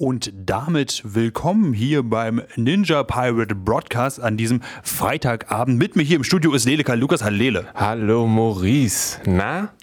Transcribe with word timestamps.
Und 0.00 0.32
damit 0.34 1.02
willkommen 1.04 1.74
hier 1.74 2.02
beim 2.02 2.40
Ninja 2.56 3.02
Pirate 3.02 3.54
Broadcast 3.54 4.18
an 4.18 4.38
diesem 4.38 4.62
Freitagabend. 4.82 5.76
Mit 5.76 5.94
mir 5.94 6.04
hier 6.04 6.16
im 6.16 6.24
Studio 6.24 6.54
ist 6.54 6.64
Lele 6.64 6.84
Karl 6.84 6.98
Lukas. 6.98 7.22
Hallo 7.22 7.36
Lele. 7.36 7.66
Hallo 7.74 8.26
Maurice. 8.26 9.18
Na? 9.26 9.74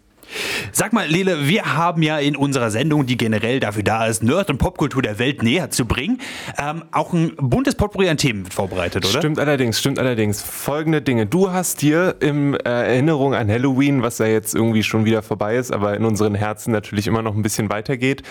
Sag 0.72 0.94
mal, 0.94 1.08
Lele, 1.08 1.48
wir 1.48 1.76
haben 1.76 2.02
ja 2.02 2.20
in 2.20 2.36
unserer 2.36 2.72
Sendung, 2.72 3.06
die 3.06 3.18
generell 3.18 3.60
dafür 3.60 3.84
da 3.84 4.06
ist, 4.06 4.24
Nerd- 4.24 4.50
und 4.50 4.58
Popkultur 4.58 5.02
der 5.02 5.20
Welt 5.20 5.44
näher 5.44 5.70
zu 5.70 5.86
bringen, 5.86 6.20
ähm, 6.58 6.84
auch 6.92 7.14
ein 7.14 7.36
buntes 7.38 7.76
Potpourri 7.76 8.10
an 8.10 8.18
Themen 8.18 8.46
vorbereitet, 8.46 9.06
oder? 9.06 9.20
Stimmt 9.20 9.40
allerdings, 9.40 9.80
stimmt 9.80 10.00
allerdings. 10.00 10.42
Folgende 10.42 11.02
Dinge. 11.02 11.26
Du 11.26 11.52
hast 11.52 11.82
dir 11.82 12.16
in 12.20 12.54
äh, 12.54 12.60
Erinnerung 12.64 13.34
an 13.34 13.50
Halloween, 13.50 14.02
was 14.02 14.18
ja 14.18 14.26
jetzt 14.26 14.56
irgendwie 14.56 14.84
schon 14.84 15.06
wieder 15.06 15.22
vorbei 15.22 15.56
ist, 15.56 15.72
aber 15.72 15.96
in 15.96 16.06
unseren 16.06 16.36
Herzen 16.36 16.72
natürlich 16.72 17.08
immer 17.08 17.22
noch 17.22 17.36
ein 17.36 17.42
bisschen 17.42 17.70
weitergeht, 17.70 18.24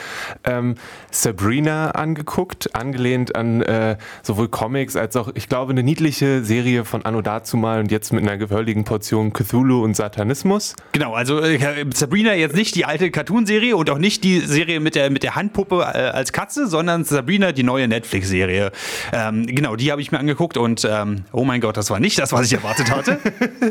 ähm, 0.45 0.75
Sabrina 1.11 1.91
angeguckt, 1.93 2.75
angelehnt 2.75 3.37
an 3.37 3.63
äh, 3.63 3.97
sowohl 4.23 4.49
Comics 4.49 4.97
als 4.97 5.17
auch, 5.17 5.31
ich 5.35 5.49
glaube, 5.49 5.73
eine 5.73 5.83
niedliche 5.83 6.45
Serie 6.45 6.85
von 6.85 7.05
Anno 7.05 7.23
dazumal 7.23 7.81
und 7.81 7.91
jetzt 7.91 8.13
mit 8.13 8.23
einer 8.23 8.37
gehörigen 8.37 8.85
Portion 8.85 9.33
Cthulhu 9.33 9.83
und 9.83 9.95
Satanismus. 9.95 10.75
Genau, 10.93 11.15
also 11.15 11.41
äh, 11.41 11.85
Sabrina 11.95 12.16
jetzt 12.25 12.55
nicht 12.55 12.75
die 12.75 12.85
alte 12.85 13.11
Cartoon-Serie 13.11 13.77
und 13.77 13.91
auch 13.91 13.99
nicht 13.99 14.25
die 14.25 14.41
Serie 14.41 14.81
mit 14.81 14.95
der, 14.95 15.11
mit 15.11 15.23
der 15.23 15.35
Handpuppe 15.35 15.81
äh, 15.81 15.99
als 15.99 16.33
Katze, 16.33 16.67
sondern 16.67 17.05
Sabrina, 17.05 17.53
die 17.53 17.63
neue 17.63 17.89
Netflix-Serie. 17.89 18.73
Ähm, 19.13 19.47
genau, 19.47 19.77
die 19.77 19.91
habe 19.93 20.01
ich 20.01 20.13
mir 20.13 20.19
angeguckt 20.19 20.57
und 20.57 20.87
ähm, 20.91 21.25
oh 21.33 21.45
mein 21.45 21.61
Gott, 21.61 21.77
das 21.77 21.91
war 21.91 22.01
nicht 22.01 22.19
das, 22.19 22.33
was 22.33 22.47
ich 22.47 22.53
erwartet 22.55 22.91
hatte. 22.91 23.19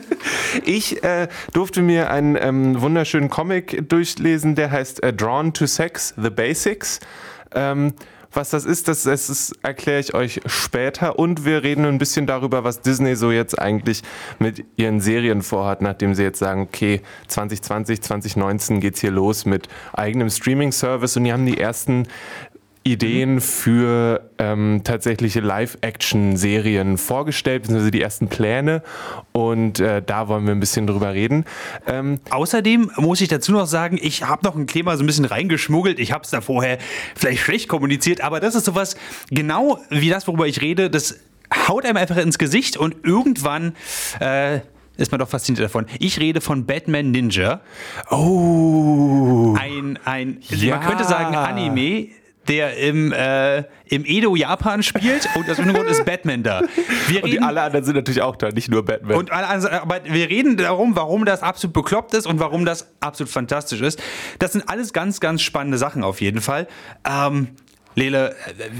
ich 0.66 1.04
äh, 1.04 1.27
durfte 1.54 1.81
mir 1.81 2.09
einen 2.09 2.38
ähm, 2.40 2.81
wunderschönen 2.81 3.30
Comic 3.30 3.90
durchlesen, 3.90 4.55
der 4.55 4.71
heißt 4.71 5.04
äh, 5.04 5.13
Drawn 5.13 5.54
to 5.54 5.66
Sex, 5.66 6.13
The 6.18 6.30
Basics. 6.30 6.99
Ähm, 7.54 7.93
was 8.35 8.49
das 8.49 8.66
ist, 8.66 8.88
das, 8.88 9.03
das 9.03 9.54
erkläre 9.62 9.99
ich 9.99 10.13
euch 10.13 10.41
später. 10.46 11.18
Und 11.20 11.46
wir 11.46 11.63
reden 11.63 11.85
ein 11.85 11.98
bisschen 11.98 12.27
darüber, 12.27 12.63
was 12.63 12.82
Disney 12.82 13.15
so 13.15 13.32
jetzt 13.32 13.57
eigentlich 13.59 14.01
mit 14.40 14.65
ihren 14.76 15.01
Serien 15.01 15.41
vorhat, 15.41 15.82
nachdem 15.82 16.15
sie 16.15 16.23
jetzt 16.23 16.40
sagen, 16.40 16.62
okay, 16.62 17.01
2020, 17.27 18.01
2019 18.01 18.79
geht's 18.79 19.01
hier 19.01 19.12
los 19.12 19.46
mit 19.46 19.68
eigenem 19.93 20.29
Streaming-Service 20.29 21.18
und 21.18 21.24
die 21.26 21.34
haben 21.34 21.46
die 21.46 21.59
ersten 21.59 22.07
Ideen 22.87 23.41
für 23.41 24.29
ähm, 24.37 24.81
tatsächliche 24.83 25.39
Live-Action-Serien 25.39 26.99
vorgestellt, 26.99 27.63
beziehungsweise 27.63 27.89
die 27.89 28.01
ersten 28.01 28.27
Pläne. 28.27 28.83
Und 29.31 29.79
äh, 29.79 30.03
da 30.05 30.27
wollen 30.27 30.45
wir 30.45 30.51
ein 30.51 30.59
bisschen 30.59 30.85
drüber 30.85 31.11
reden. 31.11 31.45
Ähm, 31.87 32.19
Außerdem 32.29 32.91
muss 32.97 33.21
ich 33.21 33.27
dazu 33.27 33.53
noch 33.53 33.65
sagen, 33.65 33.97
ich 33.99 34.23
habe 34.23 34.45
noch 34.45 34.55
ein 34.55 34.67
Thema 34.67 34.97
so 34.97 35.03
ein 35.03 35.07
bisschen 35.07 35.25
reingeschmuggelt. 35.25 35.99
Ich 35.99 36.11
habe 36.11 36.25
es 36.25 36.29
da 36.29 36.41
vorher 36.41 36.77
vielleicht 37.15 37.41
schlecht 37.41 37.69
kommuniziert, 37.69 38.21
aber 38.21 38.39
das 38.39 38.53
ist 38.53 38.65
sowas, 38.65 38.95
genau 39.31 39.79
wie 39.89 40.11
das, 40.11 40.27
worüber 40.27 40.45
ich 40.45 40.61
rede, 40.61 40.91
das 40.91 41.19
haut 41.67 41.85
einem 41.85 41.97
einfach 41.97 42.17
ins 42.17 42.37
Gesicht 42.37 42.77
und 42.77 42.97
irgendwann. 43.03 43.75
Äh, 44.19 44.59
ist 44.97 45.11
man 45.11 45.19
doch 45.19 45.27
fasziniert 45.27 45.65
davon. 45.65 45.87
Ich 45.99 46.21
rede 46.21 46.39
von 46.39 46.65
Batman 46.65 47.11
Ninja. 47.11 47.59
Oh. 48.09 49.53
Ein, 49.59 49.99
ein 50.05 50.37
ja. 50.47 50.77
man 50.77 50.87
könnte 50.87 51.03
sagen, 51.03 51.35
Anime, 51.35 52.11
der 52.48 52.77
im, 52.77 53.12
äh, 53.12 53.60
im 53.85 54.05
Edo 54.05 54.35
Japan 54.35 54.84
spielt 54.84 55.27
und 55.35 55.48
das 55.48 55.57
Hintergrund 55.57 55.90
ist 55.90 56.05
Batman 56.05 56.43
da. 56.43 56.62
Wir 57.07 57.24
und 57.24 57.32
reden, 57.32 57.43
alle 57.43 57.62
anderen 57.62 57.85
sind 57.85 57.96
natürlich 57.96 58.21
auch 58.21 58.35
da, 58.35 58.49
nicht 58.49 58.70
nur 58.70 58.85
Batman. 58.85 59.18
Und 59.18 59.32
alle 59.32 59.48
anderen, 59.48 59.79
aber 59.79 60.02
wir 60.05 60.29
reden 60.29 60.57
darum, 60.57 60.96
warum 60.96 61.26
das 61.26 61.41
absolut 61.41 61.74
bekloppt 61.74 62.13
ist 62.13 62.27
und 62.27 62.40
warum 62.40 62.65
das 62.65 62.87
absolut 62.99 63.32
fantastisch 63.32 63.82
ist. 63.82 64.02
Das 64.40 64.53
sind 64.53 64.69
alles 64.69 64.94
ganz, 64.94 65.19
ganz 65.19 65.41
spannende 65.41 65.78
Sachen 65.78 66.03
auf 66.03 66.22
jeden 66.22 66.41
Fall. 66.41 66.68
Ähm, 67.07 67.50
Lele, 67.96 68.31
äh, 68.31 68.35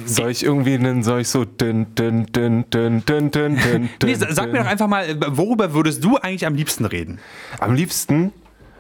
soll 0.06 0.30
ich 0.30 0.44
irgendwie 0.44 0.74
einen, 0.74 1.02
soll 1.04 1.22
ich 1.22 1.30
so 1.30 1.46
dün, 1.46 1.96
dün, 1.96 2.26
dün, 2.34 2.66
dün, 2.70 3.04
dün, 3.06 3.32
dün, 3.32 3.32
dün, 3.32 3.90
nee, 4.04 4.14
sag 4.14 4.52
mir 4.52 4.60
doch 4.60 4.66
einfach 4.66 4.88
mal, 4.88 5.06
worüber 5.38 5.74
würdest 5.74 6.04
du 6.04 6.18
eigentlich 6.18 6.46
am 6.46 6.56
liebsten 6.56 6.86
reden? 6.86 7.20
Am 7.60 7.74
liebsten? 7.74 8.34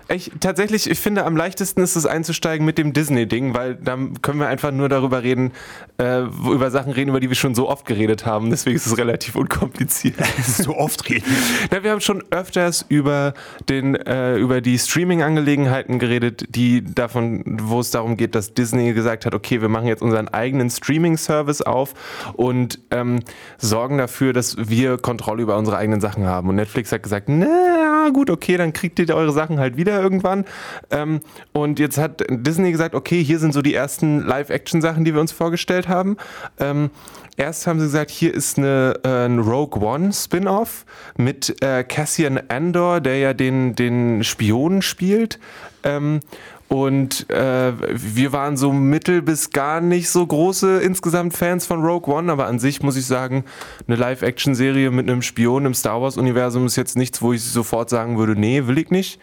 Ich, 0.07 0.31
tatsächlich, 0.39 0.89
ich 0.89 0.99
finde, 0.99 1.25
am 1.25 1.35
leichtesten 1.35 1.81
ist 1.81 1.95
es 1.95 2.05
einzusteigen 2.05 2.63
mit 2.63 2.77
dem 2.77 2.93
Disney-Ding, 2.93 3.55
weil 3.55 3.75
dann 3.75 4.21
können 4.21 4.39
wir 4.39 4.47
einfach 4.47 4.71
nur 4.71 4.87
darüber 4.87 5.23
reden, 5.23 5.51
äh, 5.97 6.21
über 6.21 6.69
Sachen 6.69 6.91
reden, 6.91 7.09
über 7.09 7.19
die 7.19 7.29
wir 7.29 7.35
schon 7.35 7.55
so 7.55 7.67
oft 7.67 7.87
geredet 7.87 8.23
haben. 8.25 8.51
Deswegen 8.51 8.75
ist 8.75 8.85
es 8.85 8.97
relativ 8.99 9.35
unkompliziert. 9.35 10.15
so 10.45 10.75
oft 10.75 11.09
reden. 11.09 11.25
Na, 11.71 11.83
wir 11.83 11.89
haben 11.89 12.01
schon 12.01 12.23
öfters 12.29 12.85
über, 12.87 13.33
den, 13.67 13.95
äh, 13.95 14.37
über 14.37 14.61
die 14.61 14.77
Streaming-Angelegenheiten 14.77 15.97
geredet, 15.97 16.45
die 16.49 16.83
davon, 16.83 17.43
wo 17.63 17.79
es 17.79 17.89
darum 17.89 18.15
geht, 18.15 18.35
dass 18.35 18.53
Disney 18.53 18.93
gesagt 18.93 19.25
hat, 19.25 19.33
okay, 19.33 19.61
wir 19.61 19.69
machen 19.69 19.87
jetzt 19.87 20.03
unseren 20.03 20.27
eigenen 20.27 20.69
Streaming-Service 20.69 21.63
auf 21.63 21.95
und 22.33 22.79
ähm, 22.91 23.21
sorgen 23.57 23.97
dafür, 23.97 24.33
dass 24.33 24.55
wir 24.69 24.99
Kontrolle 24.99 25.41
über 25.41 25.57
unsere 25.57 25.77
eigenen 25.77 25.99
Sachen 25.99 26.27
haben. 26.27 26.49
Und 26.49 26.57
Netflix 26.57 26.91
hat 26.91 27.01
gesagt, 27.01 27.27
na 27.27 28.09
gut, 28.13 28.29
okay, 28.29 28.57
dann 28.57 28.71
kriegt 28.71 28.99
ihr 28.99 29.09
eure 29.15 29.31
Sachen 29.31 29.59
halt 29.59 29.77
wieder 29.77 29.94
irgendwann. 30.01 30.45
Ähm, 30.91 31.21
und 31.53 31.79
jetzt 31.79 31.97
hat 31.97 32.23
Disney 32.29 32.71
gesagt, 32.71 32.95
okay, 32.95 33.23
hier 33.23 33.39
sind 33.39 33.53
so 33.53 33.61
die 33.61 33.73
ersten 33.73 34.25
Live-Action-Sachen, 34.25 35.05
die 35.05 35.13
wir 35.13 35.21
uns 35.21 35.31
vorgestellt 35.31 35.87
haben. 35.87 36.17
Ähm, 36.59 36.89
erst 37.37 37.67
haben 37.67 37.79
sie 37.79 37.85
gesagt, 37.85 38.11
hier 38.11 38.33
ist 38.33 38.57
eine, 38.57 38.99
äh, 39.03 39.25
ein 39.25 39.39
Rogue 39.39 39.81
One 39.81 40.13
Spin-off 40.13 40.85
mit 41.17 41.61
äh, 41.61 41.83
Cassian 41.83 42.39
Andor, 42.47 43.01
der 43.01 43.17
ja 43.17 43.33
den, 43.33 43.75
den 43.75 44.23
Spionen 44.23 44.81
spielt. 44.81 45.39
Ähm, 45.83 46.19
und 46.67 47.29
äh, 47.29 47.73
wir 47.93 48.33
waren 48.33 48.57
so 48.57 48.71
mittel 48.71 49.21
bis 49.21 49.51
gar 49.51 49.81
nicht 49.81 50.09
so 50.09 50.25
große 50.25 50.79
insgesamt 50.79 51.37
Fans 51.37 51.65
von 51.67 51.83
Rogue 51.83 52.13
One, 52.13 52.31
aber 52.31 52.47
an 52.47 52.57
sich 52.57 52.81
muss 52.81 52.97
ich 52.97 53.05
sagen, 53.05 53.45
eine 53.87 53.95
Live-Action-Serie 53.97 54.89
mit 54.89 55.07
einem 55.07 55.21
Spion 55.21 55.65
im 55.65 55.75
Star 55.75 56.01
Wars-Universum 56.01 56.65
ist 56.65 56.75
jetzt 56.75 56.97
nichts, 56.97 57.21
wo 57.21 57.33
ich 57.33 57.43
sofort 57.43 57.89
sagen 57.89 58.17
würde, 58.17 58.39
nee, 58.39 58.65
will 58.65 58.79
ich 58.79 58.89
nicht. 58.89 59.19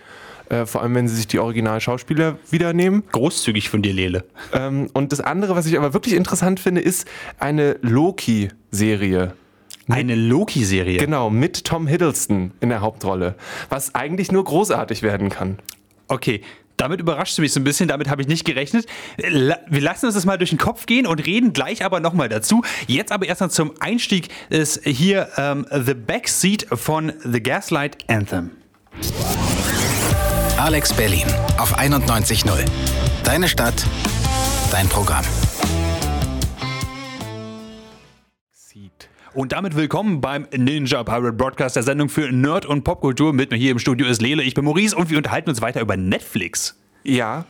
Äh, 0.53 0.67
vor 0.67 0.83
allem, 0.83 0.95
wenn 0.95 1.09
sie 1.09 1.17
sich 1.17 1.27
die 1.27 1.39
Original-Schauspieler 1.39 2.37
wieder 2.51 2.75
nehmen. 2.75 3.05
Großzügig 3.11 3.71
von 3.71 3.81
dir, 3.81 3.95
Lele. 3.95 4.25
Ähm, 4.53 4.91
und 4.93 5.11
das 5.11 5.21
andere, 5.21 5.57
was 5.57 5.65
ich 5.65 5.79
aber 5.79 5.95
wirklich 5.95 6.15
interessant 6.15 6.61
finde, 6.61 6.83
ist 6.83 7.09
eine 7.39 7.79
Loki-Serie. 7.81 9.33
Eine 9.89 10.15
Loki-Serie? 10.15 10.99
Genau, 10.99 11.31
mit 11.31 11.65
Tom 11.65 11.87
Hiddleston 11.87 12.53
in 12.61 12.69
der 12.69 12.83
Hauptrolle. 12.83 13.35
Was 13.71 13.95
eigentlich 13.95 14.31
nur 14.31 14.45
großartig 14.45 15.03
werden 15.03 15.31
kann. 15.31 15.59
Okay, 16.09 16.43
damit 16.77 17.01
überrascht 17.01 17.39
du 17.39 17.43
mich 17.43 17.53
so 17.53 17.61
ein 17.61 17.65
bisschen, 17.65 17.89
damit 17.89 18.11
habe 18.11 18.21
ich 18.21 18.29
nicht 18.29 18.45
gerechnet. 18.45 18.87
Wir 19.17 19.81
lassen 19.81 20.07
uns 20.07 20.15
das 20.15 20.27
mal 20.27 20.37
durch 20.37 20.51
den 20.51 20.59
Kopf 20.59 20.85
gehen 20.85 21.07
und 21.07 21.25
reden 21.27 21.55
gleich 21.55 21.83
aber 21.83 22.01
nochmal 22.01 22.29
dazu. 22.29 22.63
Jetzt 22.87 23.11
aber 23.11 23.27
erstmal 23.27 23.51
zum 23.51 23.73
Einstieg 23.81 24.29
ist 24.51 24.85
hier 24.85 25.29
ähm, 25.39 25.67
The 25.71 25.95
Backseat 25.95 26.67
von 26.73 27.13
The 27.25 27.43
Gaslight 27.43 27.99
Anthem. 28.09 28.51
Alex 30.63 30.93
Berlin 30.93 31.27
auf 31.59 31.77
91.0. 31.77 32.65
Deine 33.25 33.49
Stadt, 33.49 33.85
dein 34.71 34.89
Programm. 34.89 35.25
Und 39.35 39.51
damit 39.51 39.75
willkommen 39.75 40.21
beim 40.21 40.47
Ninja 40.57 41.03
Pirate 41.03 41.33
Broadcast, 41.33 41.75
der 41.75 41.83
Sendung 41.83 42.09
für 42.09 42.31
Nerd 42.31 42.65
und 42.65 42.85
Popkultur. 42.85 43.33
Mit 43.33 43.51
mir 43.51 43.57
hier 43.57 43.73
im 43.73 43.81
Studio 43.81 44.07
ist 44.07 44.23
Lele, 44.23 44.45
ich 44.45 44.55
bin 44.55 44.65
Maurice 44.65 44.95
und 44.95 45.11
wir 45.11 45.19
unterhalten 45.19 45.51
uns 45.51 45.61
weiter 45.63 45.81
über 45.81 45.97
Netflix. 45.97 46.81
Ja, 47.03 47.45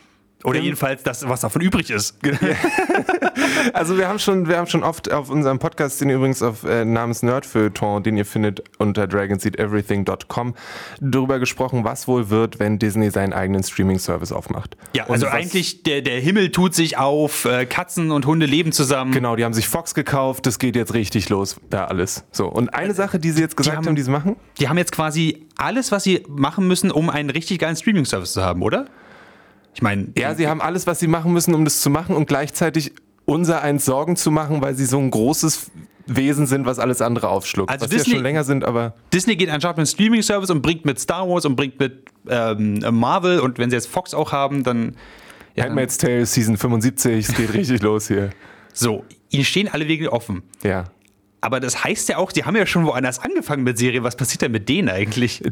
oder 0.44 0.58
ähm, 0.58 0.64
jedenfalls 0.64 1.02
das, 1.02 1.26
was 1.28 1.40
davon 1.40 1.62
übrig 1.62 1.90
ist. 1.90 2.16
also 3.72 3.96
wir 3.96 4.08
haben 4.08 4.18
schon, 4.18 4.48
wir 4.48 4.58
haben 4.58 4.66
schon 4.66 4.82
oft 4.82 5.10
auf 5.10 5.30
unserem 5.30 5.58
Podcast, 5.58 6.00
den 6.00 6.10
übrigens 6.10 6.42
auf 6.42 6.64
äh, 6.64 6.84
namens 6.84 7.22
Nerdfeuilleton, 7.22 8.02
den 8.02 8.16
ihr 8.16 8.24
findet 8.24 8.62
unter 8.78 9.06
dragonseedeverything.com, 9.06 10.54
darüber 11.00 11.38
gesprochen, 11.38 11.84
was 11.84 12.08
wohl 12.08 12.30
wird, 12.30 12.58
wenn 12.58 12.78
Disney 12.78 13.10
seinen 13.10 13.32
eigenen 13.32 13.62
Streaming-Service 13.62 14.32
aufmacht. 14.32 14.76
Ja, 14.94 15.08
also 15.08 15.26
eigentlich 15.26 15.82
der, 15.84 16.02
der 16.02 16.20
Himmel 16.20 16.50
tut 16.50 16.74
sich 16.74 16.98
auf, 16.98 17.44
äh, 17.44 17.66
Katzen 17.66 18.10
und 18.10 18.26
Hunde 18.26 18.46
leben 18.46 18.72
zusammen. 18.72 19.12
Genau, 19.12 19.36
die 19.36 19.44
haben 19.44 19.54
sich 19.54 19.68
Fox 19.68 19.94
gekauft, 19.94 20.46
das 20.46 20.58
geht 20.58 20.76
jetzt 20.76 20.94
richtig 20.94 21.28
los, 21.28 21.56
da 21.70 21.84
alles. 21.84 22.24
So, 22.32 22.48
und 22.48 22.74
eine 22.74 22.94
Sache, 22.94 23.18
die 23.18 23.30
sie 23.30 23.40
jetzt 23.40 23.56
gesagt 23.56 23.74
die 23.74 23.78
haben, 23.78 23.86
haben, 23.86 23.96
die 23.96 24.02
sie 24.02 24.10
machen? 24.10 24.36
Die 24.58 24.68
haben 24.68 24.78
jetzt 24.78 24.92
quasi 24.92 25.46
alles, 25.56 25.92
was 25.92 26.02
sie 26.02 26.24
machen 26.28 26.66
müssen, 26.66 26.90
um 26.90 27.10
einen 27.10 27.30
richtig 27.30 27.60
geilen 27.60 27.76
Streaming-Service 27.76 28.32
zu 28.32 28.42
haben, 28.42 28.62
oder? 28.62 28.86
Ich 29.74 29.82
meine. 29.82 30.08
Ja, 30.16 30.34
sie 30.34 30.48
haben 30.48 30.60
alles, 30.60 30.86
was 30.86 31.00
sie 31.00 31.06
machen 31.06 31.32
müssen, 31.32 31.54
um 31.54 31.64
das 31.64 31.80
zu 31.80 31.90
machen 31.90 32.14
und 32.14 32.26
gleichzeitig 32.26 32.92
unser 33.24 33.62
eins 33.62 33.84
Sorgen 33.84 34.16
zu 34.16 34.30
machen, 34.30 34.60
weil 34.60 34.74
sie 34.74 34.84
so 34.84 34.98
ein 34.98 35.10
großes 35.10 35.70
Wesen 36.06 36.46
sind, 36.46 36.66
was 36.66 36.78
alles 36.78 37.00
andere 37.00 37.28
aufschluckt. 37.28 37.70
Also 37.70 37.84
was 37.84 37.90
Disney, 37.90 38.10
ja 38.10 38.16
schon 38.16 38.22
länger 38.22 38.44
sind, 38.44 38.64
aber. 38.64 38.94
Disney 39.12 39.36
geht 39.36 39.50
anscheinend 39.50 39.78
mit 39.78 39.88
Streaming-Service 39.88 40.50
und 40.50 40.62
bringt 40.62 40.84
mit 40.84 40.98
Star 40.98 41.28
Wars 41.28 41.44
und 41.44 41.56
bringt 41.56 41.78
mit 41.78 42.10
ähm, 42.28 42.84
Marvel 42.90 43.40
und 43.40 43.58
wenn 43.58 43.70
sie 43.70 43.76
jetzt 43.76 43.88
Fox 43.88 44.14
auch 44.14 44.32
haben, 44.32 44.64
dann. 44.64 44.96
Ja, 45.54 45.64
Handmaid's 45.64 45.98
Tale 45.98 46.24
Season 46.24 46.56
75, 46.56 47.28
es 47.28 47.34
geht 47.34 47.52
richtig 47.54 47.82
los 47.82 48.08
hier. 48.08 48.30
So, 48.72 49.04
ihnen 49.30 49.44
stehen 49.44 49.68
alle 49.68 49.86
Wege 49.86 50.12
offen. 50.12 50.42
Ja. 50.62 50.84
Aber 51.42 51.60
das 51.60 51.84
heißt 51.84 52.08
ja 52.08 52.18
auch, 52.18 52.32
die 52.32 52.44
haben 52.44 52.56
ja 52.56 52.66
schon 52.66 52.86
woanders 52.86 53.18
angefangen 53.18 53.64
mit 53.64 53.76
Serien. 53.76 54.04
Was 54.04 54.16
passiert 54.16 54.42
denn 54.42 54.52
mit 54.52 54.68
denen 54.68 54.88
eigentlich? 54.88 55.42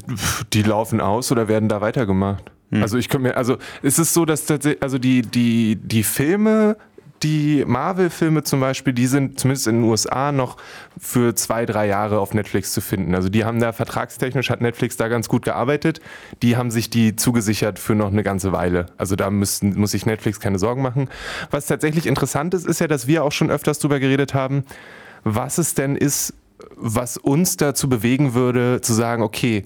Die 0.53 0.63
laufen 0.63 1.01
aus 1.01 1.31
oder 1.33 1.49
werden 1.49 1.69
da 1.69 1.81
weitergemacht? 1.81 2.51
Hm. 2.71 2.83
Also 2.83 2.99
ich 2.99 3.09
könnte 3.09 3.29
mir, 3.29 3.37
also 3.37 3.59
es 3.83 3.99
ist 3.99 4.15
so, 4.15 4.25
dass 4.25 4.47
tatsächlich, 4.47 4.83
also 4.83 4.99
die, 4.99 5.23
die, 5.23 5.77
die 5.77 6.03
Filme 6.03 6.77
die 7.23 7.65
Marvel-Filme 7.67 8.45
zum 8.45 8.61
Beispiel, 8.61 8.93
die 8.93 9.07
sind 9.07 9.39
zumindest 9.39 9.67
in 9.67 9.83
den 9.83 9.85
USA 9.85 10.33
noch 10.33 10.57
für 10.99 11.35
zwei, 11.35 11.67
drei 11.67 11.87
Jahre 11.87 12.19
auf 12.19 12.33
Netflix 12.33 12.73
zu 12.73 12.81
finden. 12.81 13.15
Also 13.15 13.29
die 13.29 13.45
haben 13.45 13.61
da 13.61 13.73
vertragstechnisch, 13.73 14.49
hat 14.49 14.63
Netflix 14.63 14.97
da 14.97 15.09
ganz 15.09 15.29
gut 15.29 15.45
gearbeitet. 15.45 16.01
Die 16.43 16.57
haben 16.57 16.71
sich 16.71 16.89
die 16.89 17.17
zugesichert 17.17 17.79
für 17.79 17.95
noch 17.95 18.11
eine 18.11 18.23
ganze 18.23 18.53
Weile. 18.53 18.87
Also 18.97 19.17
da 19.17 19.31
müssen, 19.31 19.79
muss 19.79 19.91
sich 19.91 20.07
Netflix 20.07 20.41
keine 20.41 20.59
Sorgen 20.59 20.83
machen. 20.83 21.09
Was 21.51 21.67
tatsächlich 21.67 22.07
interessant 22.07 22.55
ist, 22.55 22.67
ist 22.67 22.81
ja, 22.81 22.87
dass 22.87 23.07
wir 23.07 23.23
auch 23.23 23.33
schon 23.33 23.51
öfters 23.51 23.79
drüber 23.81 24.01
geredet 24.01 24.33
haben, 24.33 24.65
was 25.23 25.59
es 25.59 25.75
denn 25.75 25.97
ist, 25.97 26.33
was 26.77 27.19
uns 27.19 27.57
dazu 27.57 27.89
bewegen 27.89 28.33
würde, 28.33 28.81
zu 28.81 28.95
sagen, 28.95 29.23
okay, 29.23 29.65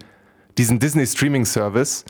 diesen 0.58 0.80
Disney 0.80 1.06
Streaming 1.06 1.44
Service, 1.44 2.04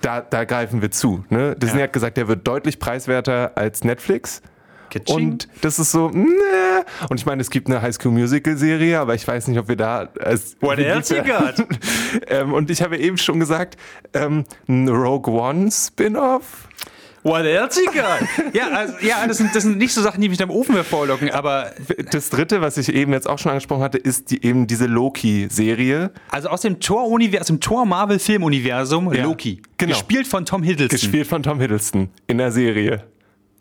da, 0.00 0.20
da 0.20 0.44
greifen 0.44 0.82
wir 0.82 0.90
zu. 0.90 1.24
Ne? 1.30 1.56
Disney 1.56 1.78
Ja. 1.80 1.84
hat 1.84 1.92
gesagt, 1.92 2.16
der 2.16 2.28
wird 2.28 2.46
deutlich 2.46 2.78
preiswerter 2.78 3.52
als 3.56 3.84
Netflix. 3.84 4.42
Kitsching. 4.90 5.16
Und 5.32 5.48
das 5.60 5.78
ist 5.78 5.92
so, 5.92 6.08
ne. 6.08 6.26
Und 7.10 7.20
ich 7.20 7.26
meine, 7.26 7.42
es 7.42 7.50
gibt 7.50 7.66
eine 7.68 7.82
High 7.82 7.94
School 7.94 8.12
Musical 8.12 8.56
Serie, 8.56 8.98
aber 8.98 9.14
ich 9.14 9.28
weiß 9.28 9.48
nicht, 9.48 9.58
ob 9.58 9.68
wir 9.68 9.76
da. 9.76 10.08
Als, 10.18 10.56
What 10.60 10.78
else 10.78 11.14
you 11.14 11.22
got? 11.26 11.56
ähm, 12.28 12.54
und 12.54 12.70
ich 12.70 12.80
habe 12.82 12.96
eben 12.96 13.18
schon 13.18 13.38
gesagt, 13.38 13.76
ähm, 14.14 14.44
ein 14.66 14.88
Rogue 14.88 15.30
One 15.32 15.70
Spin-off. 15.70 16.68
What 17.22 17.44
else 17.44 17.80
you 17.80 17.86
got? 17.92 18.20
ja, 18.54 18.68
also, 18.68 18.94
ja 19.00 19.26
das, 19.26 19.38
sind, 19.38 19.54
das 19.54 19.64
sind 19.64 19.78
nicht 19.78 19.92
so 19.92 20.00
Sachen, 20.02 20.20
die 20.20 20.28
mich 20.28 20.40
am 20.42 20.50
Ofen 20.50 20.74
hervorlocken, 20.74 21.30
aber 21.30 21.72
Das 22.10 22.30
dritte, 22.30 22.60
was 22.60 22.76
ich 22.78 22.92
eben 22.94 23.12
jetzt 23.12 23.28
auch 23.28 23.38
schon 23.38 23.50
angesprochen 23.50 23.82
hatte, 23.82 23.98
ist 23.98 24.30
die, 24.30 24.44
eben 24.44 24.66
diese 24.66 24.86
Loki-Serie. 24.86 26.10
also 26.30 26.48
aus 26.48 26.60
dem 26.62 26.80
Tor-Universum, 26.80 27.40
aus 27.40 27.46
dem 27.48 27.60
Tor-Marvel-Filmuniversum, 27.60 29.12
Ja, 29.12 29.24
Loki. 29.24 29.60
genau. 29.76 29.92
Gespielt 29.92 30.26
von 30.26 30.44
Tom 30.44 30.62
Hiddleston. 30.62 30.98
Gespielt 30.98 31.26
von 31.26 31.42
Tom 31.42 31.60
Hiddleston 31.60 32.08
in 32.26 32.38
der 32.38 32.52
Serie. 32.52 33.04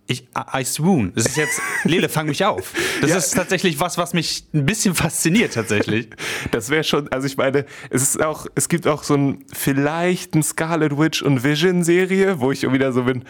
Ich, 0.09 0.25
I, 0.54 0.63
swoon. 0.63 1.12
Das 1.15 1.25
ist 1.25 1.36
jetzt, 1.36 1.59
Lele, 1.83 2.07
fang 2.07 2.27
mich 2.27 2.45
auf. 2.45 2.74
Das 3.01 3.09
Ja. 3.12 3.18
ist 3.18 3.31
tatsächlich 3.36 3.80
was, 3.80 3.98
was 3.98 4.13
mich 4.13 4.45
ein 4.54 4.65
bisschen 4.65 4.95
fasziniert, 4.95 5.54
tatsächlich. 5.54 6.07
Das 6.51 6.69
wäre 6.69 6.83
schon, 6.86 7.12
also 7.12 7.27
ich 7.27 7.36
meine, 7.36 7.65
es 7.89 8.01
ist 8.04 8.24
auch, 8.24 8.48
es 8.56 8.69
gibt 8.69 8.88
auch 8.88 9.04
so 9.04 9.15
ein, 9.15 9.44
vielleicht 9.54 10.33
ein 10.33 10.44
Scarlet 10.44 10.98
Witch 10.98 11.21
und 11.21 11.44
Vision 11.44 11.83
Serie, 11.83 12.39
wo 12.39 12.51
ich 12.54 12.62
wieder 12.71 12.94
so 12.94 13.04
bin, 13.04 13.25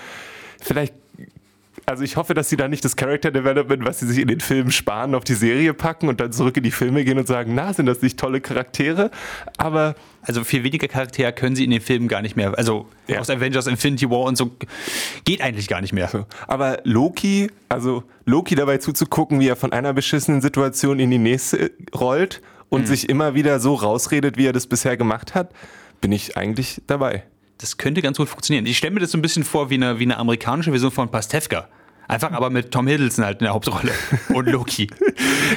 vielleicht, 0.62 0.94
also 1.90 2.04
ich 2.04 2.18
hoffe, 2.18 2.34
dass 2.34 2.50
sie 2.50 2.58
da 2.58 2.68
nicht 2.68 2.84
das 2.84 2.98
Character 2.98 3.32
Development, 3.32 3.86
was 3.86 4.00
sie 4.02 4.08
sich 4.08 4.20
in 4.20 4.28
den 4.28 4.42
Filmen 4.42 4.72
sparen, 4.72 5.16
auf 5.16 5.24
die 5.24 5.34
Serie 5.36 5.74
packen 5.74 6.10
und 6.10 6.20
dann 6.20 6.34
zurück 6.34 6.58
in 6.58 6.64
die 6.64 6.72
Filme 6.72 7.06
gehen 7.06 7.18
und 7.18 7.28
sagen, 7.28 7.56
na, 7.56 7.72
sind 7.74 7.86
das 7.86 8.02
nicht 8.02 8.20
tolle 8.20 8.42
Charaktere? 8.42 9.10
Aber 9.58 9.96
Also 10.22 10.44
viel 10.44 10.66
weniger 10.66 10.90
Charaktere 10.90 11.32
können 11.32 11.56
sie 11.56 11.64
in 11.64 11.72
den 11.72 11.80
Filmen 11.80 12.10
gar 12.10 12.22
nicht 12.22 12.36
mehr. 12.36 12.58
Also 12.58 12.88
Ja. 13.08 13.20
aus 13.20 13.30
Avengers 13.30 13.68
Infinity 13.68 14.10
War 14.10 14.24
und 14.24 14.36
so 14.36 14.52
geht 15.24 15.40
eigentlich 15.42 15.70
gar 15.70 15.80
nicht 15.80 15.94
mehr. 15.94 16.10
So. 16.10 16.26
Aber 16.48 16.80
Loki, 16.84 17.50
also 17.70 18.04
Loki 18.26 18.56
dabei 18.56 18.80
zuzugucken, 18.80 19.40
wie 19.40 19.48
er 19.48 19.56
von 19.56 19.72
einer 19.72 19.94
beschissenen 19.94 20.42
Situation 20.42 21.00
in 21.00 21.10
die 21.10 21.18
nächste 21.18 21.72
rollt 21.96 22.42
und 22.68 22.86
sich 22.86 23.08
immer 23.08 23.34
wieder 23.36 23.62
so 23.62 23.76
rausredet, 23.76 24.36
wie 24.36 24.46
er 24.48 24.52
das 24.54 24.68
bisher 24.68 24.98
gemacht 24.98 25.34
hat, 25.36 25.52
bin 26.02 26.12
ich 26.12 26.36
eigentlich 26.36 26.82
dabei. 26.88 27.24
Das 27.60 27.78
könnte 27.78 28.02
ganz 28.02 28.18
gut 28.18 28.28
funktionieren. 28.28 28.66
Ich 28.66 28.78
stelle 28.78 28.94
mir 28.94 29.00
das 29.00 29.12
so 29.12 29.18
ein 29.18 29.22
bisschen 29.22 29.46
vor 29.46 29.70
wie 29.70 29.76
eine, 29.76 29.98
wie 30.00 30.04
eine 30.04 30.18
amerikanische 30.18 30.72
Version 30.72 30.92
von 30.92 31.10
Pastewka. 31.10 31.70
Einfach 32.08 32.32
aber 32.32 32.50
mit 32.50 32.72
Tom 32.72 32.88
Hiddleston 32.88 33.26
halt 33.26 33.40
in 33.42 33.46
der 33.46 33.54
Hauptrolle. 33.54 33.92
Und 34.34 34.48
Loki. 34.48 34.88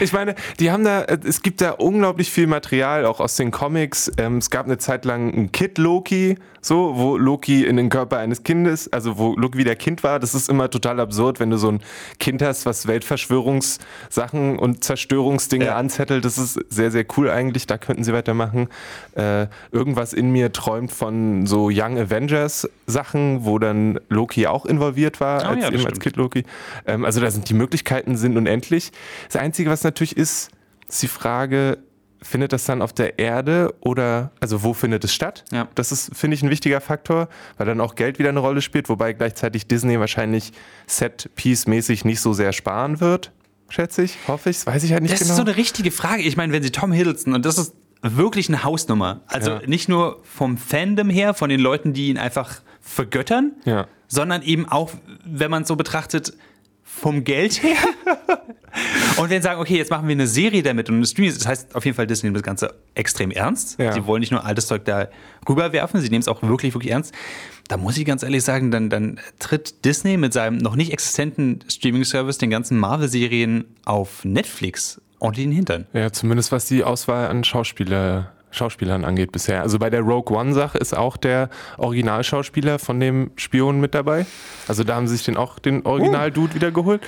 Ich 0.01 0.13
meine, 0.13 0.37
die 0.61 0.71
haben 0.71 0.85
da, 0.85 1.03
äh, 1.03 1.19
es 1.25 1.43
gibt 1.43 1.61
da 1.61 1.73
unglaublich 1.73 2.31
viel 2.31 2.47
Material, 2.47 3.05
auch 3.05 3.19
aus 3.21 3.35
den 3.37 3.51
Comics. 3.51 4.11
Ähm, 4.19 4.39
es 4.39 4.49
gab 4.49 4.67
eine 4.67 4.79
Zeit 4.79 5.05
lang 5.05 5.35
ein 5.35 5.53
Kid 5.53 5.79
Loki, 5.79 6.37
so, 6.63 6.93
wo 6.97 7.17
Loki 7.17 7.65
in 7.65 7.77
den 7.77 7.89
Körper 7.89 8.19
eines 8.19 8.45
Kindes, 8.45 8.91
also 8.93 9.19
wo 9.19 9.35
Loki 9.35 9.59
wieder 9.59 9.75
Kind 9.75 10.05
war. 10.05 10.21
Das 10.21 10.35
ist 10.35 10.49
immer 10.49 10.71
total 10.71 11.01
absurd, 11.01 11.41
wenn 11.41 11.51
du 11.51 11.57
so 11.57 11.73
ein 11.73 11.81
Kind 12.21 12.41
hast, 12.41 12.67
was 12.67 12.87
Weltverschwörungssachen 12.87 14.59
und 14.59 14.85
Zerstörungsdinge 14.85 15.67
Ja. 15.67 15.77
anzettelt. 15.77 16.25
Das 16.25 16.39
ist 16.39 16.59
sehr, 16.69 16.91
sehr 16.91 17.05
cool 17.17 17.31
eigentlich. 17.31 17.67
Da 17.67 17.79
könnten 17.79 18.05
sie 18.05 18.13
weitermachen. 18.13 18.69
Äh, 19.15 19.47
irgendwas 19.73 20.13
in 20.13 20.31
mir 20.31 20.53
träumt 20.53 20.93
von 20.93 21.47
so 21.47 21.69
Young 21.73 21.99
Avengers 21.99 22.69
Sachen, 22.87 23.45
wo 23.45 23.59
dann 23.59 23.99
Loki 24.09 24.47
auch 24.47 24.67
involviert 24.67 25.21
war, 25.21 25.43
Oh 25.45 25.49
als, 25.49 25.63
ja, 25.65 25.71
eben 25.73 25.87
als. 25.87 25.99
Kid 26.01 26.17
Loki. 26.17 26.40
Ähm, 26.87 27.05
also 27.05 27.21
da 27.21 27.31
sind 27.31 27.49
die 27.49 27.55
Möglichkeiten 27.55 28.17
sind 28.17 28.37
unendlich. 28.37 28.91
Das 29.31 29.41
Einzige, 29.41 29.71
was 29.71 29.83
natürlich 29.85 30.17
ist, 30.17 30.51
ist 30.89 31.03
die 31.03 31.09
Frage, 31.09 31.79
findet 32.23 32.53
das 32.53 32.65
dann 32.65 32.83
auf 32.83 32.93
der 32.93 33.19
Erde 33.19 33.75
oder, 33.81 34.31
also 34.41 34.63
wo 34.63 34.75
findet 34.75 35.05
es 35.05 35.15
statt? 35.15 35.45
Ja. 35.53 35.69
Das 35.75 35.91
ist, 35.91 36.15
finde 36.15 36.35
ich, 36.35 36.43
ein 36.43 36.51
wichtiger 36.51 36.81
Faktor, 36.83 37.29
weil 37.57 37.67
dann 37.67 37.81
auch 37.81 37.95
Geld 37.95 38.19
wieder 38.19 38.29
eine 38.29 38.41
Rolle 38.41 38.61
spielt, 38.61 38.89
wobei 38.91 39.15
gleichzeitig 39.15 39.67
Disney 39.69 39.99
wahrscheinlich 39.99 40.53
Set-Piece-mäßig 40.87 42.05
nicht 42.05 42.21
so 42.21 42.33
sehr 42.33 42.53
sparen 42.53 43.01
wird, 43.01 43.33
schätze 43.69 44.03
ich, 44.03 44.17
hoffe 44.29 44.51
ich, 44.51 44.57
das 44.59 44.67
weiß 44.67 44.83
ich 44.85 44.93
halt 44.93 45.03
nicht 45.03 45.13
Das 45.13 45.21
genau. 45.21 45.31
ist 45.31 45.37
so 45.37 45.43
eine 45.43 45.57
richtige 45.57 45.91
Frage. 45.91 46.23
Ich 46.23 46.37
meine, 46.37 46.53
wenn 46.53 46.63
sie 46.63 46.71
Tom 46.71 46.93
Hiddleston, 46.93 47.35
und 47.35 47.45
das 47.47 47.59
ist 47.59 47.75
wirklich 48.03 48.49
eine 48.49 48.65
Hausnummer. 48.65 49.21
Also 49.27 49.53
Ja. 49.53 49.61
nicht 49.67 49.89
nur 49.89 50.21
vom 50.25 50.57
Fandom 50.59 51.11
her, 51.11 51.35
von 51.35 51.51
den 51.51 51.61
Leuten, 51.61 51.93
die 51.93 52.09
ihn 52.09 52.19
einfach 52.19 52.61
vergöttern, 52.81 53.53
Ja. 53.65 53.87
Sondern 54.11 54.43
eben 54.43 54.69
auch, 54.69 54.91
wenn 55.25 55.51
man 55.51 55.63
es 55.63 55.69
so 55.69 55.77
betrachtet, 55.77 56.35
vom 56.83 57.25
Geld 57.25 57.63
her. 57.63 57.79
und 59.17 59.31
wenn 59.31 59.41
sie 59.41 59.47
sagen, 59.47 59.61
okay, 59.61 59.77
jetzt 59.77 59.91
machen 59.91 60.09
wir 60.09 60.13
eine 60.13 60.27
Serie 60.27 60.63
damit 60.63 60.91
und 60.91 60.97
eine 60.97 61.07
Stream, 61.07 61.33
das 61.33 61.47
heißt 61.47 61.75
auf 61.77 61.85
jeden 61.85 61.97
Fall, 61.97 62.07
Disney 62.07 62.27
nimmt 62.27 62.37
das 62.37 62.43
Ganze 62.43 62.75
extrem 62.95 63.31
ernst. 63.31 63.79
Ja. 63.79 63.93
Sie 63.93 64.05
wollen 64.07 64.21
nicht 64.21 64.33
nur 64.33 64.45
altes 64.45 64.67
Zeug 64.67 64.85
da 64.85 65.09
rüberwerfen, 65.49 66.01
sie 66.01 66.11
nehmen 66.11 66.21
es 66.21 66.29
auch 66.29 66.43
wirklich, 66.43 66.75
wirklich 66.75 66.93
ernst. 66.93 67.15
Da 67.69 67.77
muss 67.77 67.97
ich 67.97 68.05
ganz 68.05 68.25
ehrlich 68.25 68.43
sagen, 68.43 68.73
dann, 68.73 68.91
dann 68.91 69.21
tritt 69.39 69.85
Disney 69.85 70.17
mit 70.17 70.33
seinem 70.33 70.59
noch 70.59 70.75
nicht 70.75 70.93
existenten 70.93 71.61
Streaming-Service 71.69 72.39
den 72.39 72.51
ganzen 72.51 72.77
Marvel-Serien 72.79 73.65
auf 73.85 74.25
Netflix 74.25 75.01
ordentlich 75.21 75.45
in 75.45 75.51
den 75.51 75.57
Hintern. 75.57 75.87
Ja, 75.93 76.11
zumindest 76.11 76.51
was 76.51 76.67
die 76.67 76.83
Auswahl 76.83 77.29
an 77.29 77.45
Schauspieler, 77.45 78.33
Schauspielern 78.51 79.05
angeht 79.05 79.33
bisher. 79.33 79.63
Also 79.63 79.79
bei 79.79 79.91
der 79.91 80.01
Rogue 80.01 80.37
One-Sache 80.37 80.79
ist 80.79 80.97
auch 80.97 81.17
der 81.17 81.51
Originalschauspieler 81.79 82.79
von 82.79 82.99
dem 83.01 83.31
Spion 83.37 83.81
mit 83.81 83.95
dabei. 83.95 84.27
Also 84.69 84.85
da 84.85 84.97
haben 84.97 85.07
sie 85.07 85.17
sich 85.17 85.25
den 85.25 85.37
auch 85.37 85.59
den 85.59 85.87
Original-Dude 85.87 86.55
wieder 86.55 86.71
geholt. 86.71 87.03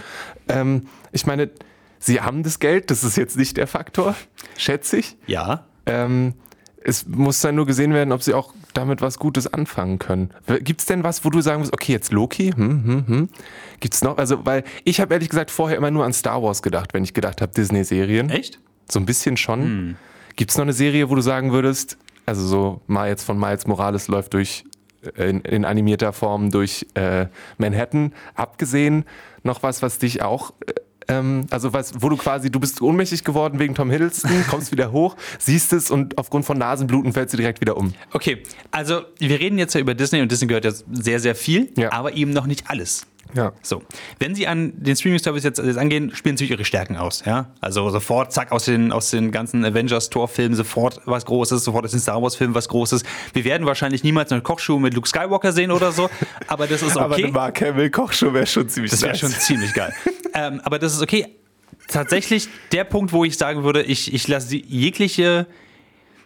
Ähm, 0.49 0.87
ich 1.11 1.27
meine, 1.27 1.51
sie 1.99 2.21
haben 2.21 2.43
das 2.43 2.59
Geld, 2.59 2.91
das 2.91 3.05
ist 3.05 3.17
jetzt 3.17 3.37
nicht 3.37 3.57
der 3.57 3.67
Faktor, 3.67 4.15
schätze 4.57 4.99
ich. 4.99 5.17
Ja. 5.27 5.65
Ähm, 5.87 6.35
es 6.85 7.07
muss 7.07 7.41
dann 7.41 7.55
nur 7.55 7.67
gesehen 7.67 7.93
werden, 7.93 8.13
ob 8.13 8.23
sie 8.23 8.35
auch 8.35 8.55
damit 8.75 9.03
was 9.03 9.19
Gutes 9.19 9.53
anfangen 9.53 9.99
können. 9.99 10.31
Gibt 10.61 10.81
es 10.81 10.87
denn 10.87 11.05
was, 11.05 11.25
wo 11.25 11.31
du 11.31 11.41
sagen 11.41 11.61
musst, 11.61 11.73
okay, 11.73 11.93
jetzt 11.93 12.13
Loki? 12.13 12.53
Hm, 12.53 12.85
hm, 12.85 13.07
hm. 13.07 13.29
Gibt 13.81 13.95
es 13.95 14.03
noch? 14.03 14.19
Also, 14.19 14.45
weil 14.47 14.65
ich 14.85 15.01
habe 15.01 15.15
ehrlich 15.15 15.29
gesagt 15.29 15.51
vorher 15.51 15.77
immer 15.77 15.91
nur 15.91 16.05
an 16.05 16.13
Star 16.13 16.43
Wars 16.43 16.63
gedacht, 16.63 16.95
wenn 16.95 17.05
ich 17.05 17.15
gedacht 17.15 17.41
habe, 17.41 17.53
Disney-Serien. 17.53 18.31
Echt? 18.31 18.61
So 18.91 18.99
ein 18.99 19.07
bisschen 19.07 19.37
schon. 19.37 19.97
Gibt 20.37 20.51
es 20.51 20.57
noch 20.57 20.65
eine 20.65 20.73
Serie, 20.73 21.11
wo 21.11 21.15
du 21.15 21.21
sagen 21.21 21.53
würdest, 21.53 21.99
also 22.27 22.47
so 22.47 22.81
mal 22.87 23.09
jetzt 23.09 23.25
von 23.25 23.39
Miles 23.39 23.67
Morales 23.67 24.09
läuft 24.09 24.35
durch 24.35 24.65
äh, 25.17 25.29
in, 25.31 25.41
in 25.43 25.65
animierter 25.65 26.13
Form 26.13 26.51
durch 26.51 26.87
äh, 26.95 27.27
Manhattan, 27.59 28.13
abgesehen 28.35 29.05
noch 29.43 29.63
was, 29.63 29.83
was 29.83 29.99
dich 29.99 30.23
auch 30.23 30.53
äh, 30.67 30.73
ähm, 31.09 31.47
also 31.51 31.73
was, 31.73 32.01
wo 32.01 32.09
du 32.09 32.17
quasi, 32.17 32.51
du 32.51 32.61
bist 32.61 32.81
ohnmächtig 32.81 33.25
geworden 33.25 33.59
wegen 33.59 33.75
Tom 33.75 33.91
Hiddleston, 33.91 34.31
kommst 34.51 34.73
wieder 34.73 34.93
hoch, 34.93 35.17
siehst 35.39 35.73
es 35.73 35.91
und 35.91 36.19
aufgrund 36.19 36.45
von 36.45 36.59
Nasenbluten 36.59 37.13
fällst 37.13 37.33
du 37.33 37.37
direkt 37.37 37.61
wieder 37.61 37.77
um. 37.77 37.93
Okay, 38.13 38.43
also 38.71 39.03
wir 39.19 39.41
reden 39.41 39.59
jetzt 39.59 39.75
ja 39.75 39.81
über 39.81 39.95
Disney 39.95 40.21
und 40.21 40.31
Disney 40.31 40.47
gehört 40.47 40.65
ja 40.65 40.73
sehr, 40.93 41.21
sehr 41.21 41.35
viel, 41.35 41.71
Ja. 41.77 41.93
aber 41.93 42.15
eben 42.15 42.33
noch 42.33 42.47
nicht 42.47 42.71
alles. 42.71 43.07
Ja. 43.35 43.53
So, 43.63 43.83
wenn 44.19 44.35
Sie 44.35 44.47
an 44.47 44.73
den 44.77 44.97
Streaming-Service 44.97 45.45
jetzt, 45.45 45.59
jetzt 45.59 45.79
angehen, 45.79 46.15
spielen 46.15 46.37
Sie 46.37 46.47
Ihre 46.47 46.65
Stärken 46.65 46.97
aus. 46.97 47.23
Ja? 47.25 47.51
Also 47.61 47.89
sofort, 47.91 48.33
zack, 48.33 48.53
aus 48.53 48.67
den, 48.67 48.93
aus 48.93 49.11
den 49.11 49.31
ganzen 49.31 49.65
Avengers-Tor-Filmen 49.65 50.55
sofort 50.55 51.01
was 51.07 51.25
Großes, 51.25 51.65
sofort 51.65 51.85
aus 51.85 51.93
den 51.93 52.01
Star 52.01 52.23
Wars-Filmen 52.23 52.55
was 52.55 52.69
Großes. 52.69 53.03
Wir 53.33 53.45
werden 53.45 53.67
wahrscheinlich 53.67 54.05
niemals 54.05 54.33
eine 54.33 54.43
Kochshow 54.43 54.79
mit 54.79 54.95
Luke 54.95 55.09
Skywalker 55.09 55.53
sehen 55.53 55.71
oder 55.71 55.93
so, 55.93 56.11
aber 56.47 56.67
das 56.67 56.83
ist 56.83 56.97
Aber 56.97 57.15
okay. 57.15 57.25
eine 57.25 57.33
Mark 57.33 57.61
Hamill 57.61 57.91
Kochshow 57.91 58.33
wäre 58.35 58.47
schon 58.47 58.69
ziemlich 58.69 58.91
Das 58.91 59.03
wäre 59.03 59.13
nice. 59.13 59.21
schon 59.21 59.31
ziemlich 59.31 59.73
geil. 59.73 59.93
ähm, 60.35 60.61
aber 60.65 60.79
das 60.79 60.95
ist 60.95 61.03
okay. 61.03 61.27
Tatsächlich 61.89 62.49
der 62.71 62.85
Punkt, 62.85 63.13
wo 63.13 63.25
ich 63.25 63.37
sagen 63.37 63.65
würde, 63.65 63.83
ich, 63.83 64.15
ich 64.15 64.29
lasse 64.29 64.57
jegliche 64.57 65.47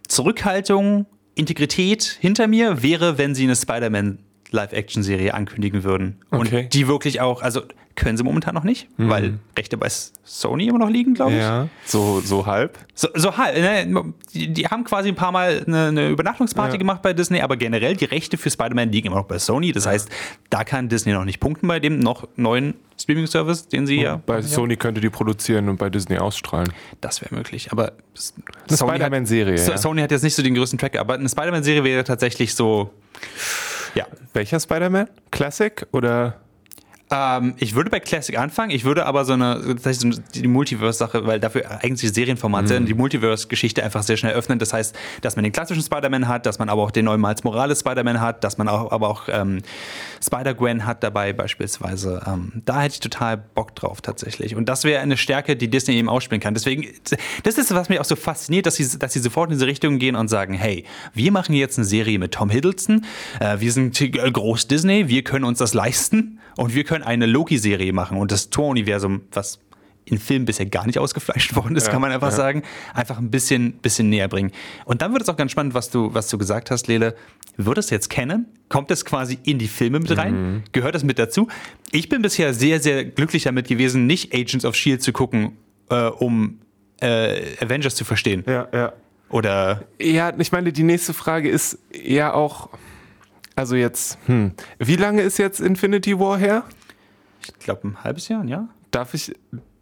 Zurückhaltung, 0.06 1.06
Integrität 1.34 2.18
hinter 2.20 2.46
mir, 2.46 2.82
wäre, 2.82 3.18
wenn 3.18 3.34
sie 3.34 3.44
eine 3.44 3.56
Spider-Man 3.56 4.18
Live-Action-Serie 4.50 5.34
ankündigen 5.34 5.84
würden. 5.84 6.20
Okay. 6.30 6.62
Und 6.64 6.74
die 6.74 6.88
wirklich 6.88 7.20
auch, 7.20 7.42
also 7.42 7.62
können 7.96 8.18
sie 8.18 8.24
momentan 8.24 8.54
noch 8.54 8.62
nicht, 8.62 8.88
weil 8.98 9.38
Rechte 9.56 9.78
bei 9.78 9.88
Sony 10.22 10.66
immer 10.68 10.78
noch 10.78 10.90
liegen, 10.90 11.14
glaube 11.14 11.32
ich. 11.32 11.38
Ja, 11.38 11.68
so, 11.86 12.20
so 12.20 12.44
halb. 12.44 12.78
So, 12.94 13.08
so 13.14 13.38
halt, 13.38 13.56
ne, 13.58 14.12
die, 14.34 14.52
die 14.52 14.66
haben 14.66 14.84
quasi 14.84 15.08
ein 15.08 15.14
paar 15.14 15.32
Mal 15.32 15.64
eine, 15.66 15.86
eine 15.86 16.08
Übernachtungsparty 16.10 16.72
Ja. 16.72 16.78
gemacht 16.78 17.00
bei 17.00 17.14
Disney, 17.14 17.40
aber 17.40 17.56
generell 17.56 17.96
die 17.96 18.04
Rechte 18.04 18.36
für 18.36 18.50
Spider-Man 18.50 18.92
liegen 18.92 19.06
immer 19.06 19.16
noch 19.16 19.24
bei 19.24 19.38
Sony. 19.38 19.72
Das 19.72 19.86
heißt, 19.86 20.10
da 20.50 20.62
kann 20.62 20.90
Disney 20.90 21.12
noch 21.12 21.24
nicht 21.24 21.40
punkten 21.40 21.66
bei 21.68 21.80
dem 21.80 21.98
noch 21.98 22.28
neuen 22.36 22.74
Streaming-Service, 23.00 23.68
den 23.68 23.86
sie 23.86 24.02
ja. 24.02 24.20
Bei 24.26 24.36
ja, 24.36 24.42
Sony 24.42 24.76
könnte 24.76 25.00
die 25.00 25.10
produzieren 25.10 25.70
und 25.70 25.78
bei 25.78 25.88
Disney 25.88 26.18
ausstrahlen. 26.18 26.70
Das 27.00 27.22
wäre 27.22 27.34
möglich, 27.34 27.72
aber 27.72 27.92
Eine 28.68 28.76
Spider-Man-Serie, 28.76 29.56
ja. 29.56 29.78
Sony 29.78 30.02
hat 30.02 30.10
jetzt 30.10 30.22
nicht 30.22 30.34
so 30.34 30.42
den 30.42 30.54
größten 30.54 30.78
Tracker, 30.78 31.00
aber 31.00 31.14
eine 31.14 31.30
Spider-Man-Serie 31.30 31.82
wäre 31.82 32.04
tatsächlich 32.04 32.54
so. 32.54 32.90
Ja. 33.96 34.06
Welcher 34.34 34.60
Spider-Man? 34.60 35.08
Classic 35.30 35.86
oder? 35.92 36.34
Ähm, 37.10 37.54
ich 37.58 37.74
würde 37.74 37.90
bei 37.90 38.00
Classic 38.00 38.36
anfangen. 38.38 38.70
Ich 38.70 38.84
würde 38.84 39.06
aber 39.06 39.24
so 39.24 39.34
eine, 39.34 39.76
das 39.76 39.86
heißt, 39.86 40.06
die 40.34 40.48
Multiverse-Sache, 40.48 41.26
weil 41.26 41.38
dafür 41.38 41.82
eigentlich 41.82 42.12
Serienformat 42.12 42.68
sind, 42.68 42.88
die 42.88 42.94
Multiverse-Geschichte 42.94 43.82
einfach 43.84 44.02
sehr 44.02 44.16
schnell 44.16 44.34
öffnen. 44.34 44.58
Das 44.58 44.72
heißt, 44.72 44.96
dass 45.22 45.36
man 45.36 45.44
den 45.44 45.52
klassischen 45.52 45.82
Spider-Man 45.82 46.26
hat, 46.26 46.46
dass 46.46 46.58
man 46.58 46.68
aber 46.68 46.82
auch 46.82 46.90
den 46.90 47.04
neuen 47.04 47.20
Miles 47.20 47.44
Morales 47.44 47.80
Spider-Man 47.80 48.20
hat, 48.20 48.42
dass 48.42 48.58
man 48.58 48.68
auch, 48.68 48.90
aber 48.90 49.08
auch 49.08 49.24
ähm, 49.28 49.62
Spider-Gwen 50.24 50.84
hat 50.84 51.02
dabei 51.02 51.32
beispielsweise. 51.32 52.22
Ähm, 52.26 52.62
da 52.64 52.82
hätte 52.82 52.94
ich 52.94 53.00
total 53.00 53.36
Bock 53.36 53.74
drauf 53.76 54.00
tatsächlich. 54.00 54.56
Und 54.56 54.68
das 54.68 54.84
wäre 54.84 55.00
eine 55.00 55.16
Stärke, 55.16 55.56
die 55.56 55.68
Disney 55.68 55.94
eben 55.94 56.08
ausspielen 56.08 56.40
kann. 56.40 56.54
Deswegen, 56.54 56.86
das 57.44 57.58
ist, 57.58 57.72
was 57.72 57.88
mich 57.88 58.00
auch 58.00 58.04
so 58.04 58.16
fasziniert, 58.16 58.66
dass 58.66 58.76
sie, 58.76 58.98
dass 58.98 59.12
sie 59.12 59.20
sofort 59.20 59.50
in 59.50 59.56
diese 59.56 59.66
Richtung 59.66 59.98
gehen 59.98 60.16
und 60.16 60.28
sagen, 60.28 60.54
hey, 60.54 60.84
wir 61.14 61.30
machen 61.30 61.54
jetzt 61.54 61.78
eine 61.78 61.84
Serie 61.84 62.18
mit 62.18 62.32
Tom 62.32 62.50
Hiddleston, 62.50 63.04
äh, 63.38 63.60
wir 63.60 63.70
sind 63.70 64.00
äh, 64.00 64.08
groß 64.08 64.66
Disney, 64.66 65.08
wir 65.08 65.22
können 65.22 65.44
uns 65.44 65.58
das 65.58 65.74
leisten 65.74 66.40
und 66.56 66.74
wir 66.74 66.84
können 66.84 66.95
eine 67.02 67.26
Loki-Serie 67.26 67.92
machen 67.92 68.18
und 68.18 68.30
das 68.32 68.50
Tor-Universum, 68.50 69.22
was 69.32 69.60
in 70.06 70.18
Filmen 70.18 70.44
bisher 70.44 70.66
gar 70.66 70.86
nicht 70.86 70.98
ausgefleischt 70.98 71.56
worden 71.56 71.76
ist, 71.76 71.90
kann 71.90 72.00
man 72.00 72.12
einfach 72.12 72.30
sagen, 72.30 72.62
einfach 72.94 73.18
ein 73.18 73.30
bisschen, 73.30 73.72
bisschen 73.74 74.08
näher 74.08 74.28
bringen. 74.28 74.52
Und 74.84 75.02
dann 75.02 75.12
wird 75.12 75.22
es 75.22 75.28
auch 75.28 75.36
ganz 75.36 75.50
spannend, 75.50 75.74
was 75.74 75.90
du, 75.90 76.14
was 76.14 76.28
du 76.28 76.38
gesagt 76.38 76.70
hast, 76.70 76.86
Lele. 76.86 77.16
Wird 77.56 77.78
es 77.78 77.90
jetzt 77.90 78.08
kennen? 78.08 78.46
Kommt 78.68 78.90
es 78.90 79.04
quasi 79.04 79.38
in 79.44 79.58
die 79.58 79.66
Filme 79.66 79.98
mit 79.98 80.16
rein? 80.16 80.62
Gehört 80.72 80.94
das 80.94 81.02
mit 81.02 81.18
dazu? 81.18 81.48
Ich 81.90 82.08
bin 82.08 82.22
bisher 82.22 82.54
sehr, 82.54 82.80
sehr 82.80 83.04
glücklich 83.04 83.44
damit 83.44 83.66
gewesen, 83.66 84.06
nicht 84.06 84.32
Agents 84.34 84.64
of 84.64 84.76
Shield 84.76 85.02
zu 85.02 85.12
gucken, 85.12 85.56
äh, 85.90 86.06
um 86.06 86.60
äh, 87.00 87.56
Avengers 87.60 87.94
zu 87.96 88.04
verstehen. 88.04 88.44
Ja, 88.46 88.68
ja. 88.72 88.92
Oder 89.28 89.84
Ja, 90.00 90.32
ich 90.38 90.52
meine, 90.52 90.72
die 90.72 90.82
nächste 90.84 91.14
Frage 91.14 91.48
ist 91.48 91.78
ja 91.92 92.32
auch, 92.32 92.68
also 93.56 93.74
jetzt, 93.74 94.18
hm, 94.26 94.52
wie 94.78 94.96
lange 94.96 95.22
ist 95.22 95.38
jetzt 95.38 95.60
Infinity 95.60 96.18
War 96.18 96.38
her? 96.38 96.64
Ich 97.58 97.64
glaube 97.64 97.88
ein 97.88 98.04
halbes 98.04 98.28
Jahr, 98.28 98.44
ja? 98.44 98.68
Darf 98.90 99.14
ich, 99.14 99.32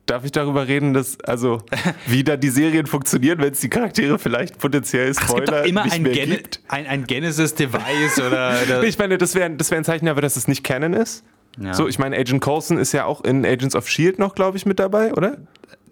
darf 0.06 0.24
ich 0.24 0.32
darüber 0.32 0.66
reden, 0.68 0.92
dass, 0.94 1.18
also, 1.20 1.62
wie 2.06 2.24
da 2.24 2.36
die 2.36 2.48
Serien 2.50 2.86
funktionieren, 2.86 3.38
wenn 3.40 3.52
es 3.52 3.60
die 3.60 3.68
Charaktere 3.68 4.18
vielleicht 4.18 4.58
potenziell 4.58 5.08
Es 5.08 5.18
gibt 5.18 5.30
Spoiler 5.30 5.60
doch 5.62 5.64
immer 5.66 5.84
nicht 5.84 5.94
ein, 5.96 6.02
mehr 6.02 6.12
Gene 6.12 6.36
gibt? 6.36 6.60
ein, 6.68 6.86
ein 6.86 7.04
Genesis-Device 7.04 8.18
oder, 8.20 8.56
oder 8.64 8.82
Ich 8.84 8.98
meine, 8.98 9.18
das 9.18 9.34
wäre 9.34 9.50
das 9.50 9.70
wär 9.70 9.78
ein 9.78 9.84
Zeichen, 9.84 10.08
aber 10.08 10.20
dass 10.20 10.36
es 10.36 10.48
nicht 10.48 10.64
Canon 10.64 10.92
ist. 10.94 11.24
Ja. 11.60 11.72
So, 11.74 11.86
ich 11.86 11.98
meine, 12.00 12.16
Agent 12.16 12.40
Coulson 12.42 12.78
ist 12.78 12.92
ja 12.92 13.04
auch 13.04 13.22
in 13.22 13.46
Agents 13.46 13.76
of 13.76 13.86
S.H.I.E.L.D. 13.86 14.20
noch, 14.20 14.34
glaube 14.34 14.56
ich, 14.56 14.66
mit 14.66 14.80
dabei, 14.80 15.12
oder? 15.14 15.36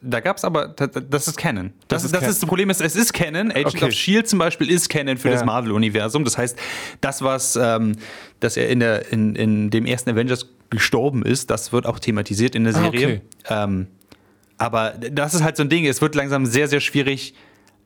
Da 0.04 0.18
gab 0.18 0.36
es 0.36 0.44
aber, 0.44 0.66
das, 0.66 0.90
das 1.08 1.28
ist 1.28 1.36
Canon. 1.36 1.72
Das, 1.86 2.02
Das 2.02 2.04
ist 2.06 2.14
das, 2.14 2.20
Can- 2.22 2.30
ist 2.30 2.42
das 2.42 2.48
Problem 2.48 2.70
ist, 2.70 2.80
es 2.80 2.96
ist 2.96 3.12
Canon. 3.12 3.52
Agent 3.52 3.66
Okay. 3.76 3.84
of 3.84 3.90
S.H.I.E.L.D. 3.90 4.26
zum 4.26 4.40
Beispiel 4.40 4.68
ist 4.68 4.88
Canon 4.88 5.16
für 5.16 5.28
Ja. 5.28 5.34
das 5.34 5.44
Marvel-Universum. 5.44 6.24
Das 6.24 6.36
heißt, 6.36 6.58
das, 7.00 7.22
was, 7.22 7.54
ähm, 7.54 7.92
dass 8.40 8.56
er 8.56 8.68
in, 8.68 8.80
der, 8.80 9.12
in, 9.12 9.36
in 9.36 9.70
dem 9.70 9.86
ersten 9.86 10.10
Avengers 10.10 10.48
gestorben 10.72 11.22
ist, 11.24 11.50
das 11.50 11.72
wird 11.72 11.86
auch 11.86 11.98
thematisiert 11.98 12.54
in 12.54 12.64
der 12.64 12.74
Ah, 12.74 12.82
Serie. 12.90 13.06
okay. 13.06 13.20
Ähm, 13.48 13.86
aber 14.58 14.90
das 14.90 15.34
ist 15.34 15.42
halt 15.42 15.56
so 15.56 15.62
ein 15.62 15.68
Ding, 15.68 15.86
es 15.86 16.00
wird 16.00 16.14
langsam 16.14 16.46
sehr, 16.46 16.68
sehr 16.68 16.80
schwierig, 16.80 17.34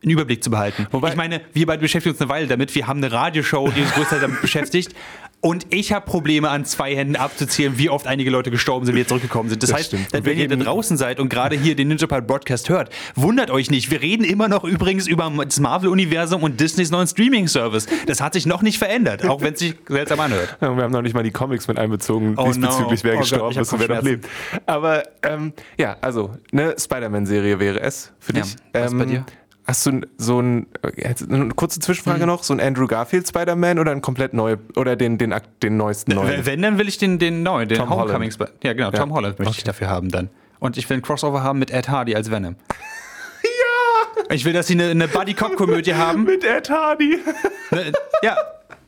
einen 0.03 0.13
Überblick 0.13 0.43
zu 0.45 0.51
behalten. 0.51 0.87
Wobei- 0.91 1.11
ich 1.11 1.17
meine, 1.17 1.41
wir 1.55 1.67
beide 1.67 1.81
beschäftigen 1.81 2.13
uns 2.15 2.21
eine 2.21 2.29
Weile 2.29 2.47
damit. 2.47 2.75
Wir 2.75 2.87
haben 2.87 2.99
eine 3.03 3.11
Radioshow, 3.13 3.71
die 3.71 3.81
uns 3.81 3.93
größtenteils 3.93 4.21
damit 4.23 4.41
beschäftigt. 4.43 4.95
Und 5.43 5.67
ich 5.73 5.93
habe 5.93 6.05
Probleme, 6.07 6.49
an 6.51 6.65
zwei 6.65 6.97
Händen 6.97 7.15
abzuzählen, 7.15 7.79
wie 7.79 7.89
oft 7.89 8.07
einige 8.09 8.31
Leute 8.31 8.51
gestorben 8.51 8.85
sind, 8.85 8.97
wieder 8.97 9.07
zurückgekommen 9.07 9.49
sind. 9.49 9.63
Das, 9.63 9.71
Das 9.71 9.79
heißt, 9.79 9.97
wenn 10.13 10.25
wir 10.25 10.33
ihr 10.33 10.49
da 10.49 10.57
draußen 10.57 10.97
seid 10.97 11.21
und 11.21 11.29
gerade 11.29 11.55
hier 11.57 11.77
den 11.77 11.89
Ninja 11.89 12.07
Pirate 12.09 12.27
Broadcast 12.27 12.69
hört, 12.69 12.91
wundert 13.15 13.51
euch 13.51 13.71
nicht. 13.71 13.91
Wir 13.91 14.01
reden 14.01 14.25
immer 14.25 14.49
noch 14.49 14.65
übrigens 14.65 15.07
über 15.07 15.31
das 15.45 15.61
Marvel-Universum 15.61 16.43
und 16.43 16.59
Disneys 16.59 16.91
neuen 16.91 17.07
Streaming-Service. 17.07 17.87
Das 18.07 18.21
hat 18.21 18.33
sich 18.33 18.47
noch 18.47 18.63
nicht 18.63 18.79
verändert, 18.79 19.25
auch 19.29 19.41
wenn 19.41 19.55
es 19.55 19.61
sich 19.61 19.75
seltsam 19.89 20.19
anhört. 20.21 20.57
Ja, 20.61 20.75
wir 20.75 20.83
haben 20.83 20.93
noch 20.93 21.03
nicht 21.03 21.15
mal 21.15 21.23
die 21.23 21.31
Comics 21.33 21.69
mit 21.69 21.79
einbezogen, 21.79 22.35
Oh 22.37 22.47
diesbezüglich, 22.47 23.05
no. 23.05 23.11
wer 23.11 23.13
Oh 23.13 23.19
Gott, 23.19 23.29
gestorben 23.29 23.55
hab 23.55 23.63
ist 23.63 23.73
und 23.73 23.81
wer 23.81 23.89
noch 23.97 24.03
lebt. 24.03 24.29
Aber 24.65 25.03
ähm, 25.23 25.53
ja, 25.79 25.97
also 26.01 26.31
eine 26.51 26.75
Spider-Man-Serie 26.79 27.61
wäre 27.61 27.81
es 27.81 28.13
für 28.19 28.35
Ja. 28.35 28.43
dich. 28.43 28.57
Was 28.73 28.93
ähm, 28.93 28.99
bei 28.99 29.05
dir? 29.05 29.27
Hast 29.67 29.85
du 29.85 30.01
so 30.17 30.41
ein, 30.41 30.67
äh, 30.83 31.13
eine 31.29 31.49
kurze 31.51 31.81
Zwischenfrage 31.81 32.21
Hm. 32.21 32.27
noch, 32.29 32.45
so 32.45 32.55
ein 32.55 32.61
Andrew 32.61 32.87
Garfield 32.87 33.27
Spider-Man 33.27 33.79
oder 33.81 33.91
ein 33.91 34.01
komplett 34.01 34.33
neu, 34.33 34.57
oder 34.77 34.95
den, 34.95 35.19
den, 35.19 35.35
den 35.63 35.77
neuesten 35.77 36.15
neuen? 36.15 36.47
Wenn, 36.47 36.63
dann 36.63 36.79
will 36.79 36.87
ich 36.89 36.99
den, 36.99 37.19
den 37.19 37.43
neuen, 37.43 37.69
den 37.69 37.79
Tom 37.79 37.91
Homecoming 37.91 38.31
Holland. 38.31 38.33
Sp- 38.39 38.55
Ja, 38.63 38.73
genau, 38.75 38.91
Tom 38.93 39.09
Ja. 39.11 39.15
Holland 39.17 39.39
möchte 39.41 39.55
ich 39.59 39.65
dafür 39.65 39.89
haben 39.89 40.11
dann. 40.11 40.31
Und 40.61 40.77
ich 40.77 40.89
will 40.89 40.99
ein 40.99 41.03
Crossover 41.03 41.43
haben 41.43 41.59
mit 41.59 41.71
Ed 41.73 41.89
Hardy 41.89 42.15
als 42.15 42.31
Venom. 42.31 42.55
ja! 43.43 44.25
Ich 44.35 44.45
will, 44.45 44.53
dass 44.53 44.69
sie 44.69 44.75
eine, 44.75 44.91
eine 44.91 45.09
Buddy-Cop-Komödie 45.09 45.95
haben. 45.97 46.23
Mit 46.25 46.45
Ed 46.45 46.71
Hardy. 46.71 47.19
Ne, 47.73 47.91
ja, 48.23 48.37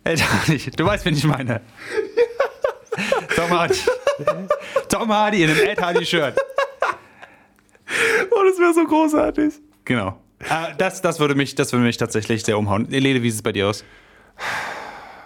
Ed 0.05 0.23
Hardy. 0.23 0.71
Du 0.77 0.87
weißt, 0.87 1.05
wen 1.05 1.15
ich 1.15 1.25
meine. 1.25 1.61
Tom 3.35 3.51
Hardy. 3.51 3.75
Tom 4.89 5.13
Hardy 5.13 5.43
in 5.43 5.51
einem 5.51 5.59
Ed 5.61 5.83
Hardy-Shirt. 5.83 6.37
Oh, 8.31 8.43
das 8.49 8.59
wäre 8.61 8.73
so 8.75 8.85
großartig. 8.85 9.55
Genau. 9.85 10.17
Äh, 10.41 10.75
das, 10.79 11.03
das, 11.03 11.21
würde 11.21 11.35
mich, 11.35 11.55
das 11.55 11.73
würde 11.73 11.85
mich 11.85 11.97
tatsächlich 11.97 12.45
sehr 12.45 12.59
umhauen. 12.59 12.87
Lede, 12.89 13.23
wie 13.23 13.31
sieht 13.31 13.39
es 13.39 13.43
bei 13.43 13.53
dir 13.53 13.69
aus? 13.69 13.85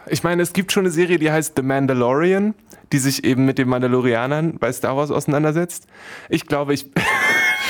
Ich 0.08 0.22
meine, 0.22 0.42
es 0.42 0.52
gibt 0.52 0.72
schon 0.72 0.82
eine 0.82 0.90
Serie, 0.90 1.18
die 1.18 1.30
heißt 1.30 1.54
The 1.56 1.62
Mandalorian, 1.62 2.54
die 2.92 2.98
sich 2.98 3.24
eben 3.24 3.44
mit 3.44 3.58
den 3.58 3.68
Mandalorianern 3.68 4.58
bei 4.58 4.72
Star 4.72 4.96
Wars 4.96 5.10
auseinandersetzt. 5.10 5.86
Ich 6.28 6.46
glaube, 6.46 6.74
ich. 6.74 6.86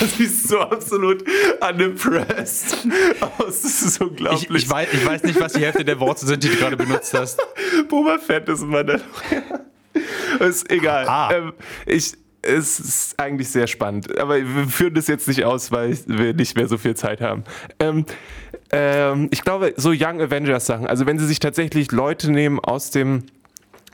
Das 0.01 0.17
sieht 0.17 0.35
so 0.49 0.59
absolut 0.59 1.23
unimpressed 1.61 2.89
aus. 3.21 3.63
Das 3.63 3.83
ist 3.83 4.01
unglaublich. 4.01 4.49
Ich, 4.51 4.65
ich, 4.65 4.71
weiß, 4.71 4.89
ich 4.93 5.07
weiß 5.07 5.23
nicht, 5.23 5.39
was 5.39 5.53
die 5.53 5.61
Hälfte 5.61 5.85
der 5.85 6.01
Worte 6.01 6.27
sind, 6.27 6.43
die 6.43 6.49
du 6.49 6.57
gerade 6.57 6.77
benutzt 6.77 7.15
hast. 7.15 7.41
Boba 7.89 8.19
Fett 8.19 8.49
ist 8.49 8.63
ein 8.63 8.69
Mandalorian. 8.69 9.61
Ist 10.41 10.71
egal. 10.73 11.07
Ah. 11.07 11.31
Ähm, 11.33 11.53
ich, 11.87 12.15
es 12.43 12.81
ist 12.81 13.19
eigentlich 13.19 13.49
sehr 13.49 13.67
spannend. 13.67 14.19
Aber 14.19 14.37
wir 14.37 14.67
führen 14.67 14.95
das 14.95 15.07
jetzt 15.07 15.29
nicht 15.29 15.45
aus, 15.45 15.73
weil 15.73 15.97
wir 16.07 16.35
nicht 16.35 16.57
mehr 16.57 16.69
so 16.69 16.77
viel 16.77 16.95
Zeit 16.95 17.21
haben. 17.21 17.45
Ähm, 17.79 18.05
ähm, 18.71 19.29
ich 19.31 19.43
glaube, 19.43 19.75
so 19.77 19.91
Young 19.91 20.21
Avengers 20.21 20.67
Sachen, 20.67 20.87
also 20.87 21.07
wenn 21.07 21.19
sie 21.19 21.27
sich 21.27 21.39
tatsächlich 21.39 21.93
Leute 21.93 22.31
nehmen 22.31 22.59
aus 22.59 22.91
dem 22.91 23.25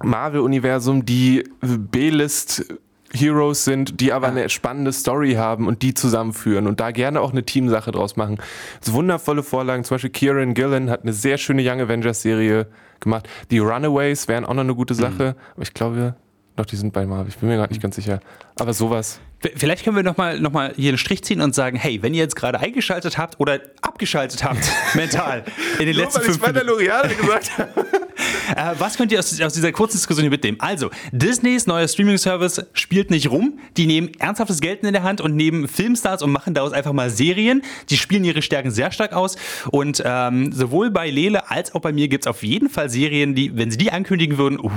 Marvel-Universum, 0.03 1.05
die 1.05 1.45
B-List 1.61 2.65
Heroes 3.13 3.65
sind, 3.65 4.01
die 4.01 4.13
aber 4.13 4.29
eine 4.29 4.49
spannende 4.51 4.93
Story 4.93 5.35
haben 5.35 5.67
und 5.67 5.83
die 5.83 5.95
zusammenführen 5.95 6.67
und 6.67 6.79
da 6.79 6.91
gerne 6.91 7.21
auch 7.21 7.33
eine 7.33 7.43
Teamsache 7.43 7.91
draus 7.91 8.17
machen. 8.17 8.39
So 8.81 8.93
wundervolle 8.93 9.43
Vorlagen, 9.43 9.85
zum 9.85 9.95
Beispiel 9.95 10.11
Kieran 10.11 10.55
Gillen 10.55 10.91
hat 10.91 11.03
eine 11.03 11.15
sehr 11.15 11.39
schöne 11.39 11.63
Young 11.65 11.81
Avengers 11.81 12.23
Serie 12.23 12.67
gemacht. 13.01 13.29
Die 13.51 13.59
Runaways 13.59 14.29
wären 14.29 14.45
auch 14.45 14.55
noch 14.55 14.63
eine 14.63 14.75
gute 14.75 14.95
Sache, 14.95 15.37
aber 15.55 15.63
ich 15.63 15.73
glaube, 15.73 16.17
doch, 16.59 16.67
die 16.67 16.77
sind 16.77 16.93
bei 16.93 17.07
Marvel. 17.07 17.29
Ich 17.29 17.37
bin 17.37 17.49
mir 17.49 17.57
gerade 17.57 17.73
nicht 17.73 17.81
ganz 17.81 17.95
sicher. 17.95 18.21
Aber 18.57 18.75
sowas. 18.75 19.21
Vielleicht 19.55 19.85
können 19.85 19.95
wir 19.95 20.03
nochmal 20.03 20.41
noch 20.41 20.51
mal 20.51 20.73
hier 20.75 20.89
einen 20.89 20.99
Strich 20.99 21.23
ziehen 21.23 21.41
und 21.41 21.55
sagen, 21.55 21.77
hey, 21.77 22.03
wenn 22.03 22.13
ihr 22.13 22.19
jetzt 22.19 22.35
gerade 22.35 22.59
eingeschaltet 22.59 23.17
habt 23.17 23.39
oder 23.39 23.61
abgeschaltet 23.81 24.43
habt, 24.43 24.69
mental, 24.95 25.45
in 25.79 25.87
den 25.87 25.95
letzten 25.95 26.23
fünf 26.23 26.45
Minuten, 26.45 27.17
gesagt 27.21 27.57
habe. 27.59 27.87
äh, 28.57 28.75
was 28.81 28.97
könnt 28.97 29.13
ihr 29.13 29.21
aus, 29.21 29.41
aus 29.41 29.53
dieser 29.53 29.71
kurzen 29.71 29.97
Diskussion 29.99 30.23
hier 30.23 30.31
mitnehmen? 30.31 30.59
Also, 30.61 30.91
Disneys 31.13 31.69
neuer 31.69 31.87
Streaming-Service 31.87 32.67
spielt 32.73 33.13
nicht 33.13 33.31
rum. 33.31 33.61
Die 33.77 33.87
nehmen 33.87 34.11
ernsthaftes 34.19 34.61
Geld 34.61 34.83
in 34.83 34.93
der 34.93 35.05
Hand 35.05 35.21
und 35.21 35.37
nehmen 35.37 35.69
Filmstars 35.69 36.23
und 36.23 36.33
machen 36.33 36.55
daraus 36.55 36.73
einfach 36.73 36.93
mal 36.93 37.09
Serien. 37.09 37.63
Die 37.91 37.97
spielen 37.97 38.25
ihre 38.25 38.43
Stärken 38.43 38.73
sehr 38.73 38.91
stark 38.91 39.13
aus. 39.13 39.37
Und 39.71 40.03
ähm, 40.05 40.51
sowohl 40.51 40.91
bei 40.91 41.09
Lele 41.09 41.49
als 41.49 41.73
auch 41.77 41.81
bei 41.81 41.93
mir 41.93 42.09
gibt 42.09 42.25
es 42.25 42.27
auf 42.27 42.43
jeden 42.43 42.69
Fall 42.69 42.91
Serien, 42.91 43.37
die, 43.37 43.57
wenn 43.57 43.71
sie 43.71 43.79
die 43.79 43.93
ankündigen 43.93 44.37
würden, 44.37 44.59
uh, 44.59 44.73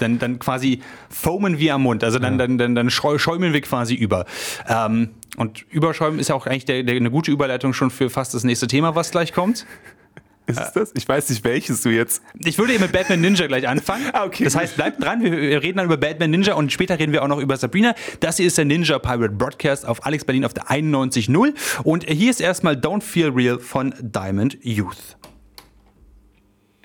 dann, 0.00 0.18
dann 0.18 0.38
quasi 0.38 0.80
foamen 1.10 1.58
wir 1.58 1.74
am 1.74 1.82
Mund. 1.82 2.04
Also 2.04 2.18
dann, 2.18 2.38
dann, 2.38 2.58
dann, 2.58 2.74
dann 2.74 2.88
schäu- 2.88 3.18
schäumen 3.18 3.52
wir 3.52 3.60
quasi 3.60 3.94
über. 3.94 4.26
Ähm, 4.68 5.10
und 5.36 5.64
überschäumen 5.70 6.18
ist 6.20 6.28
ja 6.28 6.34
auch 6.34 6.46
eigentlich 6.46 6.64
der, 6.66 6.82
der, 6.82 6.96
eine 6.96 7.10
gute 7.10 7.30
Überleitung 7.30 7.72
schon 7.72 7.90
für 7.90 8.10
fast 8.10 8.34
das 8.34 8.44
nächste 8.44 8.66
Thema, 8.66 8.94
was 8.94 9.10
gleich 9.10 9.32
kommt. 9.32 9.66
Ist 10.44 10.58
es 10.58 10.72
das? 10.72 10.92
Ich 10.96 11.08
weiß 11.08 11.30
nicht, 11.30 11.44
welches 11.44 11.82
du 11.82 11.90
jetzt. 11.90 12.20
Ich 12.44 12.58
würde 12.58 12.72
eben 12.72 12.82
mit 12.82 12.90
Batman 12.90 13.20
Ninja 13.20 13.46
gleich 13.46 13.68
anfangen. 13.68 14.06
Ah, 14.12 14.24
okay. 14.24 14.42
Das 14.42 14.56
heißt, 14.56 14.74
bleibt 14.74 15.00
dran, 15.02 15.22
wir, 15.22 15.30
wir 15.30 15.62
reden 15.62 15.78
dann 15.78 15.86
über 15.86 15.96
Batman 15.96 16.30
Ninja 16.32 16.54
und 16.54 16.72
später 16.72 16.98
reden 16.98 17.12
wir 17.12 17.22
auch 17.22 17.28
noch 17.28 17.38
über 17.38 17.56
Sabrina. 17.56 17.94
Das 18.18 18.38
hier 18.38 18.48
ist 18.48 18.58
der 18.58 18.64
Ninja 18.64 18.98
Pirate 18.98 19.34
Broadcast 19.34 19.86
auf 19.86 20.04
Alex 20.04 20.24
Berlin 20.24 20.44
auf 20.44 20.52
der 20.52 20.64
91.0 20.64 21.54
und 21.84 22.10
hier 22.10 22.28
ist 22.28 22.40
erstmal 22.40 22.74
Don't 22.74 23.02
Feel 23.02 23.28
Real 23.28 23.60
von 23.60 23.94
Diamond 24.00 24.58
Youth. 24.62 25.16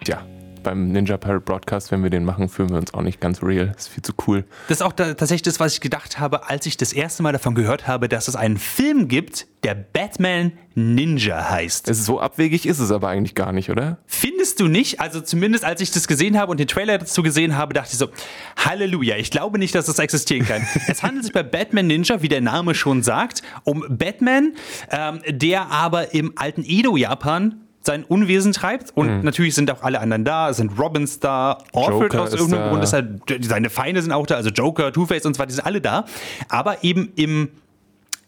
Tja, 0.04 0.24
beim 0.68 0.90
Ninja 0.90 1.16
Pirate 1.16 1.40
Broadcast, 1.40 1.94
wenn 1.94 2.04
wir 2.04 2.10
den 2.10 2.26
machen, 2.26 2.50
fühlen 2.50 2.72
wir 2.72 2.78
uns 2.78 2.94
auch 2.94 3.02
nicht 3.02 3.22
ganz 3.22 3.42
real. 3.42 3.74
ist 3.78 3.88
viel 3.88 4.04
zu 4.04 4.12
cool. 4.28 4.44
Das 4.68 4.80
ist 4.80 4.82
auch 4.82 4.92
da, 4.92 5.14
tatsächlich 5.14 5.44
das, 5.44 5.62
was 5.62 5.72
ich 5.72 5.80
gedacht 5.80 6.20
habe, 6.20 6.50
als 6.50 6.66
ich 6.66 6.76
das 6.76 6.92
erste 6.92 7.24
Mal 7.24 7.32
davon 7.32 7.56
gehört 7.56 7.88
habe, 7.88 8.10
dass 8.10 8.28
es 8.28 8.36
einen 8.36 8.58
Film 8.58 9.08
gibt, 9.08 9.48
der 9.64 9.76
Batman 9.76 10.52
Ninja 10.76 11.50
heißt. 11.50 11.88
Es 11.88 12.00
ist 12.00 12.06
so 12.06 12.20
abwegig 12.20 12.66
ist 12.66 12.80
es 12.80 12.92
aber 12.92 13.08
eigentlich 13.08 13.34
gar 13.34 13.54
nicht, 13.54 13.70
oder? 13.70 14.00
Findest 14.08 14.60
du 14.60 14.68
nicht? 14.68 15.00
Also 15.00 15.22
zumindest 15.22 15.64
als 15.64 15.80
ich 15.80 15.90
das 15.92 16.06
gesehen 16.06 16.38
habe 16.38 16.52
und 16.52 16.60
den 16.60 16.68
Trailer 16.68 16.98
dazu 16.98 17.24
gesehen 17.24 17.56
habe, 17.56 17.74
dachte 17.74 17.92
ich 17.94 17.98
so, 17.98 18.10
Halleluja, 18.58 19.16
ich 19.16 19.32
glaube 19.32 19.60
nicht, 19.60 19.74
dass 19.74 19.86
das 19.86 20.00
existieren 20.00 20.46
kann. 20.46 20.68
es 20.90 21.02
handelt 21.02 21.24
sich 21.24 21.34
bei 21.34 21.44
Batman 21.44 21.88
Ninja, 21.88 22.22
wie 22.22 22.28
der 22.28 22.42
Name 22.42 22.76
schon 22.76 23.04
sagt, 23.04 23.42
um 23.64 23.86
Batman, 23.88 24.54
ähm, 24.92 25.22
der 25.30 25.72
aber 25.72 26.14
im 26.14 26.34
alten 26.36 26.66
Edo-Japan 26.66 27.67
sein 27.88 28.04
Unwesen 28.04 28.54
treibt. 28.54 28.96
Und 28.96 29.24
natürlich 29.24 29.56
sind 29.56 29.72
auch 29.72 29.82
alle 29.82 30.00
anderen 30.00 30.24
da. 30.24 30.52
Es 30.52 30.58
sind 30.58 30.78
Robins 30.78 31.20
da, 31.20 31.58
Joker 31.74 32.22
aus 32.22 32.34
irgendeinem 32.34 32.66
da. 32.66 32.70
Grund 32.70 32.84
ist 32.84 32.94
er, 32.94 33.08
seine 33.42 33.72
Feinde 33.72 34.04
sind 34.04 34.12
auch 34.12 34.28
da, 34.28 34.36
also 34.36 34.52
Joker, 34.52 34.94
Two-Face 34.94 35.26
und 35.26 35.36
so 35.36 35.40
weiter, 35.40 35.48
die 35.48 35.56
sind 35.56 35.66
alle 35.66 35.82
da. 35.82 36.06
Aber 36.50 36.84
eben 36.84 37.12
im, 37.16 37.50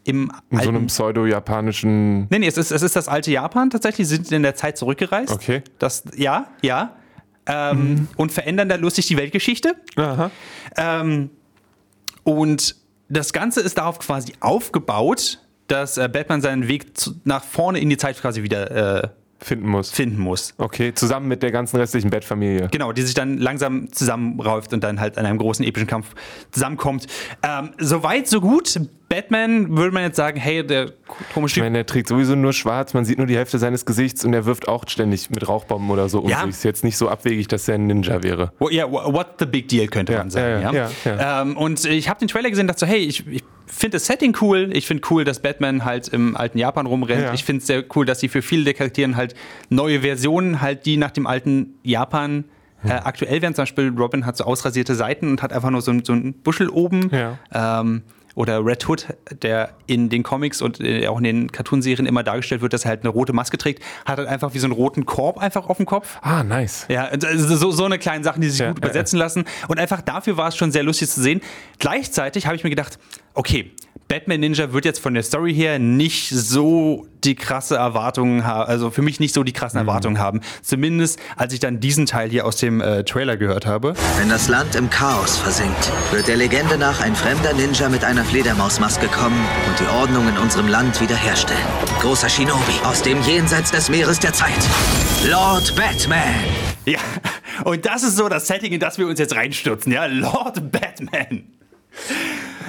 im 0.06 0.24
In 0.24 0.30
so 0.30 0.58
alten 0.58 0.76
einem 0.76 0.88
pseudo-japanischen. 0.88 2.28
Nee, 2.30 2.40
nee, 2.40 2.48
es 2.48 2.58
ist, 2.58 2.72
es 2.72 2.82
ist 2.82 2.96
das 2.96 3.08
alte 3.08 3.30
Japan 3.30 3.70
tatsächlich. 3.70 4.08
Sie 4.08 4.16
sind 4.16 4.32
in 4.32 4.42
der 4.42 4.56
Zeit 4.56 4.78
zurückgereist. 4.78 5.32
Okay. 5.32 5.62
Das, 5.78 6.04
ja, 6.16 6.48
ja. 6.64 6.96
Ähm, 7.46 8.08
Und 8.16 8.32
verändern 8.32 8.70
da 8.70 8.76
lustig 8.76 9.08
die 9.08 9.18
Weltgeschichte. 9.18 9.76
Aha. 9.96 10.32
Ähm, 10.78 11.30
und 12.24 12.76
das 13.10 13.34
Ganze 13.34 13.62
ist 13.62 13.78
darauf 13.78 14.00
quasi 14.00 14.34
aufgebaut, 14.40 15.40
dass 15.68 15.98
äh, 15.98 16.08
Batman 16.08 16.42
seinen 16.42 16.68
Weg 16.68 16.98
zu, 16.98 17.16
nach 17.26 17.44
vorne 17.44 17.80
in 17.80 17.90
die 17.90 17.98
Zeit 17.98 18.22
quasi 18.22 18.44
wieder 18.44 19.04
äh, 19.04 19.10
Finden 19.42 19.68
muss. 19.70 19.92
finden 19.92 20.20
muss. 20.20 20.54
Okay, 20.58 20.94
zusammen 20.94 21.28
mit 21.28 21.42
der 21.44 21.52
ganzen 21.52 21.78
restlichen 21.78 22.10
Bat-Familie. 22.10 22.68
Genau, 22.72 22.92
die 22.92 23.02
sich 23.04 23.14
dann 23.14 23.38
langsam 23.38 23.92
zusammenrauft 23.92 24.74
und 24.74 24.84
dann 24.84 25.00
halt 25.00 25.18
an 25.18 25.26
einem 25.26 25.38
großen 25.38 25.66
epischen 25.66 25.88
Kampf 25.88 26.08
zusammenkommt. 26.52 27.08
Ähm, 27.44 27.72
Soweit, 27.78 28.28
so 28.28 28.42
gut. 28.42 28.80
Batman 29.08 29.76
würde 29.76 29.92
man 29.92 30.04
jetzt 30.04 30.18
sagen, 30.18 30.40
hey, 30.40 30.64
der 30.66 30.92
komische 31.34 31.54
Ich 31.54 31.54
Typ. 31.56 31.64
meine, 31.64 31.80
er 31.80 31.86
trägt 31.86 32.10
sowieso 32.10 32.36
nur 32.36 32.54
schwarz, 32.54 32.94
man 32.94 33.06
sieht 33.06 33.18
nur 33.18 33.26
die 33.26 33.36
Hälfte 33.38 33.58
seines 33.58 33.86
Gesichts 33.86 34.24
und 34.24 34.34
er 34.34 34.46
wirft 34.46 34.68
auch 34.68 34.84
ständig 34.88 35.32
mit 35.32 35.48
Rauchbomben 35.48 35.90
oder 35.90 36.10
so 36.10 36.20
um 36.20 36.30
Ja. 36.30 36.42
sich. 36.42 36.50
Ist 36.52 36.64
jetzt 36.64 36.84
nicht 36.84 36.96
so 36.98 37.10
abwegig, 37.10 37.48
dass 37.48 37.68
er 37.68 37.76
ein 37.76 37.88
Ninja 37.88 38.22
wäre. 38.22 38.52
Ja, 38.70 38.92
wha- 38.92 39.12
what 39.12 39.36
the 39.40 39.46
big 39.48 39.68
deal 39.68 39.88
könnte 39.88 40.14
Ja, 40.14 40.20
man 40.20 40.30
sagen. 40.30 40.62
ja, 40.62 40.72
Ja, 40.72 40.90
ja, 41.06 41.16
ja, 41.16 41.42
Ähm, 41.42 41.58
und 41.58 41.84
ich 41.86 42.08
habe 42.08 42.20
den 42.20 42.28
Trailer 42.28 42.50
gesehen 42.52 42.64
und 42.64 42.68
dachte 42.68 42.82
so, 42.82 42.86
hey, 42.86 43.00
ich, 43.00 43.26
ich 43.28 43.44
finde 43.80 43.96
das 43.96 44.06
Setting 44.06 44.36
cool. 44.42 44.70
Ich 44.74 44.86
finde 44.88 45.04
cool, 45.10 45.24
dass 45.24 45.40
Batman 45.42 45.86
halt 45.86 46.08
im 46.10 46.36
alten 46.38 46.58
Japan 46.58 46.86
rumrennt. 46.86 47.24
Ja. 47.24 47.34
Ich 47.34 47.44
finde 47.44 47.62
es 47.62 47.68
sehr 47.68 47.84
cool, 47.96 48.06
dass 48.06 48.20
sie 48.20 48.30
für 48.30 48.42
viele 48.42 48.64
der 48.64 48.74
Charakteren 48.74 49.16
halt 49.16 49.36
neue 49.70 50.02
Versionen 50.02 50.62
halt, 50.62 50.86
die 50.86 50.98
nach 50.98 51.12
dem 51.12 51.28
alten 51.28 51.76
Japan 51.84 52.46
Hm. 52.82 52.92
äh, 52.92 52.94
aktuell 52.94 53.42
werden. 53.42 53.54
Zum 53.56 53.64
Beispiel 53.64 53.94
Robin 53.98 54.26
hat 54.26 54.38
so 54.38 54.46
ausrasierte 54.46 54.96
Seiten 54.96 55.30
und 55.32 55.42
hat 55.42 55.52
einfach 55.52 55.70
nur 55.70 55.82
so, 55.82 55.94
so 56.02 56.14
einen 56.14 56.34
Buschel 56.34 56.70
oben. 56.70 57.10
Ja. 57.12 57.38
Ähm, 57.82 58.04
oder 58.36 58.64
Red 58.66 58.88
Hood, 58.88 59.08
der 59.42 59.72
in 59.86 60.08
den 60.08 60.24
Comics 60.24 60.62
und 60.62 60.80
äh, 60.80 61.06
auch 61.08 61.18
in 61.18 61.26
den 61.26 61.52
Cartoonserien 61.52 62.06
immer 62.06 62.24
dargestellt 62.24 62.62
wird, 62.62 62.72
dass 62.72 62.86
er 62.86 62.90
halt 62.92 63.02
eine 63.02 63.10
rote 63.10 63.34
Maske 63.34 63.58
trägt, 63.58 63.84
hat 64.06 64.18
halt 64.18 64.30
einfach 64.30 64.54
wie 64.54 64.60
so 64.60 64.68
einen 64.68 64.72
roten 64.72 65.06
Korb 65.06 65.40
einfach 65.40 65.68
auf 65.68 65.76
dem 65.76 65.86
Kopf. 65.86 66.20
Ah, 66.22 66.42
nice. 66.44 66.86
Ja, 66.88 67.06
also 67.06 67.58
so, 67.58 67.72
so 67.72 67.84
eine 67.84 68.00
kleine 68.00 68.24
Sachen, 68.24 68.42
die 68.42 68.50
sich 68.50 68.60
Ja, 68.62 68.70
gut 68.70 68.78
übersetzen 68.78 69.20
lassen. 69.20 69.44
Und 69.68 69.78
einfach 69.78 70.00
dafür 70.02 70.38
war 70.38 70.48
es 70.48 70.56
schon 70.56 70.72
sehr 70.72 70.84
lustig 70.84 71.10
zu 71.10 71.22
sehen. 71.22 71.42
Gleichzeitig 71.80 72.46
habe 72.46 72.56
ich 72.56 72.64
mir 72.64 72.70
gedacht, 72.70 72.98
okay, 73.34 73.72
Batman 74.08 74.40
Ninja 74.40 74.74
wird 74.74 74.86
jetzt 74.86 75.00
von 75.00 75.14
der 75.14 75.22
Story 75.22 75.54
her 75.54 75.78
nicht 75.78 76.30
so 76.30 77.06
die 77.24 77.36
krasse 77.36 77.76
Erwartungen 77.76 78.44
haben, 78.44 78.68
also 78.68 78.90
für 78.90 79.04
mich 79.04 79.20
nicht 79.20 79.36
so 79.36 79.44
die 79.44 79.54
krassen 79.54 79.80
Mhm. 79.80 79.88
Erwartungen 79.88 80.18
haben. 80.18 80.42
Zumindest 80.64 81.20
als 81.36 81.54
ich 81.54 81.60
dann 81.60 81.80
diesen 81.80 82.08
Teil 82.08 82.28
hier 82.28 82.48
aus 82.48 82.56
dem 82.58 82.82
äh, 82.82 83.04
Trailer 83.04 83.38
gehört 83.38 83.68
habe. 83.68 83.94
Wenn 84.18 84.30
das 84.30 84.48
Land 84.48 84.74
im 84.74 84.90
Chaos 84.90 85.38
versinkt, 85.38 85.92
wird 86.12 86.28
der 86.28 86.38
Legende 86.38 86.80
nach 86.80 87.02
ein 87.02 87.16
fremder 87.16 87.54
Ninja 87.54 87.88
mit 87.88 88.04
einer 88.04 88.26
Fledermausmaske 88.26 89.06
kommen 89.10 89.40
und 89.68 89.80
die 89.80 89.88
Ordnung 89.94 90.28
in 90.28 90.40
unserem 90.40 90.70
Land 90.70 91.00
wiederherstellen. 91.00 91.62
Großer 92.00 92.30
Shinobi 92.30 92.80
aus 92.86 93.04
dem 93.04 93.22
Jenseits 93.22 93.70
des 93.70 93.90
Meeres 93.90 94.20
der 94.20 94.34
Zeit. 94.34 94.68
Lord 95.30 95.76
Batman. 95.76 96.34
Ja, 96.86 97.00
und 97.64 97.86
das 97.86 98.02
ist 98.02 98.16
so 98.16 98.28
das 98.28 98.48
Setting, 98.48 98.72
in 98.74 98.80
das 98.80 98.98
wir 98.98 99.06
uns 99.06 99.20
jetzt 99.20 99.36
reinstürzen, 99.36 99.92
ja, 99.92 100.08
Lord 100.08 100.72
Batman. 100.72 101.44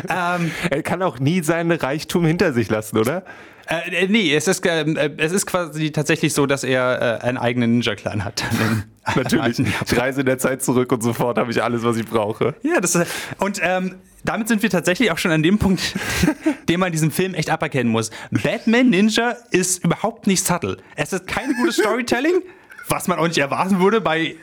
Ähm, 0.09 0.51
Er 0.71 0.83
kann 0.83 1.03
auch 1.03 1.19
nie 1.19 1.43
seinen 1.43 1.73
Reichtum 1.73 2.25
hinter 2.25 2.53
sich 2.53 2.69
lassen, 2.71 2.99
oder? 2.99 3.25
Äh, 3.67 4.05
äh, 4.05 4.09
nee, 4.09 4.35
es 4.35 4.49
ist, 4.49 4.65
ähm, 4.67 4.97
äh, 4.97 5.11
es 5.19 5.33
ist 5.33 5.47
quasi 5.47 5.93
tatsächlich 5.93 6.35
so, 6.35 6.47
dass 6.47 6.65
er 6.65 7.21
äh, 7.23 7.25
einen 7.27 7.39
eigenen 7.39 7.73
Ninja-Clan 7.73 8.25
hat. 8.25 8.45
Natürlich. 9.17 9.59
Ich 9.59 9.99
reise 9.99 10.21
in 10.21 10.27
der 10.27 10.39
Zeit 10.39 10.63
zurück 10.63 10.93
und 10.93 11.03
sofort 11.03 11.39
habe 11.39 11.51
ich 11.51 11.63
alles, 11.63 11.83
was 11.83 11.97
ich 11.97 12.07
brauche. 12.07 12.55
Ja, 12.63 12.81
das, 12.81 12.95
ist- 12.95 13.07
und 13.39 13.59
ähm, 13.63 13.97
damit 14.25 14.49
sind 14.49 14.63
wir 14.63 14.71
tatsächlich 14.71 15.11
auch 15.11 15.19
schon 15.19 15.31
an 15.31 15.43
dem 15.43 15.59
Punkt, 15.59 15.95
den 16.69 16.81
man 16.81 16.93
diesem 16.93 17.11
Film 17.11 17.35
echt 17.35 17.51
aberkennen 17.51 17.91
muss. 17.91 18.11
Batman 18.31 18.91
Ninja 18.91 19.37
ist 19.51 19.85
überhaupt 19.85 20.27
nicht 20.27 20.45
subtle. 20.45 20.77
Es 20.97 21.13
ist 21.13 21.27
kein 21.27 21.55
gutes 21.55 21.77
Storytelling, 21.77 22.43
was 22.89 23.09
man 23.09 23.19
auch 23.19 23.27
nicht 23.29 23.39
erwarten 23.39 23.81
würde 23.81 24.01
bei 24.01 24.37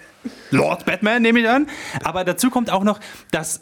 Lord 0.51 0.85
Batman, 0.85 1.21
nehme 1.21 1.39
ich 1.39 1.47
an. 1.49 1.67
Aber 2.03 2.23
dazu 2.23 2.49
kommt 2.49 2.71
auch 2.71 2.83
noch, 2.83 2.99
dass 3.31 3.61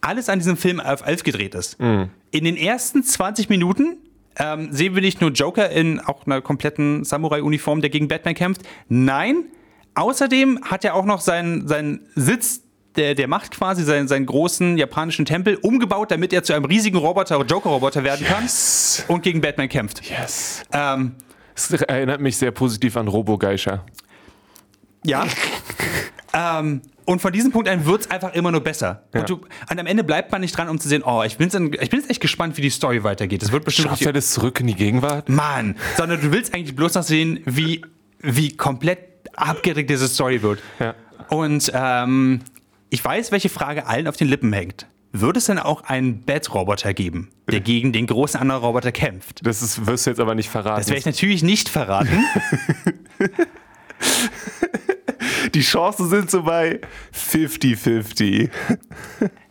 alles 0.00 0.28
an 0.28 0.38
diesem 0.38 0.56
Film 0.56 0.80
auf 0.80 1.04
11 1.06 1.22
gedreht 1.24 1.54
ist. 1.54 1.78
In 1.80 2.44
den 2.44 2.56
ersten 2.56 3.02
20 3.02 3.48
Minuten 3.48 3.96
ähm, 4.38 4.68
sehen 4.72 4.94
wir 4.94 5.02
nicht 5.02 5.20
nur 5.20 5.30
Joker 5.30 5.70
in 5.70 6.00
auch 6.00 6.26
einer 6.26 6.40
kompletten 6.40 7.04
Samurai-Uniform, 7.04 7.80
der 7.80 7.90
gegen 7.90 8.08
Batman 8.08 8.34
kämpft. 8.34 8.62
Nein, 8.88 9.44
außerdem 9.94 10.60
hat 10.62 10.84
er 10.84 10.94
auch 10.94 11.04
noch 11.04 11.20
seinen, 11.20 11.66
seinen 11.66 12.00
Sitz 12.14 12.62
der, 12.96 13.14
der 13.14 13.28
Macht 13.28 13.52
quasi, 13.52 13.84
seinen, 13.84 14.08
seinen 14.08 14.26
großen 14.26 14.76
japanischen 14.78 15.24
Tempel 15.24 15.56
umgebaut, 15.56 16.10
damit 16.10 16.32
er 16.32 16.42
zu 16.42 16.52
einem 16.52 16.64
riesigen 16.64 16.96
Roboter, 16.98 17.40
Joker-Roboter 17.44 18.04
werden 18.04 18.26
kann 18.26 18.48
und 19.08 19.22
gegen 19.22 19.40
Batman 19.40 19.68
kämpft. 19.68 20.08
Yes. 20.08 20.62
Ähm, 20.72 21.14
Es 21.54 21.70
erinnert 21.72 22.20
mich 22.20 22.36
sehr 22.36 22.50
positiv 22.50 22.96
an 22.96 23.08
Robo-Geisha. 23.08 23.84
Ja. 25.04 25.26
ähm, 26.32 26.82
und 27.04 27.22
von 27.22 27.32
diesem 27.32 27.52
Punkt 27.52 27.68
an 27.68 27.86
wird 27.86 28.02
es 28.02 28.10
einfach 28.10 28.34
immer 28.34 28.50
nur 28.50 28.60
besser. 28.60 29.04
Ja. 29.14 29.20
Und, 29.20 29.30
du, 29.30 29.34
und 29.70 29.80
am 29.80 29.86
Ende 29.86 30.04
bleibt 30.04 30.30
man 30.30 30.42
nicht 30.42 30.56
dran, 30.56 30.68
um 30.68 30.78
zu 30.78 30.88
sehen, 30.88 31.02
oh, 31.02 31.22
ich 31.22 31.38
bin, 31.38 31.48
jetzt, 31.48 31.54
ich 31.58 31.90
bin 31.90 32.00
jetzt 32.00 32.10
echt 32.10 32.20
gespannt, 32.20 32.58
wie 32.58 32.60
die 32.60 32.70
Story 32.70 33.02
weitergeht. 33.02 33.40
Das 33.40 33.50
wird 33.50 33.64
bestimmt 33.64 33.88
Schafft 33.88 34.02
er 34.02 34.12
das 34.12 34.30
zurück 34.32 34.60
in 34.60 34.66
die 34.66 34.74
Gegenwart? 34.74 35.28
Mann, 35.30 35.76
sondern 35.96 36.20
du 36.20 36.32
willst 36.32 36.54
eigentlich 36.54 36.76
bloß 36.76 36.94
noch 36.94 37.02
sehen, 37.02 37.40
wie, 37.46 37.82
wie 38.20 38.54
komplett 38.56 38.98
abgedreht 39.34 39.88
diese 39.88 40.06
Story 40.06 40.42
wird. 40.42 40.60
Ja. 40.78 40.94
Und 41.30 41.70
ähm, 41.74 42.40
ich 42.90 43.02
weiß, 43.02 43.32
welche 43.32 43.48
Frage 43.48 43.86
allen 43.86 44.06
auf 44.06 44.16
den 44.16 44.28
Lippen 44.28 44.52
hängt. 44.52 44.86
Wird 45.12 45.38
es 45.38 45.46
denn 45.46 45.58
auch 45.58 45.84
einen 45.84 46.20
Bat-Roboter 46.20 46.92
geben, 46.92 47.30
der 47.50 47.60
gegen 47.60 47.94
den 47.94 48.06
großen 48.06 48.38
anderen 48.38 48.60
Roboter 48.60 48.92
kämpft? 48.92 49.40
Das 49.46 49.62
ist, 49.62 49.86
wirst 49.86 50.04
du 50.04 50.10
jetzt 50.10 50.20
aber 50.20 50.34
nicht 50.34 50.50
verraten. 50.50 50.80
Das 50.80 50.88
werde 50.88 50.98
ich 50.98 51.06
natürlich 51.06 51.42
nicht 51.42 51.70
verraten. 51.70 52.22
die 55.54 55.60
Chancen 55.60 56.08
sind 56.08 56.30
so 56.30 56.42
bei 56.42 56.80
50-50. 57.14 58.50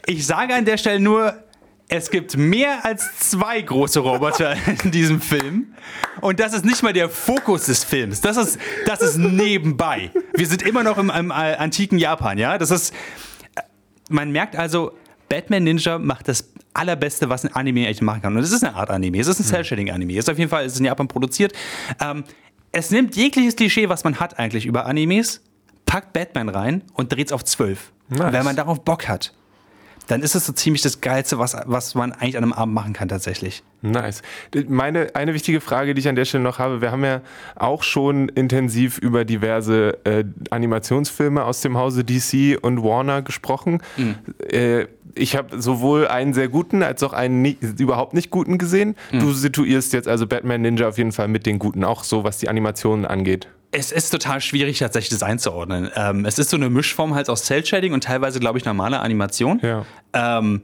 Ich 0.05 0.25
sage 0.25 0.53
an 0.53 0.65
der 0.65 0.77
Stelle 0.77 0.99
nur, 0.99 1.33
es 1.89 2.10
gibt 2.10 2.36
mehr 2.38 2.83
als 2.86 3.17
zwei 3.29 3.62
große 3.62 3.99
Roboter 3.99 4.55
in 4.83 4.91
diesem 4.91 5.21
Film. 5.21 5.73
Und 6.21 6.39
das 6.39 6.53
ist 6.53 6.65
nicht 6.65 6.83
mal 6.83 6.93
der 6.93 7.10
Fokus 7.10 7.65
des 7.67 7.83
Films. 7.83 8.21
Das 8.21 8.36
ist, 8.38 8.57
das 8.86 9.01
ist 9.01 9.17
nebenbei. 9.17 10.12
Wir 10.36 10.47
sind 10.47 10.62
immer 10.63 10.83
noch 10.83 10.97
im, 10.97 11.10
im 11.10 11.31
äh, 11.31 11.33
antiken 11.33 11.97
Japan, 11.97 12.38
ja? 12.38 12.57
Das 12.57 12.71
ist. 12.71 12.93
äh, 13.55 13.62
Man 14.10 14.31
merkt 14.31 14.55
also, 14.55 14.91
Batman 15.29 15.63
Ninja 15.63 15.97
macht 15.97 16.27
das 16.27 16.49
allerbeste, 16.73 17.29
was 17.29 17.43
ein 17.45 17.53
Anime 17.53 17.86
eigentlich 17.86 18.01
machen 18.01 18.21
kann. 18.21 18.36
Und 18.36 18.43
es 18.43 18.51
ist 18.51 18.63
eine 18.63 18.75
Art 18.75 18.89
Anime. 18.89 19.19
Es 19.19 19.27
ist 19.27 19.39
ein 19.39 19.45
Cell-Shading-Anime. 19.45 20.13
Es 20.13 20.19
ist 20.25 20.29
auf 20.29 20.38
jeden 20.38 20.49
Fall 20.49 20.65
es 20.65 20.73
ist 20.73 20.79
in 20.79 20.86
Japan 20.86 21.07
produziert. 21.07 21.53
Ähm, 22.01 22.23
es 22.73 22.91
nimmt 22.91 23.15
jegliches 23.15 23.55
Klischee, 23.55 23.88
was 23.89 24.03
man 24.03 24.19
hat 24.19 24.38
eigentlich 24.38 24.65
über 24.65 24.86
Animes, 24.86 25.41
packt 25.88 26.13
Batman 26.13 26.50
rein 26.50 26.84
und 26.93 27.12
dreht 27.12 27.28
es 27.28 27.34
auf 27.34 27.43
12. 27.43 27.91
Nice. 28.10 28.32
Wenn 28.32 28.45
man 28.45 28.56
darauf 28.56 28.84
Bock 28.84 29.08
hat 29.08 29.34
dann 30.08 30.21
ist 30.21 30.36
es 30.36 30.45
so 30.45 30.54
ziemlich 30.54 30.82
das 30.82 31.02
Geilste, 31.02 31.38
was, 31.38 31.56
was 31.65 31.93
man 31.93 32.13
eigentlich 32.13 32.38
an 32.38 32.43
einem 32.43 32.54
Abend 32.54 32.73
machen 32.73 32.93
kann 32.93 33.10
tatsächlich. 33.10 33.63
Nice. 33.82 34.21
Meine, 34.67 35.15
eine 35.15 35.34
wichtige 35.34 35.62
Frage, 35.62 35.93
die 35.93 36.00
ich 36.00 36.08
an 36.08 36.15
der 36.15 36.26
Stelle 36.26 36.43
noch 36.43 36.60
habe, 36.60 36.82
wir 36.82 36.91
haben 36.91 37.04
ja 37.04 37.21
auch 37.56 37.84
schon 37.84 38.30
intensiv 38.30 38.97
über 38.97 39.26
diverse 39.26 39.97
äh, 40.06 40.23
Animationsfilme 40.50 41.43
aus 41.43 41.62
dem 41.62 41.78
Hause 41.78 42.04
DC 42.04 42.58
und 42.62 42.84
Warner 42.84 43.21
gesprochen. 43.21 43.82
Äh, 44.50 44.88
ich 45.13 45.36
habe 45.36 45.60
sowohl 45.60 46.08
einen 46.08 46.34
sehr 46.34 46.47
guten 46.47 46.84
als 46.84 47.04
auch 47.04 47.13
einen 47.13 47.41
nie, 47.41 47.58
überhaupt 47.78 48.13
nicht 48.13 48.30
guten 48.30 48.58
gesehen. 48.58 48.95
Du 49.12 49.32
situierst 49.32 49.93
jetzt 49.93 50.08
also 50.08 50.28
Batman 50.28 50.62
Ninja 50.62 50.88
auf 50.88 50.97
jeden 50.97 51.12
Fall 51.12 51.28
mit 51.28 51.45
den 51.45 51.60
guten, 51.60 51.84
auch 51.84 52.04
so 52.04 52.23
was 52.23 52.38
die 52.38 52.50
Animationen 52.50 53.06
angeht. 53.06 53.47
Es 53.71 53.91
ist 53.91 54.10
total 54.12 54.39
schwierig, 54.39 54.80
tatsächlich 54.80 55.10
das 55.10 55.23
einzuordnen. 55.23 55.89
Ähm, 55.95 56.25
es 56.25 56.39
ist 56.39 56.49
so 56.49 56.58
eine 56.58 56.69
Mischform 56.69 57.15
halt 57.15 57.30
aus 57.30 57.43
Cell-Shading 57.43 57.93
und 57.93 58.03
teilweise, 58.03 58.39
glaube 58.39 58.58
ich, 58.58 58.65
normaler 58.65 59.01
Animation. 59.01 59.60
Ja. 59.62 59.86
Ähm, 60.13 60.62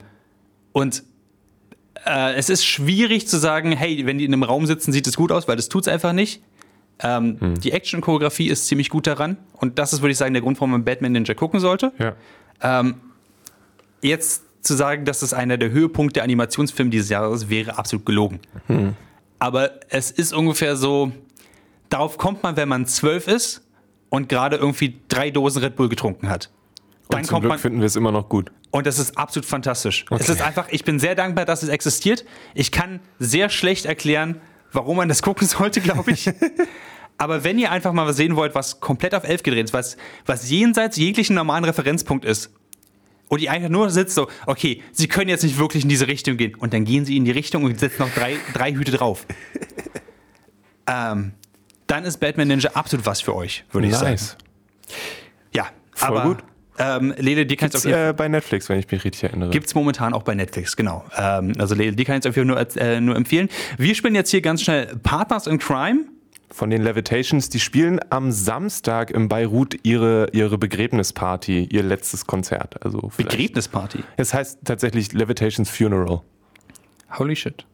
und 0.71 1.03
äh, 2.05 2.33
es 2.35 2.49
ist 2.49 2.65
schwierig 2.65 3.27
zu 3.27 3.37
sagen, 3.37 3.73
hey, 3.73 4.05
wenn 4.05 4.17
die 4.17 4.25
in 4.25 4.33
einem 4.33 4.43
Raum 4.43 4.65
sitzen, 4.65 4.91
sieht 4.91 5.05
es 5.07 5.17
gut 5.17 5.31
aus, 5.31 5.47
weil 5.47 5.57
das 5.57 5.69
tut 5.69 5.83
es 5.83 5.87
einfach 5.87 6.13
nicht. 6.13 6.41
Ähm, 6.99 7.55
Die 7.59 7.71
Action-Choreografie 7.71 8.47
ist 8.47 8.67
ziemlich 8.67 8.89
gut 8.89 9.05
daran. 9.05 9.37
Und 9.53 9.79
das 9.79 9.93
ist, 9.93 10.01
würde 10.01 10.11
ich 10.11 10.17
sagen, 10.17 10.33
der 10.33 10.41
Grund, 10.41 10.57
warum 10.59 10.71
man 10.71 10.85
Batman 10.85 11.11
Ninja 11.11 11.33
gucken 11.33 11.59
sollte. 11.59 11.91
Ja. 11.99 12.15
Ähm, 12.61 12.95
jetzt 14.01 14.43
zu 14.61 14.75
sagen, 14.75 15.03
dass 15.03 15.21
es 15.21 15.33
einer 15.33 15.57
der 15.57 15.71
Höhepunkte 15.71 16.15
der 16.15 16.23
Animationsfilme 16.23 16.89
dieses 16.89 17.09
Jahres 17.09 17.49
wäre, 17.49 17.77
absolut 17.77 18.05
gelogen. 18.05 18.39
Aber 19.39 19.71
es 19.89 20.09
ist 20.09 20.33
ungefähr 20.33 20.77
so, 20.77 21.11
darauf 21.93 22.17
kommt 22.17 22.43
man, 22.43 22.57
wenn 22.57 22.67
man 22.67 22.85
zwölf 22.85 23.27
ist 23.27 23.61
und 24.09 24.29
gerade 24.29 24.57
irgendwie 24.57 24.99
drei 25.07 25.31
Dosen 25.31 25.63
Red 25.63 25.75
Bull 25.75 25.89
getrunken 25.89 26.29
hat. 26.29 26.49
Dann 27.09 27.19
Und 27.19 27.25
zum 27.25 27.31
kommt 27.33 27.41
Glück 27.43 27.49
man, 27.51 27.59
finden 27.59 27.79
wir 27.79 27.85
es 27.87 27.95
immer 27.95 28.11
noch 28.11 28.27
gut. 28.29 28.51
und 28.71 28.87
das 28.87 28.97
ist 28.99 29.17
absolut 29.17 29.45
fantastisch. 29.45 30.05
Es 30.09 30.21
Okay. 30.21 30.31
ist 30.31 30.41
einfach, 30.41 30.67
ich 30.71 30.83
bin 30.83 30.99
sehr 30.99 31.15
dankbar, 31.15 31.45
dass 31.45 31.63
es 31.63 31.69
existiert. 31.69 32.25
Ich 32.55 32.71
kann 32.71 32.99
sehr 33.19 33.49
schlecht 33.49 33.85
erklären, 33.85 34.41
warum 34.71 34.97
man 34.97 35.07
das 35.09 35.21
gucken 35.21 35.47
sollte, 35.47 35.79
glaube 35.81 36.11
ich. 36.11 36.29
Aber 37.19 37.43
wenn 37.43 37.59
ihr 37.59 37.71
einfach 37.71 37.93
mal 37.93 38.07
was 38.07 38.15
sehen 38.17 38.35
wollt, 38.35 38.55
was 38.55 38.79
komplett 38.79 39.13
auf 39.13 39.23
11 39.23 39.43
gedreht 39.43 39.65
ist, 39.65 39.73
was, 39.73 39.97
was 40.25 40.49
jenseits 40.49 40.97
jeglichen 40.97 41.35
normalen 41.35 41.63
Referenzpunkt 41.63 42.25
ist, 42.25 42.49
und 43.29 43.39
die 43.41 43.49
einfach 43.49 43.69
nur 43.69 43.89
sitzt 43.89 44.15
so, 44.15 44.27
okay, 44.47 44.81
sie 44.91 45.07
können 45.07 45.29
jetzt 45.29 45.43
nicht 45.43 45.57
wirklich 45.57 45.83
in 45.83 45.89
diese 45.89 46.07
Richtung 46.07 46.37
gehen. 46.37 46.53
Und 46.55 46.73
dann 46.73 46.85
gehen 46.85 47.05
sie 47.05 47.17
in 47.17 47.25
die 47.25 47.31
Richtung 47.31 47.63
und 47.63 47.79
setzen 47.79 48.01
noch 48.03 48.13
drei, 48.13 48.35
drei 48.53 48.73
Hüte 48.73 48.91
drauf. 48.91 49.25
ähm, 50.87 51.33
dann 51.93 52.03
ist 52.05 52.17
Batman 52.19 52.47
Ninja 52.47 52.71
absolut 52.73 53.05
was 53.05 53.21
für 53.21 53.35
euch, 53.35 53.63
würde 53.71 53.87
ich 53.87 53.93
Nice. 53.93 54.29
sagen. 54.29 54.41
Ja, 55.53 55.65
Voll 55.93 56.07
aber 56.09 56.23
gut. 56.23 56.37
Ähm, 56.79 57.13
Lele, 57.17 57.45
die 57.45 57.55
kannst 57.55 57.75
du 57.75 57.77
Gibt's, 57.77 57.85
auf 57.85 57.89
jeden 57.91 57.99
Fall. 58.01 58.09
äh, 58.09 58.13
bei 58.13 58.27
Netflix, 58.27 58.67
wenn 58.67 58.79
ich 58.79 58.89
mich 58.89 59.03
richtig 59.03 59.23
erinnere. 59.23 59.51
Gibt 59.51 59.67
es 59.67 59.75
momentan 59.75 60.13
auch 60.13 60.23
bei 60.23 60.33
Netflix, 60.33 60.75
genau. 60.75 61.05
Ähm, 61.15 61.53
also 61.59 61.75
Lele, 61.75 61.95
die 61.95 62.03
kann 62.03 62.15
ich 62.15 62.23
jetzt 62.23 62.27
auf 62.27 62.35
jeden 62.35 62.49
Fall 62.51 62.65
nur, 62.75 62.81
äh, 62.81 62.99
nur 62.99 63.15
empfehlen. 63.15 63.47
Wir 63.77 63.93
spielen 63.93 64.15
jetzt 64.15 64.31
hier 64.31 64.41
ganz 64.41 64.63
schnell 64.63 64.87
Partners 65.03 65.45
in 65.45 65.59
Crime. 65.59 66.05
Von 66.49 66.71
den 66.71 66.81
Levitations, 66.81 67.49
die 67.49 67.59
spielen 67.59 67.99
am 68.09 68.31
Samstag 68.31 69.11
in 69.11 69.27
Beirut 69.27 69.75
ihre, 69.83 70.29
ihre 70.33 70.57
Begräbnisparty, 70.57 71.65
ihr 71.71 71.83
letztes 71.83 72.25
Konzert. 72.25 72.83
Also 72.83 73.09
vielleicht- 73.09 73.29
Begräbnisparty. 73.37 74.03
Es 74.17 74.33
heißt 74.33 74.59
tatsächlich 74.65 75.13
Levitations 75.13 75.69
Funeral. 75.69 76.21
Holy 77.19 77.35
shit. 77.35 77.65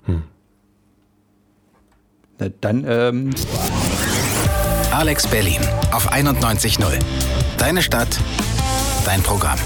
Na, 2.38 2.50
dann, 2.62 2.86
ähm, 2.88 3.30
Alex 4.92 5.28
Berlin 5.28 5.62
auf 5.92 6.12
91.0. 6.12 6.84
Deine 7.58 7.84
Stadt, 7.84 8.20
dein 9.06 9.22
Programm. 9.22 9.60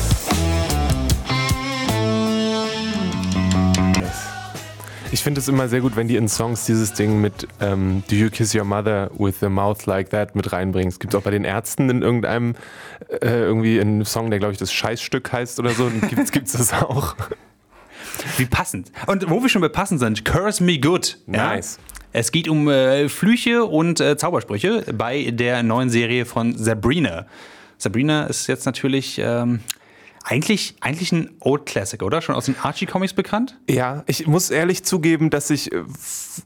Ich 5.12 5.24
finde 5.24 5.40
es 5.40 5.48
immer 5.48 5.70
sehr 5.70 5.80
gut, 5.80 5.96
wenn 5.96 6.10
die 6.10 6.18
in 6.18 6.28
Songs 6.28 6.66
dieses 6.66 6.94
Ding 6.94 7.22
mit 7.22 7.48
ähm, 7.62 8.04
Do 8.10 8.16
You 8.16 8.30
Kiss 8.30 8.54
Your 8.54 8.66
Mother 8.66 9.12
with 9.18 9.42
a 9.44 9.50
Mouth 9.50 9.86
Like 9.86 10.10
That 10.10 10.36
mit 10.36 10.52
reinbringen. 10.52 10.90
Es 10.90 11.00
gibt 11.00 11.16
auch 11.16 11.22
bei 11.22 11.32
den 11.32 11.46
Ärzten 11.46 11.90
in 11.90 12.02
irgendeinem 12.02 12.56
äh, 13.10 13.30
irgendwie 13.30 13.80
einen 13.80 14.04
Song, 14.04 14.30
der 14.30 14.40
glaube 14.40 14.52
ich 14.52 14.60
das 14.60 14.74
Scheißstück 14.74 15.32
heißt 15.32 15.58
oder 15.60 15.70
so. 15.70 15.90
Gibt 16.10 16.48
es 16.48 16.52
das 16.52 16.74
auch? 16.74 17.16
wie 18.38 18.46
passend. 18.46 18.92
Und 19.08 19.30
wo 19.30 19.42
wir 19.42 19.50
schon 19.50 19.62
bei 19.62 19.70
passend 19.70 20.00
sind, 20.00 20.26
Curse 20.26 20.64
Me 20.64 20.80
Good. 20.80 21.18
Nice. 21.28 21.80
Es 22.16 22.32
geht 22.32 22.48
um 22.48 22.70
äh, 22.70 23.10
Flüche 23.10 23.66
und 23.66 24.00
äh, 24.00 24.16
Zaubersprüche 24.16 24.86
bei 24.94 25.32
der 25.32 25.64
neuen 25.64 25.90
Serie 25.90 26.26
von 26.26 26.56
Sabrina. 26.56 27.26
Sabrina 27.80 28.26
ist 28.26 28.46
jetzt 28.46 28.68
natürlich 28.68 29.20
ähm, 29.20 29.62
eigentlich, 30.24 30.76
eigentlich 30.80 31.12
ein 31.12 31.32
Old 31.40 31.66
Classic, 31.66 32.02
oder? 32.04 32.22
Schon 32.22 32.36
aus 32.36 32.46
den 32.46 32.56
Archie-Comics 32.62 33.14
bekannt? 33.14 33.60
Ja, 33.68 34.04
ich 34.06 34.28
muss 34.28 34.52
ehrlich 34.52 34.86
zugeben, 34.86 35.32
dass 35.32 35.50
ich 35.50 35.72
äh, 35.72 35.84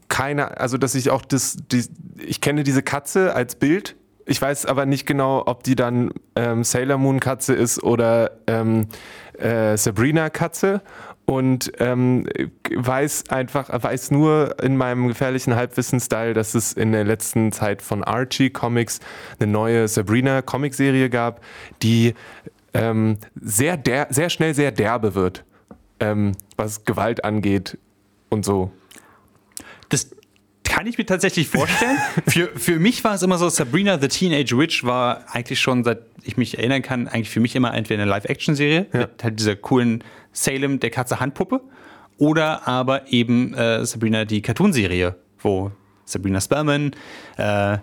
keine, 0.08 0.58
also 0.58 0.78
dass 0.78 0.94
ich 0.94 1.10
auch 1.10 1.22
das, 1.22 1.58
die, 1.70 1.84
ich 2.16 2.40
kenne 2.40 2.64
diese 2.64 2.82
Katze 2.82 3.34
als 3.34 3.54
Bild. 3.54 3.94
Ich 4.24 4.40
weiß 4.40 4.64
aber 4.64 4.86
nicht 4.86 5.06
genau, 5.06 5.42
ob 5.46 5.64
die 5.64 5.74
dann 5.74 6.12
ähm, 6.34 6.64
Sailor 6.64 6.96
Moon 6.96 7.20
Katze 7.20 7.54
ist 7.54 7.82
oder 7.82 8.32
ähm, 8.46 8.86
äh, 9.38 9.76
Sabrina 9.76 10.30
Katze 10.30 10.82
und 11.28 11.72
ähm, 11.78 12.26
weiß 12.74 13.28
einfach, 13.28 13.68
weiß 13.70 14.12
nur 14.12 14.56
in 14.62 14.78
meinem 14.78 15.08
gefährlichen 15.08 15.54
Halbwissen-Style, 15.54 16.32
dass 16.32 16.54
es 16.54 16.72
in 16.72 16.92
der 16.92 17.04
letzten 17.04 17.52
Zeit 17.52 17.82
von 17.82 18.02
Archie 18.02 18.48
Comics 18.48 19.00
eine 19.38 19.52
neue 19.52 19.88
Sabrina 19.88 20.40
Comicserie 20.40 21.10
gab, 21.10 21.42
die 21.82 22.14
ähm, 22.72 23.18
sehr, 23.38 23.76
der, 23.76 24.06
sehr 24.08 24.30
schnell 24.30 24.54
sehr 24.54 24.72
derbe 24.72 25.14
wird 25.14 25.44
ähm, 26.00 26.32
was 26.56 26.86
Gewalt 26.86 27.24
angeht 27.24 27.76
und 28.30 28.46
so. 28.46 28.72
Das 29.90 30.10
kann 30.64 30.86
ich 30.86 30.96
mir 30.96 31.04
tatsächlich 31.04 31.48
vorstellen. 31.48 31.98
für, 32.26 32.48
für 32.54 32.78
mich 32.78 33.04
war 33.04 33.14
es 33.14 33.22
immer 33.22 33.36
so, 33.36 33.50
Sabrina 33.50 33.98
the 34.00 34.08
Teenage 34.08 34.56
Witch 34.56 34.82
war 34.84 35.24
eigentlich 35.34 35.60
schon, 35.60 35.84
seit 35.84 36.00
ich 36.22 36.38
mich 36.38 36.56
erinnern 36.56 36.80
kann, 36.82 37.06
eigentlich 37.06 37.30
für 37.30 37.40
mich 37.40 37.54
immer 37.54 37.74
entweder 37.74 38.02
eine 38.02 38.10
Live-Action-Serie 38.10 38.86
mit 38.92 39.24
halt 39.24 39.38
dieser 39.38 39.56
coolen 39.56 40.04
Salem, 40.32 40.80
der 40.80 40.90
Katze 40.90 41.20
Handpuppe, 41.20 41.60
oder 42.18 42.66
aber 42.66 43.12
eben 43.12 43.54
äh, 43.54 43.84
Sabrina 43.84 44.24
die 44.24 44.42
Cartoon-Serie, 44.42 45.16
wo 45.38 45.70
Sabrina 46.04 46.40
Spellman 46.40 46.92
äh, 47.36 47.78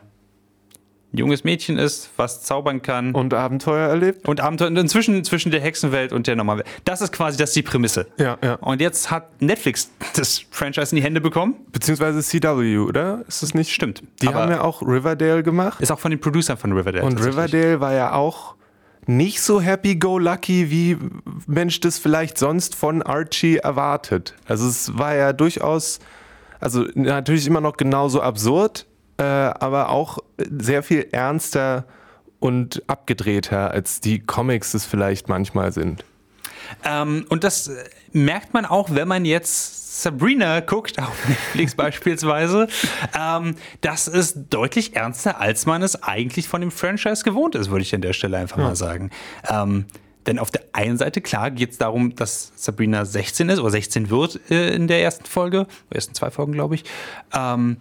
ein 1.16 1.20
junges 1.20 1.44
Mädchen 1.44 1.78
ist, 1.78 2.10
was 2.18 2.44
zaubern 2.44 2.82
kann. 2.82 3.14
Und 3.14 3.34
Abenteuer 3.34 3.88
erlebt? 3.88 4.28
Und 4.28 4.42
Abenteuer 4.42 4.68
und 4.68 4.78
inzwischen 4.78 5.24
zwischen 5.24 5.52
der 5.52 5.62
Hexenwelt 5.62 6.12
und 6.12 6.28
der 6.28 6.36
normalen 6.36 6.60
Welt. 6.60 6.68
Das 6.84 7.02
ist 7.02 7.14
quasi 7.14 7.38
das 7.38 7.52
ist 7.52 7.56
die 7.56 7.62
Prämisse. 7.62 8.08
Ja, 8.18 8.38
ja. 8.44 8.56
Und 8.56 8.82
jetzt 8.82 9.10
hat 9.12 9.42
Netflix 9.42 9.92
das 10.16 10.44
Franchise 10.52 10.92
in 10.92 10.98
die 10.98 11.04
Hände 11.04 11.22
bekommen. 11.22 11.56
Beziehungsweise 11.72 12.22
CW, 12.22 12.80
oder? 12.80 13.24
Ist 13.28 13.44
das 13.44 13.54
nicht? 13.54 13.72
Stimmt. 13.72 14.04
Die 14.22 14.28
haben 14.28 14.52
ja 14.52 14.62
auch 14.62 14.82
Riverdale 14.82 15.44
gemacht. 15.44 15.82
Ist 15.82 15.92
auch 15.92 16.00
von 16.00 16.12
den 16.12 16.20
Producern 16.20 16.58
von 16.58 16.74
Riverdale. 16.74 17.06
Und. 17.06 17.24
Riverdale 17.24 17.80
war 17.80 17.94
ja 17.94 18.14
auch 18.14 18.56
nicht 19.08 19.42
so 19.42 19.62
happy-go-lucky, 19.62 20.72
wie 20.72 20.98
Mensch 21.48 21.80
das 21.80 21.98
vielleicht 21.98 22.38
sonst 22.38 22.76
von 22.76 23.02
Archie 23.02 23.58
erwartet. 23.58 24.36
Also 24.48 24.68
es 24.68 24.98
war 24.98 25.16
ja 25.16 25.34
durchaus, 25.34 26.00
also 26.60 26.86
natürlich 26.96 27.48
immer 27.48 27.62
noch 27.62 27.78
genauso 27.78 28.22
absurd, 28.22 28.88
äh, 29.18 29.24
aber 29.24 29.90
auch 29.90 30.20
sehr 30.38 30.84
viel 30.84 31.08
ernster 31.12 31.86
und 32.40 32.84
abgedrehter, 32.88 33.72
als 33.72 34.02
die 34.02 34.20
Comics 34.20 34.74
es 34.74 34.86
vielleicht 34.86 35.30
manchmal 35.30 35.72
sind. 35.72 36.04
Ähm, 36.84 37.26
und 37.30 37.44
das 37.44 37.68
äh, 37.68 37.84
merkt 38.12 38.54
man 38.54 38.66
auch, 38.66 38.90
wenn 38.92 39.08
man 39.08 39.26
jetzt 39.26 40.02
Sabrina 40.02 40.60
guckt, 40.60 41.00
auf 41.00 41.28
Netflix 41.28 41.76
beispielsweise. 41.76 42.68
Ähm, 43.18 43.56
das 43.82 44.08
ist 44.08 44.38
deutlich 44.50 44.96
ernster, 44.96 45.40
als 45.40 45.66
man 45.66 45.82
es 45.82 46.02
eigentlich 46.04 46.48
von 46.48 46.62
dem 46.62 46.72
Franchise 46.72 47.24
gewohnt 47.24 47.56
ist, 47.56 47.70
würde 47.70 47.84
ich 47.84 47.96
an 47.96 48.02
der 48.02 48.14
Stelle 48.14 48.38
einfach 48.38 48.58
mal 48.58 48.76
sagen. 48.76 49.12
Ähm, 49.50 49.86
denn 50.28 50.40
auf 50.40 50.50
der 50.50 50.64
einen 50.74 50.98
Seite, 50.98 51.22
klar, 51.22 51.52
geht 51.52 51.72
es 51.72 51.78
darum, 51.78 52.16
dass 52.16 52.52
Sabrina 52.56 53.06
16 53.06 53.50
ist 53.50 53.60
oder 53.60 53.70
16 53.70 54.10
wird 54.10 54.40
äh, 54.50 54.74
in 54.74 54.88
der 54.88 55.02
ersten 55.02 55.26
Folge, 55.26 55.68
ersten 55.90 56.16
zwei 56.16 56.32
Folgen, 56.32 56.54
glaube 56.54 56.76
ich. 56.76 56.84
Ähm, 57.34 57.78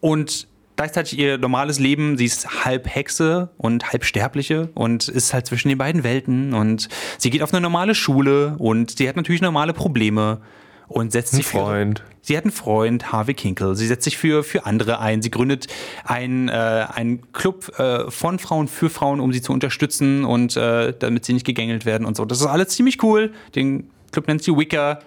und 0.00 0.48
gleichzeitig 0.82 1.16
ihr 1.16 1.38
normales 1.38 1.78
Leben, 1.78 2.18
sie 2.18 2.24
ist 2.24 2.64
halb 2.64 2.92
Hexe 2.92 3.50
und 3.56 3.92
halb 3.92 4.04
Sterbliche 4.04 4.70
und 4.74 5.06
ist 5.06 5.32
halt 5.32 5.46
zwischen 5.46 5.68
den 5.68 5.78
beiden 5.78 6.02
Welten 6.02 6.54
und 6.54 6.88
sie 7.18 7.30
geht 7.30 7.40
auf 7.40 7.52
eine 7.52 7.60
normale 7.60 7.94
Schule 7.94 8.56
und 8.58 8.98
sie 8.98 9.08
hat 9.08 9.14
natürlich 9.14 9.42
normale 9.42 9.74
Probleme 9.74 10.40
und 10.88 11.12
setzt 11.12 11.34
sich 11.34 11.46
Freund. 11.46 12.00
Für, 12.00 12.04
sie 12.22 12.36
hat 12.36 12.42
einen 12.42 12.50
Freund, 12.50 13.12
Harvey 13.12 13.34
Kinkel. 13.34 13.76
Sie 13.76 13.86
setzt 13.86 14.02
sich 14.02 14.18
für, 14.18 14.42
für 14.42 14.66
andere 14.66 14.98
ein. 14.98 15.22
Sie 15.22 15.30
gründet 15.30 15.68
einen, 16.02 16.48
äh, 16.48 16.52
einen 16.52 17.30
Club 17.30 17.78
äh, 17.78 18.10
von 18.10 18.40
Frauen 18.40 18.66
für 18.66 18.90
Frauen, 18.90 19.20
um 19.20 19.32
sie 19.32 19.40
zu 19.40 19.52
unterstützen 19.52 20.24
und 20.24 20.56
äh, 20.56 20.92
damit 20.98 21.24
sie 21.24 21.32
nicht 21.32 21.46
gegängelt 21.46 21.86
werden 21.86 22.04
und 22.08 22.16
so. 22.16 22.24
Das 22.24 22.40
ist 22.40 22.46
alles 22.46 22.70
ziemlich 22.70 23.00
cool. 23.04 23.32
Den 23.54 23.88
Club 24.10 24.26
nennt 24.26 24.42
sie 24.42 24.50
Wicca. 24.50 24.98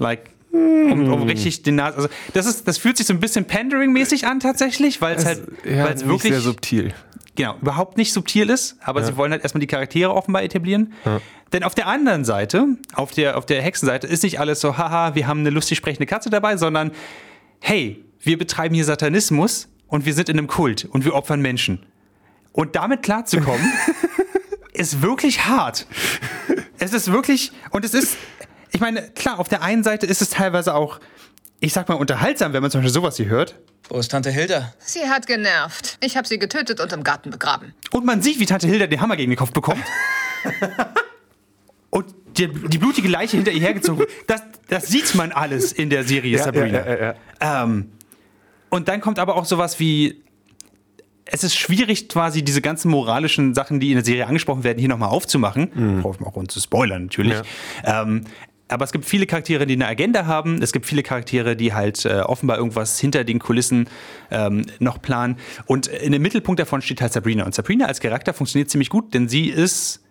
Like, 0.00 0.30
um, 0.54 1.12
um 1.12 1.22
richtig 1.24 1.62
den 1.62 1.76
Nas 1.76 1.94
also 1.96 2.08
das 2.32 2.46
ist 2.46 2.66
das 2.68 2.78
fühlt 2.78 2.96
sich 2.96 3.06
so 3.06 3.12
ein 3.12 3.20
bisschen 3.20 3.44
pandering-mäßig 3.46 4.26
an 4.26 4.40
tatsächlich, 4.40 5.00
weil 5.00 5.16
es 5.16 5.26
halt 5.26 5.42
ja, 5.64 5.84
weil 5.84 5.94
es 5.94 6.06
wirklich 6.06 6.32
sehr 6.32 6.40
subtil. 6.40 6.94
genau, 7.34 7.56
überhaupt 7.60 7.96
nicht 7.96 8.12
subtil 8.12 8.50
ist, 8.50 8.76
aber 8.80 9.02
sie 9.04 9.16
wollen 9.16 9.32
halt 9.32 9.42
erstmal 9.42 9.60
die 9.60 9.66
Charaktere 9.66 10.14
offenbar 10.14 10.42
etablieren. 10.42 10.92
Denn 11.52 11.62
auf 11.62 11.74
der 11.74 11.86
anderen 11.86 12.24
Seite, 12.24 12.66
auf 12.94 13.12
der, 13.12 13.38
auf 13.38 13.46
der 13.46 13.62
Hexenseite, 13.62 14.08
ist 14.08 14.24
nicht 14.24 14.40
alles 14.40 14.60
so, 14.60 14.76
haha, 14.76 15.14
wir 15.14 15.28
haben 15.28 15.40
eine 15.40 15.50
lustig 15.50 15.78
sprechende 15.78 16.06
Katze 16.06 16.28
dabei, 16.28 16.56
sondern 16.56 16.90
hey, 17.60 18.04
wir 18.20 18.38
betreiben 18.38 18.74
hier 18.74 18.84
Satanismus 18.84 19.68
und 19.86 20.04
wir 20.04 20.14
sind 20.14 20.28
in 20.28 20.38
einem 20.38 20.48
Kult 20.48 20.84
und 20.84 21.04
wir 21.04 21.14
opfern 21.14 21.40
Menschen. 21.40 21.86
Und 22.52 22.74
damit 22.74 23.02
klarzukommen, 23.02 23.72
ist 24.72 25.02
wirklich 25.02 25.46
hart. 25.46 25.86
Es 26.78 26.92
ist 26.92 27.12
wirklich, 27.12 27.52
und 27.70 27.84
es 27.84 27.94
ist, 27.94 28.16
ich 28.74 28.80
meine, 28.80 29.02
klar, 29.10 29.38
auf 29.38 29.48
der 29.48 29.62
einen 29.62 29.84
Seite 29.84 30.04
ist 30.04 30.20
es 30.20 30.30
teilweise 30.30 30.74
auch, 30.74 30.98
ich 31.60 31.72
sag 31.72 31.88
mal, 31.88 31.94
unterhaltsam, 31.94 32.52
wenn 32.52 32.60
man 32.60 32.72
zum 32.72 32.80
Beispiel 32.80 32.92
sowas 32.92 33.16
hier 33.16 33.26
hört. 33.26 33.54
Wo 33.88 33.98
ist 33.98 34.10
Tante 34.10 34.30
Hilda? 34.30 34.74
Sie 34.80 35.08
hat 35.08 35.28
genervt. 35.28 35.96
Ich 36.00 36.16
habe 36.16 36.26
sie 36.26 36.40
getötet 36.40 36.80
und 36.80 36.92
im 36.92 37.04
Garten 37.04 37.30
begraben. 37.30 37.72
Und 37.92 38.04
man 38.04 38.20
sieht, 38.20 38.40
wie 38.40 38.46
Tante 38.46 38.66
Hilda 38.66 38.88
den 38.88 39.00
Hammer 39.00 39.14
gegen 39.14 39.30
den 39.30 39.38
Kopf 39.38 39.52
bekommt. 39.52 39.84
und 41.90 42.06
die, 42.36 42.48
die 42.48 42.78
blutige 42.78 43.06
Leiche 43.06 43.36
hinter 43.36 43.52
ihr 43.52 43.60
hergezogen 43.60 44.00
wird. 44.00 44.10
Das, 44.26 44.42
das 44.68 44.88
sieht 44.88 45.14
man 45.14 45.30
alles 45.30 45.70
in 45.70 45.88
der 45.88 46.02
Serie 46.02 46.36
Sabrina. 46.38 46.84
ja, 46.84 46.96
ja, 46.96 47.14
ja. 47.40 47.62
Ähm, 47.62 47.92
und 48.70 48.88
dann 48.88 49.00
kommt 49.00 49.20
aber 49.20 49.36
auch 49.36 49.44
sowas 49.44 49.78
wie. 49.78 50.20
Es 51.26 51.42
ist 51.42 51.56
schwierig, 51.56 52.08
quasi 52.08 52.42
diese 52.42 52.60
ganzen 52.60 52.90
moralischen 52.90 53.54
Sachen, 53.54 53.80
die 53.80 53.92
in 53.92 53.94
der 53.94 54.04
Serie 54.04 54.26
angesprochen 54.26 54.62
werden, 54.62 54.78
hier 54.78 54.90
nochmal 54.90 55.08
aufzumachen. 55.08 55.70
Mhm. 55.72 56.04
Auch 56.04 56.36
uns 56.36 56.52
zu 56.52 56.60
spoilern, 56.60 57.04
natürlich. 57.04 57.38
Ähm, 57.84 58.24
aber 58.68 58.84
es 58.84 58.92
gibt 58.92 59.04
viele 59.04 59.26
Charaktere, 59.26 59.66
die 59.66 59.74
eine 59.74 59.86
Agenda 59.86 60.26
haben. 60.26 60.62
Es 60.62 60.72
gibt 60.72 60.86
viele 60.86 61.02
Charaktere, 61.02 61.54
die 61.54 61.74
halt 61.74 62.04
äh, 62.04 62.20
offenbar 62.20 62.56
irgendwas 62.56 62.98
hinter 62.98 63.24
den 63.24 63.38
Kulissen 63.38 63.88
ähm, 64.30 64.64
noch 64.78 65.02
planen. 65.02 65.36
Und 65.66 65.86
in 65.86 66.12
dem 66.12 66.22
Mittelpunkt 66.22 66.60
davon 66.60 66.80
steht 66.80 67.02
halt 67.02 67.12
Sabrina. 67.12 67.44
Und 67.44 67.54
Sabrina 67.54 67.86
als 67.86 68.00
Charakter 68.00 68.32
funktioniert 68.32 68.70
ziemlich 68.70 68.88
gut, 68.88 69.12
denn 69.12 69.28
sie 69.28 69.48
ist 69.48 70.02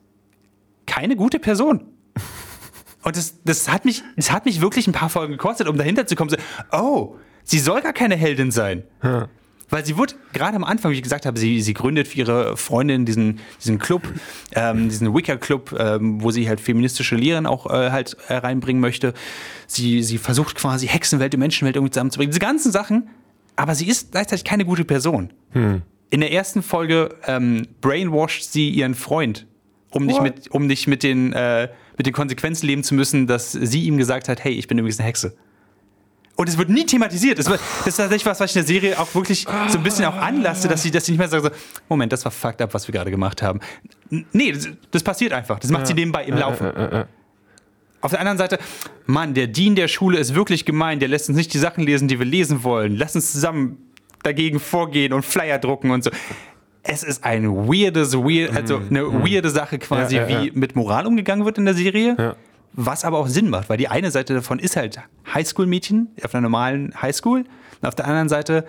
keine 0.85 1.15
gute 1.15 1.39
Person. 1.39 1.85
Und 3.03 3.17
das, 3.17 3.41
das, 3.43 3.69
hat 3.69 3.85
mich, 3.85 4.03
das 4.15 4.31
hat 4.31 4.45
mich 4.45 4.61
wirklich 4.61 4.87
ein 4.87 4.93
paar 4.93 5.09
Folgen 5.09 5.33
gekostet, 5.33 5.67
um 5.67 5.77
dahinter 5.77 6.05
zu 6.05 6.15
kommen. 6.15 6.29
So, 6.29 6.37
oh, 6.71 7.15
sie 7.43 7.59
soll 7.59 7.81
gar 7.81 7.93
keine 7.93 8.15
Heldin 8.15 8.51
sein. 8.51 8.83
Weil 9.69 9.85
sie 9.85 9.97
wird 9.97 10.15
gerade 10.33 10.55
am 10.55 10.63
Anfang, 10.63 10.91
wie 10.91 10.95
ich 10.95 11.01
gesagt 11.01 11.25
habe, 11.25 11.39
sie, 11.39 11.61
sie 11.61 11.73
gründet 11.73 12.07
für 12.07 12.19
ihre 12.19 12.57
Freundin 12.57 13.05
diesen, 13.05 13.39
diesen 13.59 13.79
Club, 13.79 14.03
ähm, 14.53 14.89
diesen 14.89 15.13
Wicker-Club, 15.13 15.75
ähm, 15.79 16.21
wo 16.21 16.31
sie 16.31 16.47
halt 16.47 16.61
feministische 16.61 17.15
Lehren 17.15 17.45
auch 17.45 17.65
äh, 17.67 17.91
halt 17.91 18.15
äh, 18.27 18.35
reinbringen 18.35 18.81
möchte. 18.81 19.13
Sie, 19.67 20.03
sie 20.03 20.17
versucht 20.17 20.55
quasi 20.55 20.87
Hexenwelt 20.87 21.33
und 21.33 21.39
Menschenwelt 21.39 21.75
irgendwie 21.75 21.91
zusammenzubringen. 21.91 22.31
Diese 22.31 22.39
ganzen 22.39 22.71
Sachen, 22.71 23.09
aber 23.55 23.75
sie 23.75 23.87
ist 23.87 24.11
gleichzeitig 24.11 24.43
keine 24.43 24.65
gute 24.65 24.85
Person. 24.85 25.31
In 26.09 26.19
der 26.19 26.31
ersten 26.31 26.61
Folge 26.61 27.15
ähm, 27.25 27.67
brainwasht 27.81 28.43
sie 28.43 28.69
ihren 28.69 28.93
Freund, 28.93 29.47
um 29.89 30.05
nicht, 30.05 30.21
mit, 30.21 30.51
um 30.51 30.67
nicht 30.67 30.87
mit, 30.87 31.01
den, 31.01 31.33
äh, 31.33 31.69
mit 31.97 32.05
den 32.05 32.13
Konsequenzen 32.13 32.67
leben 32.67 32.83
zu 32.83 32.93
müssen, 32.93 33.25
dass 33.25 33.51
sie 33.51 33.85
ihm 33.85 33.97
gesagt 33.97 34.29
hat, 34.29 34.43
hey, 34.43 34.53
ich 34.53 34.67
bin 34.67 34.77
übrigens 34.77 34.99
eine 34.99 35.07
Hexe. 35.07 35.35
Und 36.35 36.49
es 36.49 36.57
wird 36.57 36.69
nie 36.69 36.85
thematisiert. 36.85 37.37
Es 37.37 37.47
wird, 37.47 37.59
das 37.79 37.87
ist 37.87 37.97
tatsächlich 37.97 38.25
was, 38.25 38.39
was 38.39 38.49
ich 38.49 38.55
in 38.57 38.61
der 38.63 38.67
Serie 38.67 38.99
auch 38.99 39.13
wirklich 39.13 39.45
so 39.67 39.77
ein 39.77 39.83
bisschen 39.83 40.05
auch 40.05 40.15
anlasse, 40.15 40.67
dass 40.67 40.81
sie, 40.81 40.89
dass 40.89 41.05
sie 41.05 41.11
nicht 41.11 41.19
mehr 41.19 41.27
sagen 41.27 41.43
so, 41.43 41.49
Moment, 41.89 42.11
das 42.11 42.25
war 42.25 42.31
fucked 42.31 42.61
up, 42.61 42.73
was 42.73 42.87
wir 42.87 42.93
gerade 42.93 43.11
gemacht 43.11 43.43
haben. 43.43 43.59
Nee, 44.09 44.51
das, 44.51 44.67
das 44.89 45.03
passiert 45.03 45.31
einfach. 45.31 45.59
Das 45.59 45.69
macht 45.69 45.85
sie 45.85 45.93
nebenbei 45.93 46.23
im 46.25 46.35
Laufen. 46.37 46.71
Auf 48.01 48.11
der 48.11 48.19
anderen 48.19 48.37
Seite, 48.37 48.57
Mann, 49.05 49.33
der 49.33 49.47
Dean 49.47 49.75
der 49.75 49.87
Schule 49.87 50.17
ist 50.17 50.35
wirklich 50.35 50.65
gemein. 50.65 50.99
Der 50.99 51.07
lässt 51.07 51.29
uns 51.29 51.37
nicht 51.37 51.53
die 51.53 51.59
Sachen 51.59 51.83
lesen, 51.85 52.07
die 52.07 52.19
wir 52.19 52.25
lesen 52.25 52.63
wollen. 52.63 52.97
Lass 52.97 53.15
uns 53.15 53.31
zusammen 53.31 53.77
dagegen 54.23 54.59
vorgehen 54.59 55.13
und 55.13 55.23
Flyer 55.23 55.59
drucken 55.59 55.91
und 55.91 56.03
so. 56.03 56.09
Es 56.81 57.03
ist 57.03 57.23
ein 57.23 57.45
weirdes, 57.47 58.13
weird, 58.13 58.53
also 58.53 58.81
eine 58.89 59.05
weirde 59.23 59.49
Sache 59.49 59.79
quasi, 59.79 60.17
Ja, 60.17 60.27
ja, 60.27 60.41
wie 60.41 60.47
ja. 60.47 60.51
mit 60.53 60.75
Moral 60.75 61.07
umgegangen 61.07 61.45
wird 61.45 61.57
in 61.57 61.63
der 61.65 61.75
Serie. 61.75 62.15
Ja. 62.17 62.35
Was 62.73 63.05
aber 63.05 63.19
auch 63.19 63.27
Sinn 63.27 63.49
macht, 63.49 63.69
weil 63.69 63.77
die 63.77 63.87
eine 63.87 64.09
Seite 64.11 64.33
davon 64.33 64.59
ist 64.59 64.75
halt 64.75 64.99
Highschool-Mädchen 65.31 66.09
auf 66.23 66.33
einer 66.33 66.41
normalen 66.41 66.93
Highschool. 67.01 67.39
Und 67.81 67.87
auf 67.87 67.95
der 67.95 68.05
anderen 68.07 68.29
Seite 68.29 68.65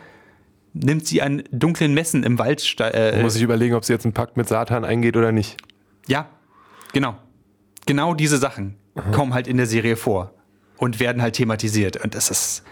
nimmt 0.75 1.07
sie 1.07 1.23
an 1.23 1.43
dunklen 1.51 1.95
Messen 1.95 2.23
im 2.23 2.39
Wald. 2.39 2.63
Äh, 2.81 3.23
Muss 3.23 3.37
ich 3.37 3.43
überlegen, 3.43 3.75
ob 3.75 3.85
sie 3.85 3.93
jetzt 3.93 4.05
einen 4.05 4.13
Pakt 4.13 4.37
mit 4.37 4.49
Satan 4.49 4.85
eingeht 4.85 5.17
oder 5.17 5.33
nicht. 5.33 5.57
ja, 6.07 6.29
genau. 6.93 7.17
Genau 7.87 8.15
diese 8.15 8.39
Sachen 8.39 8.77
kommen 9.13 9.35
halt 9.35 9.47
in 9.47 9.59
der 9.59 9.67
Serie 9.67 9.97
vor 9.97 10.33
und 10.79 11.01
werden 11.01 11.21
halt 11.21 11.35
thematisiert. 11.35 12.03
Und 12.03 12.15
das 12.15 12.31
ist 12.31 12.63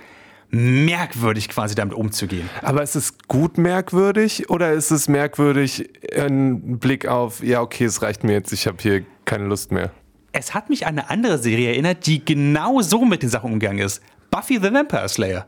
merkwürdig, 0.51 1.49
quasi 1.49 1.75
damit 1.75 1.95
umzugehen. 1.95 2.49
Aber 2.63 2.83
ist 2.83 2.95
es 2.95 3.19
gut 3.29 3.59
merkwürdig 3.59 4.49
oder 4.49 4.73
ist 4.73 4.91
es 4.91 5.09
merkwürdig 5.09 5.91
ein 6.17 6.79
Blick 6.79 7.07
auf, 7.07 7.43
ja, 7.43 7.61
okay, 7.61 7.85
es 7.85 8.01
reicht 8.03 8.25
mir 8.25 8.33
jetzt, 8.33 8.53
ich 8.53 8.67
habe 8.67 8.77
hier 8.81 9.05
keine 9.25 9.45
Lust 9.45 9.71
mehr? 9.73 9.91
Es 10.33 10.55
hat 10.55 10.71
mich 10.71 10.87
an 10.87 10.99
eine 10.99 11.11
andere 11.11 11.39
Serie 11.39 11.71
erinnert, 11.71 12.07
die 12.07 12.25
genau 12.25 12.81
so 12.81 13.05
mit 13.05 13.23
den 13.23 13.29
Sachen 13.29 13.53
umgegangen 13.53 13.85
ist. 13.85 14.03
Buffy 14.31 14.59
the 14.61 14.73
Vampire 14.73 15.09
Slayer. 15.09 15.47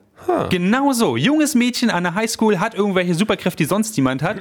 Genau 0.51 0.93
so. 0.93 1.17
Junges 1.17 1.55
Mädchen 1.55 1.91
an 1.91 2.05
der 2.05 2.15
Highschool 2.15 2.59
hat 2.59 2.75
irgendwelche 2.75 3.15
Superkräfte, 3.15 3.63
die 3.63 3.69
sonst 3.69 3.97
niemand 3.97 4.23
hat. 4.23 4.39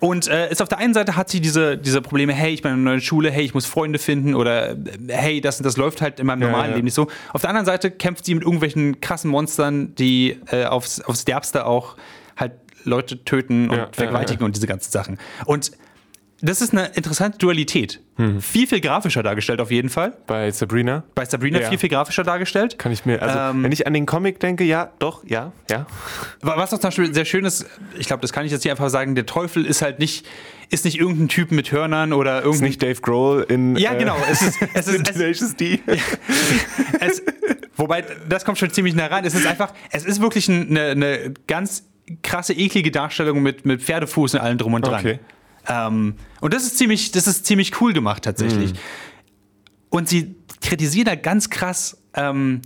Und 0.00 0.28
äh, 0.28 0.50
ist 0.50 0.60
auf 0.60 0.68
der 0.68 0.78
einen 0.78 0.94
Seite 0.94 1.16
hat 1.16 1.28
sie 1.28 1.40
diese, 1.40 1.76
diese 1.78 2.02
Probleme, 2.02 2.32
hey, 2.32 2.52
ich 2.52 2.62
bin 2.62 2.72
in 2.72 2.78
einer 2.78 2.90
neuen 2.90 3.00
Schule, 3.00 3.30
hey, 3.30 3.44
ich 3.44 3.54
muss 3.54 3.66
Freunde 3.66 3.98
finden 3.98 4.34
oder 4.34 4.70
äh, 4.72 4.76
hey, 5.08 5.40
das, 5.40 5.58
das 5.58 5.76
läuft 5.76 6.02
halt 6.02 6.20
in 6.20 6.26
meinem 6.26 6.40
normalen 6.40 6.70
ja. 6.70 6.76
Leben 6.76 6.86
nicht 6.86 6.94
so. 6.94 7.08
Auf 7.32 7.42
der 7.42 7.50
anderen 7.50 7.66
Seite 7.66 7.90
kämpft 7.90 8.24
sie 8.24 8.34
mit 8.34 8.42
irgendwelchen 8.42 9.00
krassen 9.00 9.30
Monstern, 9.30 9.94
die 9.94 10.40
äh, 10.50 10.64
aufs, 10.64 11.00
aufs 11.00 11.24
Derbste 11.24 11.66
auch 11.66 11.96
halt 12.36 12.52
Leute 12.84 13.24
töten 13.24 13.70
und 13.70 13.76
ja, 13.76 13.88
vergewaltigen 13.92 14.44
und 14.44 14.56
diese 14.56 14.66
ganzen 14.66 14.90
Sachen. 14.90 15.18
Und 15.44 15.72
das 16.42 16.60
ist 16.60 16.72
eine 16.72 16.86
interessante 16.94 17.38
Dualität. 17.38 18.00
Hm. 18.16 18.40
Viel, 18.40 18.66
viel 18.66 18.80
grafischer 18.80 19.22
dargestellt 19.22 19.60
auf 19.60 19.70
jeden 19.70 19.88
Fall. 19.88 20.16
Bei 20.26 20.50
Sabrina 20.50 21.04
Bei 21.14 21.24
Sabrina 21.24 21.60
Ja. 21.60 21.68
viel, 21.68 21.78
viel 21.78 21.88
grafischer 21.88 22.22
dargestellt. 22.22 22.78
kann 22.78 22.92
ich 22.92 23.04
mir, 23.06 23.20
also 23.22 23.38
Ähm, 23.38 23.62
wenn 23.62 23.72
ich 23.72 23.86
an 23.86 23.92
den 23.94 24.06
Comic 24.06 24.40
denke, 24.40 24.64
ja, 24.64 24.92
doch, 24.98 25.22
ja, 25.26 25.52
ja. 25.70 25.86
Was 26.40 26.72
auch 26.72 26.78
zum 26.78 26.88
Beispiel 26.88 27.14
sehr 27.14 27.24
schön 27.24 27.44
ist, 27.44 27.66
ich 27.98 28.06
glaube, 28.06 28.20
das 28.22 28.32
kann 28.32 28.44
ich 28.46 28.52
jetzt 28.52 28.62
hier 28.62 28.72
einfach 28.72 28.88
sagen, 28.90 29.14
der 29.14 29.26
Teufel 29.26 29.64
ist 29.66 29.82
halt 29.82 29.98
nicht, 29.98 30.26
ist 30.70 30.84
nicht 30.84 30.98
irgendein 30.98 31.28
Typ 31.28 31.50
mit 31.52 31.72
Hörnern 31.72 32.12
oder 32.12 32.38
Ist 32.38 32.44
irgendein. 32.44 32.68
nicht 32.68 32.82
Dave 32.82 33.00
Grohl 33.00 33.46
in 33.48 33.76
Ja, 33.76 33.94
genau. 33.94 34.16
Es 34.30 34.42
ist, 34.42 34.58
es 34.74 34.88
ist, 34.88 35.00
es, 35.08 35.16
Tenacious 35.16 35.56
D. 35.56 35.80
es, 37.00 37.22
wobei, 37.76 38.04
das 38.28 38.44
kommt 38.44 38.58
schon 38.58 38.70
ziemlich 38.70 38.94
nah 38.94 39.06
ran. 39.06 39.24
Es 39.24 39.34
ist 39.34 39.46
einfach, 39.46 39.72
es 39.90 40.04
ist 40.04 40.20
wirklich 40.20 40.48
eine, 40.48 40.80
eine 40.90 41.34
ganz 41.46 41.84
krasse, 42.22 42.52
eklige 42.54 42.90
Darstellung 42.90 43.42
mit, 43.42 43.64
mit 43.64 43.82
Pferdefuß 43.82 44.34
und 44.34 44.40
allem 44.40 44.58
drum 44.58 44.74
und 44.74 44.86
dran. 44.86 45.00
Okay. 45.00 45.18
Ähm, 45.68 46.14
und 46.40 46.54
das 46.54 46.64
ist 46.64 46.78
ziemlich, 46.78 47.12
das 47.12 47.26
ist 47.26 47.46
ziemlich 47.46 47.80
cool 47.80 47.92
gemacht 47.92 48.24
tatsächlich. 48.24 48.72
Und 49.90 50.08
sie 50.08 50.34
kritisieren 50.60 51.06
da 51.06 51.14
ganz 51.14 51.50
krass, 51.50 52.00
ähm, 52.14 52.62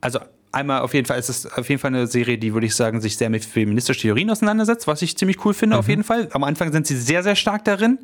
also 0.00 0.18
einmal 0.52 0.80
auf 0.80 0.94
jeden 0.94 1.06
Fall 1.06 1.18
ist 1.18 1.28
es 1.28 1.46
auf 1.46 1.68
jeden 1.68 1.80
Fall 1.80 1.88
eine 1.88 2.06
Serie, 2.06 2.38
die 2.38 2.54
würde 2.54 2.66
ich 2.66 2.74
sagen, 2.74 3.00
sich 3.00 3.16
sehr 3.16 3.30
mit 3.30 3.44
feministischen 3.44 4.02
Theorien 4.02 4.30
auseinandersetzt, 4.30 4.86
was 4.86 5.02
ich 5.02 5.16
ziemlich 5.16 5.44
cool 5.44 5.54
finde 5.54 5.78
auf 5.78 5.88
jeden 5.88 6.04
Fall. 6.04 6.28
Am 6.32 6.44
Anfang 6.44 6.72
sind 6.72 6.86
sie 6.86 6.96
sehr, 6.96 7.22
sehr 7.22 7.36
stark 7.36 7.64
darin. 7.64 7.98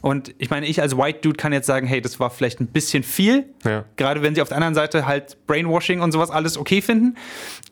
Und 0.00 0.34
ich 0.38 0.50
meine, 0.50 0.66
ich 0.66 0.82
als 0.82 0.96
White 0.96 1.20
Dude 1.20 1.36
kann 1.36 1.52
jetzt 1.52 1.66
sagen, 1.66 1.86
hey, 1.86 2.00
das 2.00 2.18
war 2.18 2.30
vielleicht 2.30 2.60
ein 2.60 2.66
bisschen 2.66 3.04
viel. 3.04 3.46
Ja. 3.64 3.84
Gerade 3.94 4.20
wenn 4.20 4.34
sie 4.34 4.42
auf 4.42 4.48
der 4.48 4.56
anderen 4.56 4.74
Seite 4.74 5.06
halt 5.06 5.38
Brainwashing 5.46 6.00
und 6.00 6.10
sowas 6.10 6.30
alles 6.30 6.58
okay 6.58 6.82
finden. 6.82 7.16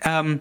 Ähm, 0.04 0.38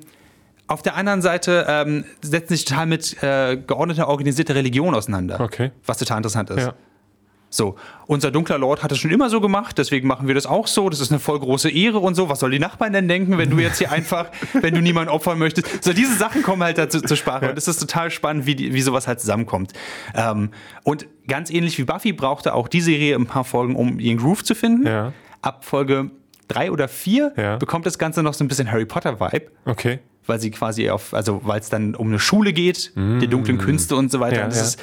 auf 0.70 0.82
der 0.82 0.96
anderen 0.96 1.22
Seite 1.22 1.66
ähm, 1.68 2.06
setzen 2.22 2.54
sich 2.56 2.66
total 2.66 2.86
mit 2.86 3.22
äh, 3.24 3.58
geordneter, 3.58 4.08
organisierter 4.08 4.56
Religion 4.56 4.94
auseinander. 4.96 5.40
Okay. 5.40 5.72
Was 5.86 5.98
total 5.98 6.18
interessant 6.18 6.50
ist. 6.52 6.60
Ja. 6.60 6.74
So, 7.52 7.76
unser 8.06 8.30
dunkler 8.30 8.60
Lord 8.60 8.84
hat 8.84 8.92
das 8.92 9.00
schon 9.00 9.10
immer 9.10 9.28
so 9.32 9.42
gemacht, 9.42 9.80
deswegen 9.80 10.08
machen 10.08 10.28
wir 10.28 10.36
das 10.36 10.46
auch 10.46 10.68
so. 10.68 10.88
Das 10.88 11.00
ist 11.00 11.12
eine 11.12 11.20
voll 11.20 11.40
große 11.40 11.72
Ehre 11.72 11.98
und 11.98 12.14
so. 12.14 12.30
Was 12.30 12.42
soll 12.42 12.52
die 12.52 12.60
Nachbarn 12.60 12.94
denn 12.94 13.08
denken, 13.08 13.40
wenn 13.40 13.50
du 13.50 13.58
jetzt 13.58 13.80
hier 13.80 13.92
einfach, 13.92 14.28
wenn 14.54 14.76
du 14.76 14.82
niemanden 14.82 15.10
opfern 15.10 15.40
möchtest? 15.40 15.84
So, 15.84 15.92
diese 15.92 16.16
Sachen 16.16 16.44
kommen 16.44 16.62
halt 16.62 16.78
dazu 16.78 17.02
zur 17.02 17.18
Sprache. 17.18 17.50
Und 17.50 17.58
es 17.58 17.68
ist 17.68 17.80
total 17.80 18.12
spannend, 18.12 18.46
wie, 18.46 18.54
die, 18.54 18.76
wie 18.76 18.82
sowas 18.82 19.08
halt 19.08 19.20
zusammenkommt. 19.20 19.74
Ähm, 20.14 20.52
und 20.84 21.08
ganz 21.28 21.50
ähnlich 21.50 21.76
wie 21.80 21.86
Buffy 21.86 22.14
brauchte 22.14 22.54
auch 22.54 22.68
die 22.68 22.82
Serie 22.82 23.16
ein 23.16 23.26
paar 23.26 23.44
Folgen, 23.44 23.76
um 23.76 24.00
ihren 24.00 24.20
Groove 24.20 24.44
zu 24.44 24.54
finden. 24.54 24.86
Ja. 24.86 25.14
Ab 25.42 25.66
Folge 25.66 26.12
drei 26.50 26.72
oder 26.72 26.88
vier 26.88 27.34
Ja. 27.36 27.58
bekommt 27.58 27.88
das 27.88 27.98
Ganze 27.98 28.22
noch 28.22 28.36
so 28.36 28.44
ein 28.44 28.48
bisschen 28.48 28.72
Harry 28.72 28.86
Potter-Vibe 28.86 29.48
Okay. 29.66 30.00
Weil 30.30 30.40
sie 30.40 30.52
quasi 30.52 30.90
auf, 30.90 31.14
also 31.14 31.42
weil 31.44 31.60
es 31.60 31.70
dann 31.70 31.96
um 31.96 32.08
eine 32.08 32.20
Schule 32.20 32.54
geht, 32.54 32.94
der 32.96 33.28
dunklen 33.28 33.58
Künste 33.58 33.96
und 33.96 34.12
so 34.12 34.20
weiter. 34.22 34.38
Ja, 34.38 34.44
und 34.46 34.52
das, 34.52 34.58
ja. 34.60 34.64
Ist, 34.66 34.80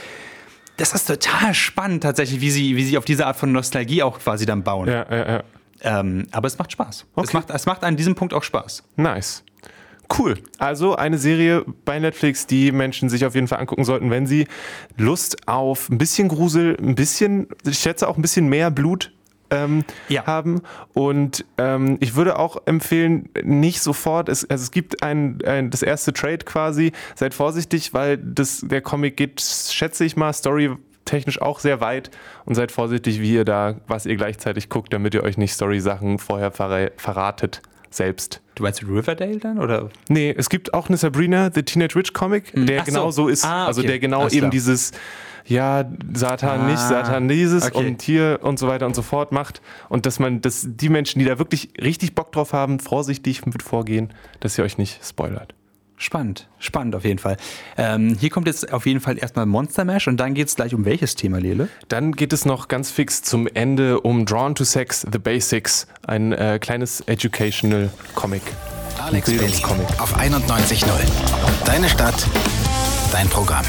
das 0.76 0.92
ist 0.92 1.06
total 1.06 1.54
spannend 1.54 2.02
tatsächlich, 2.02 2.40
wie 2.42 2.50
sie, 2.50 2.76
wie 2.76 2.85
sie 2.85 2.98
auf 2.98 3.06
diese 3.06 3.26
Art 3.26 3.37
von 3.37 3.50
Nostalgie 3.52 4.02
auch 4.02 4.18
quasi 4.18 4.44
dann 4.44 4.62
bauen. 4.62 4.88
Ja, 4.88 5.06
ja, 5.11 5.28
ja. 5.37 5.42
Ähm, 5.80 6.26
aber 6.32 6.48
es 6.48 6.59
macht 6.59 6.72
Spaß. 6.72 6.96
Es, 6.96 7.06
Okay. 7.14 7.30
macht, 7.37 7.50
es 7.50 7.64
macht 7.66 7.85
an 7.85 7.96
diesem 7.96 8.14
Punkt 8.14 8.35
auch 8.35 8.42
Spaß. 8.42 8.82
Nice. 8.96 9.42
Cool. 10.18 10.37
Also 10.59 10.94
eine 10.94 11.18
Serie 11.18 11.64
bei 11.85 11.98
Netflix, 11.98 12.46
die 12.46 12.70
Menschen 12.72 13.09
sich 13.09 13.24
auf 13.26 13.35
jeden 13.35 13.48
Fall 13.48 13.59
angucken 13.59 13.85
sollten, 13.85 14.11
wenn 14.11 14.26
sie 14.26 14.46
Lust 14.96 15.48
auf 15.48 15.88
ein 15.88 15.98
bisschen 15.98 16.28
Grusel, 16.28 16.76
ein 16.80 16.94
bisschen, 16.94 17.48
ich 17.66 17.78
schätze 17.78 18.06
auch 18.09 18.16
ein 18.16 18.22
bisschen 18.22 18.48
mehr 18.48 18.70
Blut 18.70 19.12
ähm, 19.50 19.85
Ja. 20.09 20.26
haben. 20.26 20.62
Und 20.94 21.44
ähm, 21.59 21.96
ich 22.00 22.14
würde 22.16 22.38
auch 22.38 22.56
empfehlen, 22.66 23.28
nicht 23.42 23.80
sofort, 23.80 24.28
es, 24.28 24.48
also 24.48 24.62
es 24.62 24.70
gibt 24.70 25.02
ein, 25.02 25.38
ein, 25.46 25.70
das 25.70 25.82
erste 25.82 26.12
Trade 26.12 26.38
quasi, 26.38 26.92
seid 27.14 27.35
vorsichtig, 27.35 27.94
weil 27.94 28.18
das, 28.18 28.61
der 28.64 28.80
Comic 28.80 29.16
geht, 29.16 29.40
schätze 29.40 30.04
ich 30.04 30.16
mal, 30.16 30.32
storytechnisch 30.32 31.40
auch 31.40 31.61
sehr 31.61 31.80
weit 31.80 32.11
und 32.44 32.54
seid 32.54 32.72
vorsichtig, 32.72 33.20
wie 33.20 33.35
ihr 33.35 33.44
da, 33.44 33.76
was 33.87 34.06
ihr 34.06 34.16
gleichzeitig 34.16 34.68
guckt, 34.68 34.92
damit 34.92 35.14
ihr 35.14 35.22
euch 35.22 35.38
nicht 35.38 35.52
Story-Sachen 35.54 36.18
vorher 36.18 36.50
verra 36.50 36.88
verratet 36.96 37.62
selbst. 37.90 38.42
Du 38.56 38.62
meinst 38.62 38.82
Riverdale 38.82 39.38
dann? 39.38 39.59
Oder? 39.59 39.88
Nee, 40.09 40.35
es 40.37 40.48
gibt 40.50 40.74
auch 40.74 40.88
eine 40.88 40.96
Sabrina, 40.96 41.50
The 41.54 41.62
Teenage 41.62 41.94
Witch 41.94 42.12
Comic, 42.12 42.52
der 42.54 42.80
Ach 42.80 42.87
so. 42.87 42.90
genau 42.92 43.11
so 43.11 43.28
ist. 43.28 43.44
Ah, 43.44 43.66
Also 43.66 43.80
okay. 43.80 43.88
der 43.88 43.98
genau 44.00 44.20
Alles 44.22 44.32
eben 44.32 44.40
klar. 44.42 44.50
dieses, 44.50 44.92
ja, 45.46 45.85
Satan 46.12 46.66
nicht, 46.66 46.78
Satan 46.78 47.28
dieses 47.28 47.64
okay. 47.64 47.78
und 47.78 48.02
hier 48.02 48.40
und 48.42 48.59
so 48.59 48.68
weiter 48.68 48.87
und 48.87 48.94
so 48.94 49.02
fort 49.02 49.32
macht. 49.32 49.61
Und 49.88 50.06
dass 50.06 50.18
man, 50.18 50.40
dass 50.40 50.66
die 50.68 50.88
Menschen, 50.88 51.18
die 51.18 51.24
da 51.24 51.38
wirklich 51.38 51.70
richtig 51.80 52.14
Bock 52.14 52.32
drauf 52.32 52.52
haben, 52.52 52.80
vorsichtig 52.80 53.46
mit 53.46 53.62
vorgehen, 53.62 54.12
dass 54.40 54.59
ihr 54.59 54.64
euch 54.64 54.78
nicht 54.78 55.04
spoilert. 55.04 55.54
Spannend, 55.98 56.46
spannend 56.59 56.94
auf 56.94 57.04
jeden 57.04 57.18
Fall. 57.18 57.38
Ähm, 57.78 58.16
hier 58.20 58.28
kommt 58.28 58.46
jetzt 58.46 58.70
auf 58.70 58.85
jeden 58.85 59.00
Fall 59.00 59.16
erstmal 59.16 59.46
Monster 59.46 59.85
Mash 59.87 60.09
und 60.09 60.18
dann 60.18 60.35
geht 60.35 60.48
es 60.48 60.54
gleich 60.54 60.74
um 60.74 60.85
welches 60.85 61.14
Thema, 61.14 61.38
Lele? 61.38 61.70
Dann 61.88 62.12
geht 62.12 62.35
es 62.35 62.44
noch 62.44 62.68
ganz 62.68 62.90
fix 62.90 63.22
zum 63.22 63.46
Ende 63.46 64.00
um 64.00 64.26
Drawn 64.26 64.54
to 64.54 64.64
Sex, 64.64 65.06
The 65.11 65.18
Basics, 65.18 65.87
ein 66.06 66.32
äh, 66.32 66.59
kleines 66.61 67.00
Educational 67.02 67.90
Comic. 68.14 68.42
Alex 68.98 69.26
Berlin 69.26 69.40
Bildungscomic. 69.40 70.00
auf 70.00 70.18
91.0. 70.18 70.87
Deine 71.64 71.88
Stadt, 71.88 72.26
dein 73.11 73.28
Programm. 73.28 73.64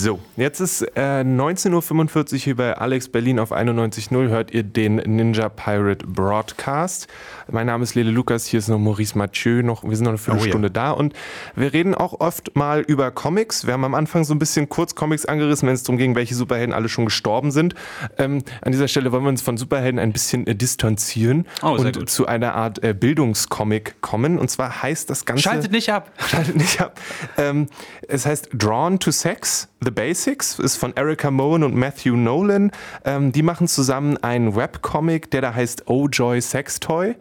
So, 0.00 0.20
jetzt 0.36 0.60
ist 0.60 0.82
äh, 0.94 1.24
19.45 1.24 2.32
Uhr 2.32 2.38
hier 2.38 2.54
bei 2.54 2.78
Alex 2.78 3.08
Berlin 3.08 3.40
auf 3.40 3.50
91.0 3.50 4.28
hört 4.28 4.52
ihr 4.52 4.62
den 4.62 4.94
Ninja 4.94 5.48
Pirate 5.48 6.06
Broadcast. 6.06 7.08
Mein 7.50 7.66
Name 7.66 7.82
ist 7.82 7.94
Lele 7.94 8.10
Lukas, 8.10 8.44
hier 8.44 8.58
ist 8.58 8.68
noch 8.68 8.78
Maurice 8.78 9.16
Mathieu, 9.16 9.62
noch, 9.62 9.82
wir 9.82 9.96
sind 9.96 10.04
noch 10.04 10.10
eine 10.10 10.18
Viertelstunde 10.18 10.68
Oh 10.68 10.70
ja. 10.70 10.72
da 10.72 10.90
und 10.90 11.14
wir 11.56 11.72
reden 11.72 11.94
auch 11.94 12.20
oft 12.20 12.54
mal 12.56 12.80
über 12.80 13.10
Comics. 13.10 13.66
Wir 13.66 13.72
haben 13.72 13.84
am 13.84 13.94
Anfang 13.94 14.24
so 14.24 14.34
ein 14.34 14.38
bisschen 14.38 14.68
kurz 14.68 14.94
Comics 14.94 15.24
angerissen, 15.24 15.66
wenn 15.66 15.74
es 15.74 15.82
darum 15.82 15.96
ging, 15.96 16.14
welche 16.14 16.34
Superhelden 16.34 16.74
alle 16.74 16.90
schon 16.90 17.06
gestorben 17.06 17.50
sind. 17.50 17.74
Ähm, 18.18 18.42
an 18.60 18.72
dieser 18.72 18.86
Stelle 18.86 19.12
wollen 19.12 19.22
wir 19.22 19.30
uns 19.30 19.40
von 19.40 19.56
Superhelden 19.56 19.98
ein 19.98 20.12
bisschen 20.12 20.46
äh, 20.46 20.54
distanzieren 20.54 21.46
Oh, 21.62 21.68
und 21.70 21.96
gut. 21.96 22.10
zu 22.10 22.26
einer 22.26 22.54
Art 22.54 22.84
äh, 22.84 22.92
Bildungscomic 22.92 24.00
kommen. 24.02 24.38
Und 24.38 24.50
zwar 24.50 24.82
heißt 24.82 25.08
das 25.08 25.24
Ganze... 25.24 25.44
Schaltet 25.44 25.72
nicht 25.72 25.90
ab. 25.90 26.10
Schaltet 26.28 26.56
nicht 26.56 26.80
ab. 26.82 27.00
Ähm, 27.38 27.66
es 28.08 28.26
heißt 28.26 28.50
Drawn 28.52 28.98
to 28.98 29.10
Sex, 29.10 29.68
The 29.82 29.90
Basics, 29.90 30.58
ist 30.58 30.76
von 30.76 30.94
Erica 30.96 31.30
Moen 31.30 31.64
und 31.64 31.74
Matthew 31.74 32.14
Nolan. 32.16 32.72
Ähm, 33.06 33.32
die 33.32 33.42
machen 33.42 33.68
zusammen 33.68 34.18
einen 34.18 34.54
Webcomic, 34.54 35.30
der 35.30 35.40
da 35.40 35.54
heißt 35.54 35.84
Oh 35.86 36.08
Joy 36.08 36.42
Sex 36.42 36.78
Toy. 36.80 37.14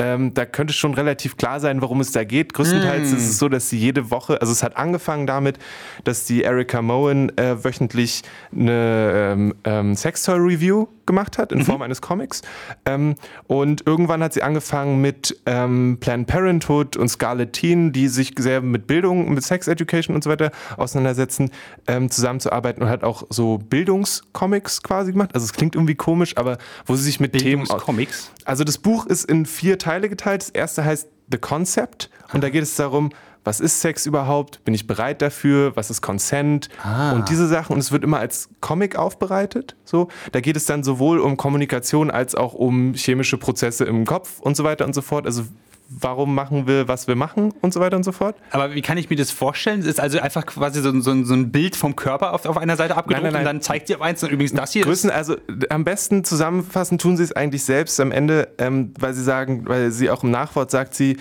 Ähm, 0.00 0.32
da 0.32 0.46
könnte 0.46 0.72
schon 0.72 0.94
relativ 0.94 1.36
klar 1.36 1.60
sein, 1.60 1.82
worum 1.82 2.00
es 2.00 2.10
da 2.10 2.24
geht. 2.24 2.54
Größtenteils 2.54 3.12
ist 3.12 3.28
es 3.28 3.38
so, 3.38 3.50
dass 3.50 3.68
sie 3.68 3.78
jede 3.78 4.10
Woche, 4.10 4.40
also 4.40 4.50
es 4.50 4.62
hat 4.62 4.76
angefangen 4.78 5.26
damit, 5.26 5.58
dass 6.04 6.24
die 6.24 6.42
Erica 6.42 6.80
Moen 6.80 7.36
äh, 7.36 7.62
wöchentlich 7.62 8.22
eine 8.50 9.34
ähm, 9.34 9.54
ähm, 9.64 9.94
Sextoy-Review 9.94 10.86
gemacht 11.10 11.38
hat 11.38 11.50
in 11.50 11.64
Form 11.64 11.82
eines 11.82 12.00
Comics. 12.00 12.42
Ähm, 12.84 13.16
und 13.48 13.84
irgendwann 13.86 14.22
hat 14.22 14.32
sie 14.32 14.42
angefangen 14.42 15.00
mit 15.00 15.40
ähm, 15.46 15.98
Planned 16.00 16.28
Parenthood 16.28 16.96
und 16.96 17.08
Scarlet 17.08 17.52
Teen, 17.52 17.92
die 17.92 18.06
sich 18.06 18.34
sehr 18.38 18.60
mit 18.60 18.86
Bildung, 18.86 19.34
mit 19.34 19.42
Sex 19.42 19.66
Education 19.66 20.14
und 20.14 20.22
so 20.22 20.30
weiter 20.30 20.52
auseinandersetzen, 20.76 21.50
ähm, 21.88 22.10
zusammenzuarbeiten 22.10 22.82
und 22.82 22.88
hat 22.88 23.02
auch 23.02 23.24
so 23.28 23.58
Bildungscomics 23.58 24.82
quasi 24.82 25.12
gemacht. 25.12 25.30
Also 25.34 25.44
es 25.44 25.52
klingt 25.52 25.74
irgendwie 25.74 25.96
komisch, 25.96 26.36
aber 26.36 26.58
wo 26.86 26.94
sie 26.94 27.02
sich 27.02 27.18
mit 27.18 27.32
Themen... 27.32 27.64
Bildungscomics? 27.64 28.30
Also 28.44 28.62
das 28.62 28.78
Buch 28.78 29.06
ist 29.06 29.24
in 29.24 29.46
vier 29.46 29.78
Teile 29.78 30.08
geteilt. 30.08 30.42
Das 30.42 30.50
erste 30.50 30.84
heißt 30.84 31.08
The 31.32 31.38
Concept 31.38 32.10
und 32.32 32.42
da 32.42 32.50
geht 32.50 32.62
es 32.62 32.74
darum, 32.76 33.10
was 33.44 33.60
ist 33.60 33.80
Sex 33.80 34.04
überhaupt? 34.06 34.62
Bin 34.64 34.74
ich 34.74 34.86
bereit 34.86 35.22
dafür? 35.22 35.74
Was 35.76 35.90
ist 35.90 36.02
Consent? 36.02 36.68
Und 37.14 37.28
diese 37.28 37.46
Sachen. 37.48 37.72
Und 37.74 37.78
es 37.78 37.90
wird 37.92 38.04
immer 38.04 38.18
als 38.18 38.48
Comic 38.60 38.96
aufbereitet. 38.96 39.76
So, 39.84 40.08
da 40.32 40.40
geht 40.40 40.56
es 40.56 40.66
dann 40.66 40.82
sowohl 40.84 41.18
um 41.20 41.36
Kommunikation 41.36 42.10
als 42.10 42.34
auch 42.34 42.52
um 42.54 42.94
chemische 42.94 43.38
Prozesse 43.38 43.84
im 43.84 44.04
Kopf 44.04 44.40
und 44.40 44.56
so 44.56 44.64
weiter 44.64 44.84
und 44.84 44.94
so 44.94 45.00
fort. 45.02 45.24
Also 45.26 45.44
warum 45.92 46.36
machen 46.36 46.68
wir, 46.68 46.86
was 46.86 47.08
wir 47.08 47.16
machen 47.16 47.52
und 47.62 47.74
so 47.74 47.80
weiter 47.80 47.96
und 47.96 48.04
so 48.04 48.12
fort. 48.12 48.36
Aber 48.52 48.74
wie 48.76 48.80
kann 48.82 48.96
ich 48.96 49.10
mir 49.10 49.16
das 49.16 49.32
vorstellen? 49.32 49.80
Es 49.80 49.86
ist 49.86 49.98
also 49.98 50.20
einfach 50.20 50.46
quasi 50.46 50.80
so, 50.82 50.90
ein- 50.90 51.02
so, 51.02 51.24
so 51.24 51.34
ein 51.34 51.50
Bild 51.50 51.74
vom 51.74 51.96
Körper 51.96 52.32
auf, 52.32 52.46
auf 52.46 52.56
einer 52.58 52.76
Seite 52.76 52.96
abgedruckt 52.96 53.24
Nein, 53.24 53.32
nein, 53.32 53.42
nein. 53.42 53.54
und 53.56 53.56
dann 53.56 53.62
zeigt 53.62 53.88
sie 53.88 53.96
auf 53.96 54.00
eins 54.02 54.22
und 54.22 54.30
übrigens 54.30 54.52
das 54.52 54.72
hier. 54.72 54.84
Größen, 54.84 55.10
also 55.10 55.36
am 55.68 55.82
besten 55.84 56.22
zusammenfassen 56.22 56.98
tun 56.98 57.16
sie 57.16 57.24
es 57.24 57.32
eigentlich 57.32 57.64
selbst 57.64 57.98
am 57.98 58.12
Ende, 58.12 58.48
ähm, 58.58 58.92
weil 59.00 59.14
sie 59.14 59.24
sagen, 59.24 59.64
weil 59.66 59.90
sie 59.90 60.10
auch 60.10 60.22
im 60.22 60.30
Nachwort 60.30 60.70
sagt 60.70 60.94
sie, 60.94 61.16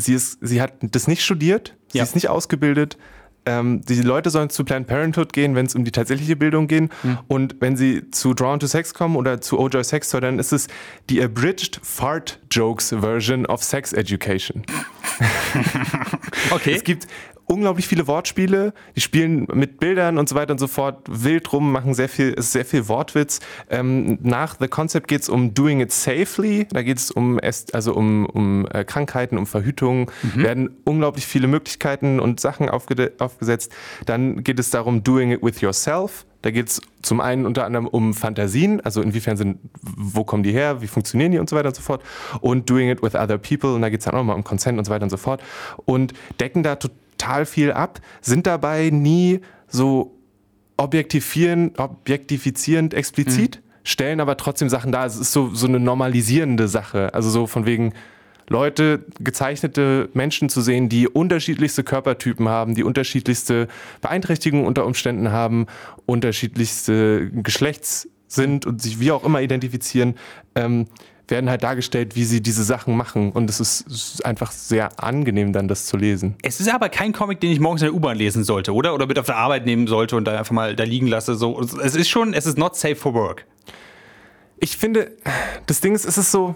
sie 0.00 0.14
ist, 0.14 0.38
sie 0.40 0.60
hat 0.60 0.74
das 0.80 1.06
nicht 1.08 1.22
studiert, 1.22 1.76
sie 1.92 1.98
Ja. 1.98 2.04
ist 2.04 2.14
nicht 2.14 2.28
ausgebildet. 2.28 2.96
Ähm, 3.46 3.80
die 3.86 4.02
Leute 4.02 4.28
sollen 4.28 4.50
zu 4.50 4.64
Planned 4.64 4.86
Parenthood 4.86 5.32
gehen, 5.32 5.54
wenn 5.54 5.64
es 5.64 5.74
um 5.74 5.82
die 5.82 5.90
tatsächliche 5.92 6.36
Bildung 6.36 6.66
geht. 6.66 6.90
Hm. 7.00 7.18
Und 7.26 7.56
wenn 7.60 7.74
sie 7.74 8.10
zu 8.10 8.34
Drawn 8.34 8.60
to 8.60 8.66
Sex 8.66 8.92
kommen 8.92 9.16
oder 9.16 9.40
zu 9.40 9.58
Ojoy 9.58 9.82
Sex 9.82 10.10
Toy, 10.10 10.20
dann 10.20 10.38
ist 10.38 10.52
es 10.52 10.66
die 11.08 11.22
abridged 11.22 11.80
Fart 11.82 12.38
Jokes 12.50 12.90
Version 13.00 13.46
of 13.46 13.62
Sex 13.62 13.94
Education. 13.94 14.62
okay. 16.50 16.74
Es 16.74 16.84
gibt 16.84 17.06
unglaublich 17.50 17.88
viele 17.88 18.06
Wortspiele, 18.06 18.72
die 18.94 19.00
spielen 19.00 19.48
mit 19.52 19.80
Bildern 19.80 20.18
und 20.18 20.28
so 20.28 20.36
weiter 20.36 20.52
und 20.52 20.58
so 20.58 20.68
fort 20.68 21.04
wild 21.08 21.52
rum, 21.52 21.72
machen 21.72 21.94
sehr 21.94 22.08
viel, 22.08 22.30
ist 22.30 22.52
sehr 22.52 22.64
viel 22.64 22.86
Wortwitz. 22.86 23.40
Ähm, 23.68 24.18
nach 24.22 24.56
The 24.60 24.68
Concept 24.68 25.08
geht 25.08 25.22
es 25.22 25.28
um 25.28 25.52
Doing 25.52 25.80
It 25.80 25.90
Safely, 25.90 26.68
da 26.70 26.82
geht 26.82 26.98
es 26.98 27.10
um, 27.10 27.40
also 27.72 27.94
um, 27.94 28.26
um 28.26 28.68
äh, 28.70 28.84
Krankheiten, 28.84 29.36
um 29.36 29.46
Verhütung, 29.46 30.10
werden 30.34 30.70
unglaublich 30.84 31.26
viele 31.26 31.48
Möglichkeiten 31.48 32.20
und 32.20 32.38
Sachen 32.40 32.68
aufgede- 32.68 33.12
aufgesetzt. 33.18 33.72
Dann 34.06 34.44
geht 34.44 34.60
es 34.60 34.70
darum, 34.70 35.02
Doing 35.02 35.32
It 35.32 35.42
With 35.42 35.60
Yourself. 35.60 36.26
Da 36.42 36.50
geht 36.50 36.68
es 36.68 36.80
zum 37.02 37.20
einen 37.20 37.44
unter 37.44 37.64
anderem 37.66 37.86
um 37.86 38.14
Fantasien, 38.14 38.80
also 38.80 39.02
inwiefern 39.02 39.36
sind, 39.36 39.58
wo 39.82 40.24
kommen 40.24 40.42
die 40.42 40.52
her, 40.52 40.80
wie 40.80 40.86
funktionieren 40.86 41.32
die 41.32 41.38
und 41.38 41.50
so 41.50 41.56
weiter 41.56 41.68
und 41.68 41.74
so 41.74 41.82
fort. 41.82 42.02
Und 42.40 42.70
Doing 42.70 42.90
It 42.90 43.02
with 43.02 43.14
Other 43.14 43.38
People, 43.38 43.74
und 43.74 43.82
da 43.82 43.90
geht 43.90 44.00
es 44.00 44.06
dann 44.06 44.14
auch 44.14 44.24
mal 44.24 44.34
um 44.34 44.44
Consent 44.44 44.78
und 44.78 44.84
so 44.84 44.90
weiter 44.90 45.02
und 45.02 45.10
so 45.10 45.18
fort. 45.18 45.42
Und 45.84 46.14
decken 46.38 46.62
da 46.62 46.76
total 46.76 46.96
viel 47.46 47.72
ab, 47.72 48.00
sind 48.20 48.46
dabei 48.46 48.90
nie 48.90 49.40
so 49.68 50.16
objektivieren, 50.76 51.72
objektifizierend 51.76 52.94
explizit, 52.94 53.60
stellen 53.84 54.20
aber 54.20 54.36
trotzdem 54.36 54.68
Sachen 54.68 54.92
dar. 54.92 55.06
Es 55.06 55.16
ist 55.16 55.32
so, 55.32 55.54
so 55.54 55.66
eine 55.66 55.80
normalisierende 55.80 56.68
Sache. 56.68 57.12
Also 57.14 57.30
so 57.30 57.46
von 57.46 57.66
wegen, 57.66 57.92
Leute, 58.48 59.04
gezeichnete 59.20 60.08
Menschen 60.12 60.48
zu 60.48 60.60
sehen, 60.60 60.88
die 60.88 61.06
unterschiedlichste 61.06 61.84
Körpertypen 61.84 62.48
haben, 62.48 62.74
die 62.74 62.82
unterschiedlichste 62.82 63.68
Beeinträchtigungen 64.00 64.66
unter 64.66 64.86
Umständen 64.86 65.30
haben, 65.30 65.66
unterschiedlichste 66.04 67.30
Geschlechts 67.30 68.08
sind 68.26 68.66
und 68.66 68.82
sich 68.82 68.98
wie 68.98 69.12
auch 69.12 69.22
immer 69.22 69.40
identifizieren, 69.40 70.16
ähm, 70.56 70.86
werden 71.30 71.50
halt 71.50 71.62
dargestellt, 71.62 72.16
wie 72.16 72.24
sie 72.24 72.40
diese 72.42 72.64
Sachen 72.64 72.96
machen. 72.96 73.32
Und 73.32 73.48
es 73.50 73.60
ist, 73.60 73.86
ist 73.88 74.24
einfach 74.24 74.52
sehr 74.52 75.02
angenehm, 75.02 75.52
dann 75.52 75.68
das 75.68 75.86
zu 75.86 75.96
lesen. 75.96 76.34
Es 76.42 76.60
ist 76.60 76.72
aber 76.72 76.88
kein 76.88 77.12
Comic, 77.12 77.40
den 77.40 77.52
ich 77.52 77.60
morgens 77.60 77.82
in 77.82 77.86
der 77.86 77.94
U-Bahn 77.94 78.16
lesen 78.16 78.44
sollte, 78.44 78.74
oder? 78.74 78.94
Oder 78.94 79.06
mit 79.06 79.18
auf 79.18 79.26
der 79.26 79.36
Arbeit 79.36 79.66
nehmen 79.66 79.86
sollte 79.86 80.16
und 80.16 80.24
da 80.24 80.38
einfach 80.38 80.52
mal 80.52 80.76
da 80.76 80.84
liegen 80.84 81.06
lasse. 81.06 81.34
So. 81.34 81.60
Es 81.60 81.94
ist 81.94 82.08
schon, 82.08 82.34
es 82.34 82.46
ist 82.46 82.58
not 82.58 82.76
safe 82.76 82.96
for 82.96 83.14
work. 83.14 83.46
Ich 84.58 84.76
finde, 84.76 85.12
das 85.66 85.80
Ding 85.80 85.94
ist, 85.94 86.04
es 86.04 86.18
ist 86.18 86.30
so, 86.32 86.54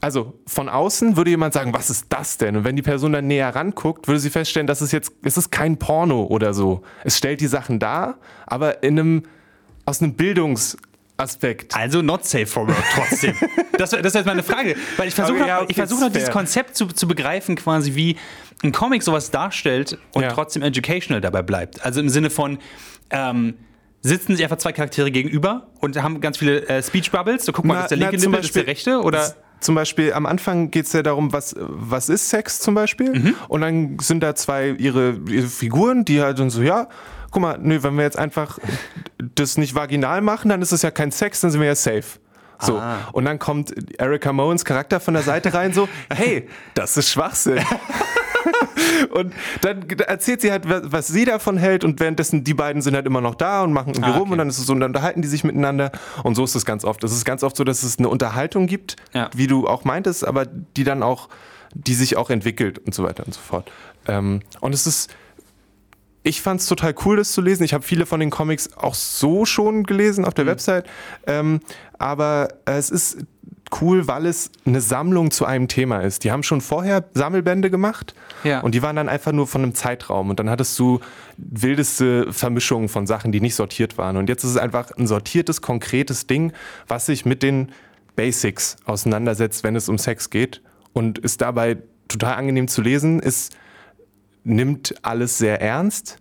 also 0.00 0.34
von 0.46 0.68
außen 0.68 1.16
würde 1.16 1.30
jemand 1.30 1.54
sagen, 1.54 1.72
was 1.72 1.88
ist 1.88 2.06
das 2.10 2.36
denn? 2.36 2.56
Und 2.56 2.64
wenn 2.64 2.76
die 2.76 2.82
Person 2.82 3.12
dann 3.12 3.26
näher 3.26 3.54
ranguckt, 3.54 4.06
würde 4.06 4.20
sie 4.20 4.30
feststellen, 4.30 4.66
dass 4.66 4.80
es 4.80 4.92
jetzt, 4.92 5.12
es 5.22 5.36
ist 5.36 5.50
kein 5.50 5.78
Porno 5.78 6.24
oder 6.24 6.52
so. 6.52 6.82
Es 7.04 7.16
stellt 7.16 7.40
die 7.40 7.46
Sachen 7.46 7.78
dar, 7.78 8.18
aber 8.46 8.82
in 8.82 8.98
einem, 8.98 9.22
aus 9.86 10.02
einem 10.02 10.14
Bildungsaspekt. 11.16 11.74
Also 11.76 12.02
not 12.02 12.24
safe 12.24 12.46
for 12.46 12.66
work 12.66 12.82
trotzdem. 12.94 13.34
das, 13.78 13.90
das 13.90 14.00
ist 14.00 14.14
jetzt 14.14 14.26
meine 14.26 14.42
Frage. 14.42 14.76
Weil 14.96 15.08
ich 15.08 15.14
versuche 15.14 15.38
Okay, 15.38 15.48
ja, 15.48 15.54
noch, 15.56 15.62
okay, 15.62 15.70
ich 15.70 15.76
versuche 15.76 16.00
noch 16.00 16.12
dieses. 16.12 16.30
Konzept 16.30 16.76
zu, 16.76 16.86
zu 16.86 17.06
begreifen, 17.06 17.56
quasi 17.56 17.94
wie 17.94 18.16
ein 18.62 18.72
Comic 18.72 19.02
sowas 19.02 19.30
darstellt 19.30 19.98
und 20.12 20.22
Ja. 20.22 20.32
trotzdem 20.32 20.62
educational 20.62 21.20
dabei 21.20 21.42
bleibt. 21.42 21.84
Also 21.84 22.00
im 22.00 22.08
Sinne 22.08 22.30
von, 22.30 22.58
ähm, 23.10 23.54
sitzen 24.02 24.36
sich 24.36 24.44
einfach 24.44 24.58
zwei 24.58 24.72
Charaktere 24.72 25.10
gegenüber 25.10 25.68
und 25.80 26.00
haben 26.02 26.20
ganz 26.20 26.36
viele 26.36 26.66
äh, 26.68 26.82
Speech 26.82 27.10
Bubbles. 27.10 27.44
So 27.46 27.52
guck 27.52 27.64
mal, 27.64 27.74
Na- 27.74 27.82
ist 27.82 27.90
der 27.90 27.98
linke 27.98 28.16
das 28.16 28.22
ist 28.24 28.30
der 28.32 28.38
Beispiel- 28.38 28.62
rechte? 28.62 29.00
Oder? 29.02 29.34
Zum 29.60 29.74
Beispiel 29.76 30.12
am 30.12 30.26
Anfang 30.26 30.70
geht 30.70 30.84
es 30.84 30.92
ja 30.92 31.02
darum, 31.02 31.32
was, 31.32 31.54
was 31.58 32.10
ist 32.10 32.28
Sex 32.28 32.60
zum 32.60 32.74
Beispiel? 32.74 33.18
Mhm. 33.18 33.34
Und 33.48 33.62
dann 33.62 33.98
sind 33.98 34.22
da 34.22 34.34
zwei 34.34 34.70
ihre, 34.70 35.18
ihre 35.30 35.46
Figuren, 35.46 36.04
die 36.04 36.20
halt 36.20 36.38
dann 36.38 36.50
so, 36.50 36.60
ja, 36.60 36.88
guck 37.34 37.42
mal, 37.42 37.58
nö, 37.60 37.82
wenn 37.82 37.96
wir 37.96 38.04
jetzt 38.04 38.18
einfach 38.18 38.58
das 39.34 39.58
nicht 39.58 39.74
vaginal 39.74 40.20
machen, 40.20 40.48
dann 40.48 40.62
ist 40.62 40.72
es 40.72 40.82
ja 40.82 40.90
kein 40.90 41.10
Sex, 41.10 41.40
dann 41.40 41.50
sind 41.50 41.60
wir 41.60 41.66
ja 41.68 41.74
safe. 41.74 42.04
So. 42.60 42.78
Ah. 42.78 43.08
Und 43.12 43.24
dann 43.24 43.38
kommt 43.40 43.74
Erika 44.00 44.32
Mowens 44.32 44.64
Charakter 44.64 45.00
von 45.00 45.14
der 45.14 45.24
Seite 45.24 45.52
rein, 45.52 45.72
so, 45.74 45.88
hey, 46.10 46.48
das 46.74 46.96
ist 46.96 47.10
Schwachsinn. 47.10 47.58
und 49.10 49.32
dann 49.62 49.88
erzählt 50.06 50.40
sie 50.40 50.52
halt, 50.52 50.62
was 50.66 51.08
sie 51.08 51.24
davon 51.24 51.56
hält 51.58 51.82
und 51.82 51.98
währenddessen 52.00 52.44
die 52.44 52.54
beiden 52.54 52.80
sind 52.80 52.94
halt 52.94 53.06
immer 53.06 53.20
noch 53.20 53.34
da 53.34 53.62
und 53.62 53.72
machen 53.72 53.92
irgendwie 53.94 54.10
Ah, 54.10 54.14
rum 54.14 54.22
okay. 54.22 54.32
und 54.32 54.38
dann 54.38 54.48
ist 54.48 54.58
es 54.58 54.66
so, 54.66 54.72
und 54.72 54.80
dann 54.80 54.90
unterhalten 54.90 55.20
die 55.22 55.28
sich 55.28 55.42
miteinander 55.42 55.90
und 56.22 56.36
so 56.36 56.44
ist 56.44 56.54
es 56.54 56.64
ganz 56.64 56.84
oft. 56.84 57.02
Es 57.02 57.12
ist 57.12 57.24
ganz 57.24 57.42
oft 57.42 57.56
so, 57.56 57.64
dass 57.64 57.82
es 57.82 57.98
eine 57.98 58.08
Unterhaltung 58.08 58.66
gibt, 58.68 58.96
Ja. 59.12 59.30
wie 59.34 59.48
du 59.48 59.66
auch 59.66 59.84
meintest, 59.84 60.24
aber 60.24 60.46
die 60.46 60.84
dann 60.84 61.02
auch, 61.02 61.28
die 61.74 61.94
sich 61.94 62.16
auch 62.16 62.30
entwickelt 62.30 62.78
und 62.78 62.94
so 62.94 63.02
weiter 63.02 63.24
und 63.26 63.34
so 63.34 63.40
fort. 63.40 63.70
Ähm, 64.06 64.40
und 64.60 64.72
es 64.74 64.86
ist, 64.86 65.12
ich 66.24 66.40
fand 66.42 66.60
es 66.60 66.66
total 66.66 66.94
cool, 67.04 67.18
das 67.18 67.32
zu 67.32 67.40
lesen. 67.42 67.62
Ich 67.64 67.74
habe 67.74 67.84
viele 67.84 68.06
von 68.06 68.18
den 68.18 68.30
Comics 68.30 68.70
auch 68.76 68.94
so 68.94 69.44
schon 69.44 69.84
gelesen 69.84 70.24
auf 70.24 70.34
der 70.34 70.46
Website. 70.46 70.86
Ähm, 71.26 71.60
aber 71.98 72.48
es 72.64 72.90
ist 72.90 73.18
cool, 73.80 74.08
weil 74.08 74.26
es 74.26 74.50
eine 74.64 74.80
Sammlung 74.80 75.30
zu 75.30 75.44
einem 75.44 75.68
Thema 75.68 76.00
ist. 76.00 76.24
Die 76.24 76.32
haben 76.32 76.42
schon 76.42 76.60
vorher 76.60 77.04
Sammelbände 77.12 77.70
gemacht 77.70 78.14
Ja. 78.42 78.60
und 78.60 78.74
die 78.74 78.82
waren 78.82 78.96
dann 78.96 79.08
einfach 79.08 79.32
nur 79.32 79.46
von 79.46 79.62
einem 79.62 79.74
Zeitraum. 79.74 80.30
Und 80.30 80.38
dann 80.40 80.48
hattest 80.48 80.78
du 80.78 81.00
wildeste 81.36 82.32
Vermischungen 82.32 82.88
von 82.88 83.06
Sachen, 83.06 83.30
die 83.30 83.40
nicht 83.40 83.54
sortiert 83.54 83.98
waren. 83.98 84.16
Und 84.16 84.28
jetzt 84.28 84.44
ist 84.44 84.50
es 84.50 84.56
einfach 84.56 84.92
ein 84.96 85.06
sortiertes, 85.06 85.60
konkretes 85.60 86.26
Ding, 86.26 86.52
was 86.88 87.06
sich 87.06 87.24
mit 87.26 87.42
den 87.42 87.70
Basics 88.16 88.76
auseinandersetzt, 88.86 89.62
wenn 89.64 89.76
es 89.76 89.88
um 89.88 89.98
Sex 89.98 90.30
geht. 90.30 90.62
Und 90.94 91.18
ist 91.18 91.40
dabei 91.42 91.78
total 92.08 92.34
angenehm 92.36 92.68
zu 92.68 92.80
lesen, 92.80 93.18
ist 93.20 93.54
nimmt 94.44 94.94
alles 95.02 95.38
sehr 95.38 95.60
ernst. 95.60 96.18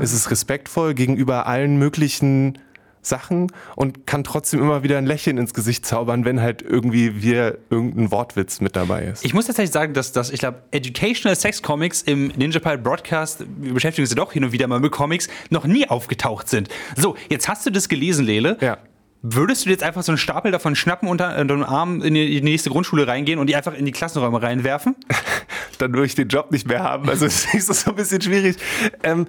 Es 0.00 0.12
ist 0.12 0.30
respektvoll 0.30 0.94
gegenüber 0.94 1.46
allen 1.46 1.78
möglichen 1.78 2.58
Sachen 3.06 3.52
und 3.76 4.06
kann 4.06 4.24
trotzdem 4.24 4.60
immer 4.60 4.82
wieder 4.82 4.98
ein 4.98 5.06
Lächeln 5.06 5.38
ins 5.38 5.54
Gesicht 5.54 5.86
zaubern, 5.86 6.24
wenn 6.24 6.40
halt 6.40 6.62
irgendwie 6.62 7.22
wir 7.22 7.58
irgendein 7.70 8.10
Wortwitz 8.10 8.60
mit 8.60 8.76
dabei 8.76 9.04
ist. 9.04 9.24
Ich 9.24 9.32
muss 9.32 9.46
tatsächlich 9.46 9.72
sagen, 9.72 9.94
dass 9.94 10.12
das, 10.12 10.30
ich 10.30 10.40
glaube, 10.40 10.62
Educational 10.72 11.36
Sex 11.36 11.62
Comics 11.62 12.02
im 12.02 12.28
Ninja 12.36 12.60
Pirate 12.60 12.82
Broadcast, 12.82 13.44
wir 13.58 13.74
beschäftigen 13.74 14.04
uns 14.04 14.10
ja 14.10 14.16
doch 14.16 14.32
hin 14.32 14.44
und 14.44 14.52
wieder 14.52 14.66
mal 14.66 14.80
mit 14.80 14.92
Comics, 14.92 15.28
noch 15.50 15.64
nie 15.64 15.88
aufgetaucht 15.88 16.48
sind. 16.48 16.68
So, 16.96 17.16
jetzt 17.30 17.48
hast 17.48 17.64
du 17.64 17.70
das 17.70 17.88
gelesen, 17.88 18.26
Lele. 18.26 18.58
Ja. 18.60 18.78
Würdest 19.22 19.66
du 19.66 19.70
jetzt 19.70 19.82
einfach 19.82 20.02
so 20.02 20.12
einen 20.12 20.18
Stapel 20.18 20.52
davon 20.52 20.76
schnappen 20.76 21.08
unter 21.08 21.36
äh, 21.36 21.44
deinem 21.44 21.64
Arm 21.64 22.02
in 22.02 22.14
die 22.14 22.40
nächste 22.42 22.70
Grundschule 22.70 23.08
reingehen 23.08 23.38
und 23.38 23.48
die 23.48 23.56
einfach 23.56 23.74
in 23.74 23.84
die 23.84 23.92
Klassenräume 23.92 24.42
reinwerfen? 24.42 24.94
Dann 25.78 25.92
würde 25.92 26.06
ich 26.06 26.14
den 26.14 26.28
Job 26.28 26.50
nicht 26.52 26.66
mehr 26.66 26.82
haben. 26.82 27.08
Also 27.08 27.26
es 27.26 27.52
ist 27.54 27.66
so 27.72 27.90
ein 27.90 27.96
bisschen 27.96 28.20
schwierig. 28.20 28.56
Ähm, 29.02 29.26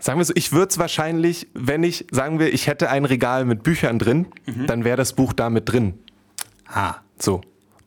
sagen 0.00 0.18
wir 0.18 0.24
so, 0.24 0.32
ich 0.36 0.52
würde 0.52 0.68
es 0.70 0.78
wahrscheinlich, 0.78 1.48
wenn 1.54 1.82
ich, 1.82 2.06
sagen 2.10 2.38
wir, 2.38 2.52
ich 2.52 2.66
hätte 2.66 2.90
ein 2.90 3.04
Regal 3.04 3.44
mit 3.44 3.62
Büchern 3.62 3.98
drin, 3.98 4.26
dann 4.66 4.84
wäre 4.84 4.96
das 4.96 5.12
Buch 5.12 5.32
da 5.32 5.50
mit 5.50 5.70
drin. 5.70 5.94
Ah. 6.66 6.94
So. 7.18 7.40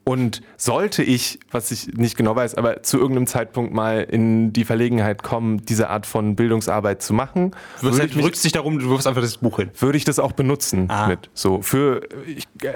Und 0.06 0.42
sollte 0.58 1.02
ich, 1.02 1.40
was 1.52 1.72
ich 1.72 1.88
nicht 1.94 2.18
genau 2.18 2.36
weiß, 2.36 2.56
aber 2.56 2.84
zu 2.84 2.98
irgendeinem 2.98 3.26
Zeitpunkt 3.26 3.74
mal 3.74 4.02
in 4.02 4.52
die 4.52 4.66
Verlegenheit 4.66 5.24
kommen, 5.24 5.66
diese 5.66 5.90
Art 5.90 6.06
von 6.06 6.36
Bildungsarbeit 6.36 7.02
zu 7.02 7.14
machen, 7.14 7.52
würde 7.80 8.00
halt, 8.00 8.10
ich, 8.10 8.18
mich, 8.18 8.42
dich 8.42 8.52
darum, 8.52 8.80
du 8.80 8.90
wirfst 8.90 9.08
einfach 9.08 9.22
das 9.22 9.38
Buch 9.38 9.60
hin. 9.60 9.72
würde 9.80 9.98
ich 9.98 10.04
das 10.04 10.20
auch 10.20 10.34
benutzen 10.34 10.88
Ah. 10.90 11.08
mit. 11.08 11.30
So 11.34 11.62
für 11.62 12.02
ich, 12.28 12.46
äh, 12.64 12.74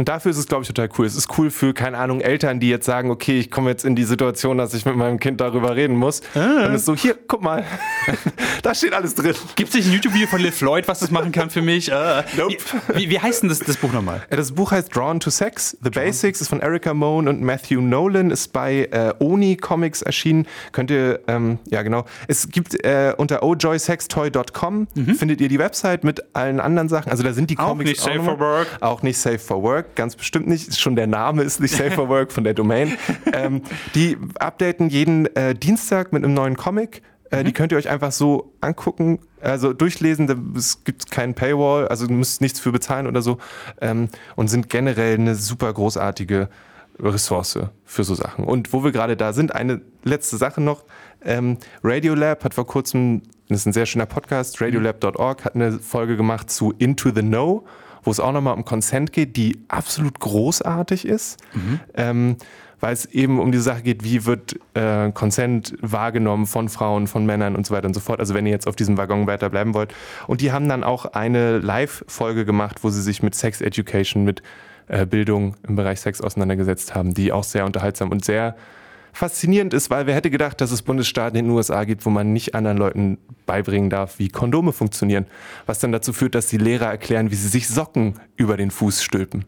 und 0.00 0.08
dafür 0.08 0.30
ist 0.32 0.38
es, 0.38 0.46
glaube 0.46 0.62
ich, 0.62 0.68
total 0.68 0.88
cool. 0.98 1.06
Es 1.06 1.14
ist 1.14 1.28
cool 1.38 1.50
für, 1.50 1.72
keine 1.74 1.98
Ahnung, 1.98 2.20
Eltern, 2.20 2.58
die 2.58 2.68
jetzt 2.70 2.86
sagen, 2.86 3.10
okay, 3.10 3.38
ich 3.38 3.50
komme 3.50 3.70
jetzt 3.70 3.84
in 3.84 3.94
die 3.94 4.04
Situation, 4.04 4.58
dass 4.58 4.74
ich 4.74 4.84
mit 4.84 4.96
meinem 4.96 5.20
Kind 5.20 5.40
darüber 5.40 5.76
reden 5.76 5.94
muss. 5.94 6.22
Ah. 6.34 6.62
Dann 6.62 6.74
ist 6.74 6.86
so, 6.86 6.96
hier, 6.96 7.16
guck 7.28 7.42
mal, 7.42 7.64
da 8.62 8.74
steht 8.74 8.92
alles 8.94 9.14
drin. 9.14 9.34
Gibt 9.56 9.68
es 9.70 9.76
nicht 9.76 9.86
ein 9.86 9.92
YouTube-Video 9.92 10.26
von 10.26 10.40
Liv 10.40 10.54
Floyd, 10.56 10.88
was 10.88 11.00
das 11.00 11.10
machen 11.10 11.30
kann 11.32 11.50
für 11.50 11.62
mich? 11.62 11.90
Äh, 11.92 12.22
Nope. 12.36 12.56
wie, 12.94 13.10
wie 13.10 13.20
heißt 13.20 13.42
denn 13.42 13.48
das, 13.50 13.60
das 13.60 13.76
Buch 13.76 13.92
nochmal? 13.92 14.22
Ja, 14.30 14.36
Das 14.36 14.52
Buch 14.52 14.72
heißt 14.72 14.94
Drawn 14.96 15.20
to 15.20 15.30
Sex. 15.30 15.76
The 15.82 15.90
Basics 15.90 16.40
ist 16.40 16.48
von 16.48 16.60
Erica 16.60 16.94
Moen 16.94 17.28
und 17.28 17.42
Matthew 17.42 17.80
Nolan, 17.80 18.30
ist 18.30 18.52
bei 18.52 18.88
äh, 18.90 19.12
Oni 19.22 19.56
Comics 19.56 20.02
erschienen. 20.02 20.46
Könnt 20.72 20.90
ihr, 20.90 21.20
ähm, 21.28 21.58
ja 21.68 21.82
genau. 21.82 22.06
Es 22.26 22.48
gibt 22.48 22.82
äh, 22.84 23.12
unter 23.16 23.42
ojoysextoy.com 23.42 24.88
findet 25.18 25.40
ihr 25.40 25.48
die 25.48 25.58
Website 25.58 26.04
mit 26.04 26.24
allen 26.34 26.58
anderen 26.58 26.88
Sachen. 26.88 27.10
Also 27.10 27.22
da 27.22 27.32
sind 27.32 27.50
die 27.50 27.54
Mhm. 27.60 27.60
Auch 27.60 27.68
Comics 27.70 27.90
nicht 27.90 28.00
safe 28.00 28.16
nochmal. 28.16 28.36
for 28.38 28.40
work. 28.46 28.66
Auch 28.80 29.02
nicht 29.02 29.18
safe 29.18 29.38
for 29.38 29.62
work, 29.62 29.89
ganz 29.94 30.16
bestimmt 30.16 30.46
nicht. 30.48 30.78
Schon 30.78 30.96
der 30.96 31.06
Name 31.06 31.42
ist 31.42 31.60
nicht 31.60 31.74
safe 31.74 31.90
for 31.92 32.08
work 32.08 32.32
von 32.32 32.44
der 32.44 32.54
Domain. 32.54 32.96
ähm, 33.32 33.62
die 33.94 34.16
updaten 34.38 34.88
jeden 34.88 35.26
äh, 35.36 35.54
Dienstag 35.54 36.12
mit 36.12 36.24
einem 36.24 36.34
neuen 36.34 36.56
Comic. 36.56 37.02
Äh, 37.30 37.40
Mhm. 37.40 37.44
Die 37.44 37.52
könnt 37.52 37.72
ihr 37.72 37.78
euch 37.78 37.88
einfach 37.88 38.12
so 38.12 38.52
angucken, 38.60 39.20
also 39.40 39.72
durchlesen. 39.72 40.54
Es 40.56 40.84
gibt 40.84 41.10
keinen 41.10 41.34
Paywall, 41.34 41.88
also 41.88 42.06
ihr 42.06 42.12
müsst 42.12 42.40
nichts 42.40 42.60
für 42.60 42.72
bezahlen 42.72 43.06
oder 43.06 43.22
so. 43.22 43.38
Ähm, 43.80 44.08
und 44.36 44.48
sind 44.48 44.68
generell 44.68 45.14
eine 45.14 45.34
super 45.34 45.72
großartige 45.72 46.48
Ressource 46.98 47.58
für 47.84 48.04
so 48.04 48.14
Sachen. 48.14 48.44
Und 48.44 48.72
wo 48.72 48.84
wir 48.84 48.92
gerade 48.92 49.16
da 49.16 49.32
sind, 49.32 49.54
eine 49.54 49.80
letzte 50.04 50.36
Sache 50.36 50.60
noch. 50.60 50.84
Ähm, 51.24 51.58
Radiolab 51.82 52.44
hat 52.44 52.54
vor 52.54 52.66
kurzem, 52.66 53.22
das 53.48 53.60
ist 53.60 53.66
ein 53.66 53.72
sehr 53.72 53.86
schöner 53.86 54.06
Podcast, 54.06 54.60
radiolab.org 54.60 55.44
hat 55.44 55.54
eine 55.54 55.78
Folge 55.78 56.16
gemacht 56.16 56.50
zu 56.50 56.74
Into 56.78 57.10
the 57.14 57.22
Know, 57.22 57.64
wo 58.02 58.10
es 58.10 58.20
auch 58.20 58.32
nochmal 58.32 58.54
um 58.54 58.64
Consent 58.64 59.12
geht, 59.12 59.36
die 59.36 59.58
absolut 59.68 60.20
großartig 60.20 61.06
ist. 61.06 61.38
Ähm, 61.94 62.36
weil 62.80 62.94
es 62.94 63.04
eben 63.06 63.38
um 63.40 63.52
die 63.52 63.58
Sache 63.58 63.82
geht, 63.82 64.04
wie 64.04 64.24
wird 64.24 64.58
äh, 64.74 65.12
Consent 65.12 65.76
wahrgenommen 65.80 66.46
von 66.46 66.68
Frauen, 66.68 67.06
von 67.06 67.26
Männern 67.26 67.54
und 67.54 67.66
so 67.66 67.74
weiter 67.74 67.86
und 67.86 67.94
so 67.94 68.00
fort. 68.00 68.20
Also 68.20 68.34
wenn 68.34 68.46
ihr 68.46 68.52
jetzt 68.52 68.66
auf 68.66 68.76
diesem 68.76 68.96
Waggon 68.96 69.26
weiter 69.26 69.50
bleiben 69.50 69.74
wollt. 69.74 69.94
Und 70.26 70.40
die 70.40 70.50
haben 70.50 70.68
dann 70.68 70.82
auch 70.82 71.04
eine 71.04 71.58
Live-Folge 71.58 72.44
gemacht, 72.44 72.82
wo 72.82 72.90
sie 72.90 73.02
sich 73.02 73.22
mit 73.22 73.34
Sex 73.34 73.60
Education, 73.60 74.24
mit 74.24 74.42
äh, 74.88 75.06
Bildung 75.06 75.56
im 75.68 75.76
Bereich 75.76 76.00
Sex 76.00 76.20
auseinandergesetzt 76.20 76.94
haben, 76.94 77.14
die 77.14 77.32
auch 77.32 77.44
sehr 77.44 77.66
unterhaltsam 77.66 78.10
und 78.10 78.24
sehr 78.24 78.56
faszinierend 79.12 79.74
ist, 79.74 79.90
weil 79.90 80.06
wer 80.06 80.14
hätte 80.14 80.30
gedacht, 80.30 80.60
dass 80.60 80.70
es 80.70 80.82
Bundesstaaten 80.82 81.38
in 81.38 81.46
den 81.46 81.54
USA 81.54 81.84
gibt, 81.84 82.06
wo 82.06 82.10
man 82.10 82.32
nicht 82.32 82.54
anderen 82.54 82.78
Leuten 82.78 83.18
beibringen 83.46 83.90
darf, 83.90 84.18
wie 84.18 84.28
Kondome 84.28 84.72
funktionieren. 84.72 85.26
Was 85.66 85.78
dann 85.78 85.92
dazu 85.92 86.12
führt, 86.12 86.34
dass 86.34 86.46
die 86.46 86.58
Lehrer 86.58 86.86
erklären, 86.86 87.30
wie 87.30 87.36
sie 87.36 87.48
sich 87.48 87.68
Socken 87.68 88.14
über 88.36 88.56
den 88.56 88.70
Fuß 88.70 89.02
stülpen. 89.02 89.44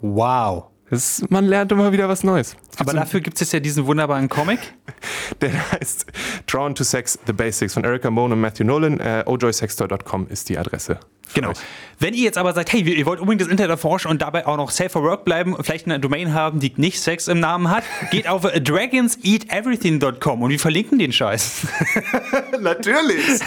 Wow. 0.00 0.71
Das, 0.92 1.24
man 1.30 1.46
lernt 1.46 1.72
immer 1.72 1.90
wieder 1.90 2.06
was 2.06 2.22
Neues. 2.22 2.54
Aber 2.76 2.92
dafür 2.92 3.22
gibt 3.22 3.36
es 3.36 3.40
jetzt 3.40 3.54
ja 3.54 3.60
diesen 3.60 3.86
wunderbaren 3.86 4.28
Comic. 4.28 4.58
Der 5.40 5.72
heißt 5.72 6.04
Drawn 6.46 6.74
to 6.74 6.84
Sex, 6.84 7.18
The 7.26 7.32
Basics 7.32 7.72
von 7.72 7.82
Erica 7.82 8.10
Moen 8.10 8.30
und 8.30 8.42
Matthew 8.42 8.64
Nolan. 8.64 9.00
Äh, 9.00 9.24
ojoysextoy.com 9.24 10.26
ist 10.28 10.50
die 10.50 10.58
Adresse. 10.58 11.00
Genau. 11.32 11.52
euch. 11.52 11.56
Wenn 11.98 12.12
ihr 12.12 12.24
jetzt 12.24 12.36
aber 12.36 12.52
sagt, 12.52 12.74
hey, 12.74 12.82
ihr 12.82 13.06
wollt 13.06 13.20
unbedingt 13.20 13.40
das 13.40 13.48
Internet 13.48 13.70
erforschen 13.70 14.10
und 14.10 14.20
dabei 14.20 14.46
auch 14.46 14.58
noch 14.58 14.70
Safe 14.70 14.90
for 14.90 15.02
Work 15.02 15.24
bleiben, 15.24 15.56
vielleicht 15.62 15.86
eine 15.86 15.98
Domain 15.98 16.34
haben, 16.34 16.60
die 16.60 16.74
nicht 16.76 17.00
Sex 17.00 17.26
im 17.26 17.40
Namen 17.40 17.70
hat, 17.70 17.84
geht 18.10 18.28
auf 18.28 18.42
dragonseateverything.com 18.42 20.42
und 20.42 20.50
wir 20.50 20.60
verlinken 20.60 20.98
den 20.98 21.12
Scheiß. 21.12 21.68
Natürlich. 22.60 23.40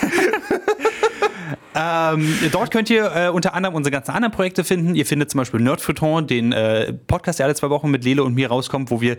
Ähm, 1.75 2.33
dort 2.51 2.71
könnt 2.71 2.89
ihr 2.89 3.11
äh, 3.13 3.29
unter 3.29 3.53
anderem 3.53 3.75
unsere 3.75 3.91
ganzen 3.91 4.11
anderen 4.11 4.31
Projekte 4.31 4.63
finden. 4.63 4.95
Ihr 4.95 5.05
findet 5.05 5.29
zum 5.29 5.39
Beispiel 5.39 5.59
Nerdfuton, 5.59 6.25
den 6.25 6.53
äh, 6.53 6.93
Podcast, 6.93 7.39
der 7.39 7.47
alle 7.47 7.55
zwei 7.55 7.69
Wochen 7.69 7.91
mit 7.91 8.05
Lele 8.05 8.23
und 8.23 8.33
mir 8.33 8.47
rauskommt, 8.47 8.91
wo 8.91 9.01
wir 9.01 9.17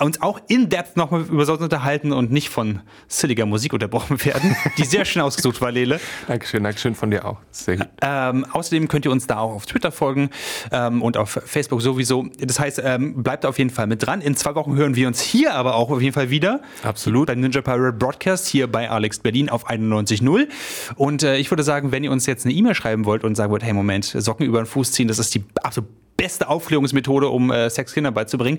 uns 0.00 0.20
auch 0.20 0.40
in 0.48 0.68
Depth 0.68 0.96
nochmal 0.96 1.22
über 1.22 1.46
sowas 1.46 1.60
unterhalten 1.60 2.12
und 2.12 2.30
nicht 2.30 2.50
von 2.50 2.80
silliger 3.08 3.46
Musik 3.46 3.72
unterbrochen 3.72 4.22
werden, 4.24 4.54
die 4.78 4.84
sehr 4.84 5.04
schön 5.04 5.22
ausgesucht 5.22 5.60
war, 5.60 5.72
Lele. 5.72 5.98
Dankeschön, 6.28 6.62
Dankeschön 6.62 6.94
von 6.94 7.10
dir 7.10 7.24
auch. 7.24 7.38
Sehr 7.50 7.78
gut. 7.78 7.88
Ähm, 8.02 8.44
außerdem 8.50 8.88
könnt 8.88 9.06
ihr 9.06 9.10
uns 9.10 9.26
da 9.26 9.38
auch 9.38 9.54
auf 9.54 9.66
Twitter 9.66 9.90
folgen 9.90 10.30
ähm, 10.72 11.00
und 11.00 11.16
auf 11.16 11.40
Facebook 11.46 11.80
sowieso. 11.80 12.26
Das 12.38 12.60
heißt, 12.60 12.82
ähm, 12.84 13.22
bleibt 13.22 13.46
auf 13.46 13.58
jeden 13.58 13.70
Fall 13.70 13.86
mit 13.86 14.06
dran. 14.06 14.20
In 14.20 14.36
zwei 14.36 14.54
Wochen 14.54 14.76
hören 14.76 14.94
wir 14.94 15.08
uns 15.08 15.20
hier 15.20 15.54
aber 15.54 15.74
auch 15.76 15.90
auf 15.90 16.02
jeden 16.02 16.12
Fall 16.12 16.28
wieder. 16.28 16.60
Absolut. 16.82 17.28
Bei 17.28 17.34
Ninja 17.34 17.62
Pirate 17.62 17.96
Broadcast 17.96 18.46
hier 18.46 18.70
bei 18.70 18.90
Alex 18.90 19.20
Berlin 19.20 19.48
auf 19.48 19.68
91.0. 19.70 20.48
Und 20.96 21.22
äh, 21.22 21.38
ich 21.38 21.50
würde 21.50 21.62
sagen, 21.62 21.93
wenn 21.94 22.02
ihr 22.02 22.10
uns 22.10 22.26
jetzt 22.26 22.44
eine 22.44 22.52
E-Mail 22.52 22.74
schreiben 22.74 23.04
wollt 23.04 23.22
und 23.22 23.36
sagen 23.36 23.52
wollt, 23.52 23.62
hey 23.62 23.72
Moment, 23.72 24.04
Socken 24.04 24.44
über 24.44 24.60
den 24.60 24.66
Fuß 24.66 24.90
ziehen, 24.90 25.06
das 25.06 25.20
ist 25.20 25.32
die 25.32 25.44
absolut 25.62 25.88
beste 26.16 26.48
Aufklärungsmethode, 26.48 27.28
um 27.28 27.50
äh, 27.50 27.70
Sex 27.70 27.92
Kinder 27.92 28.10
beizubringen, 28.10 28.58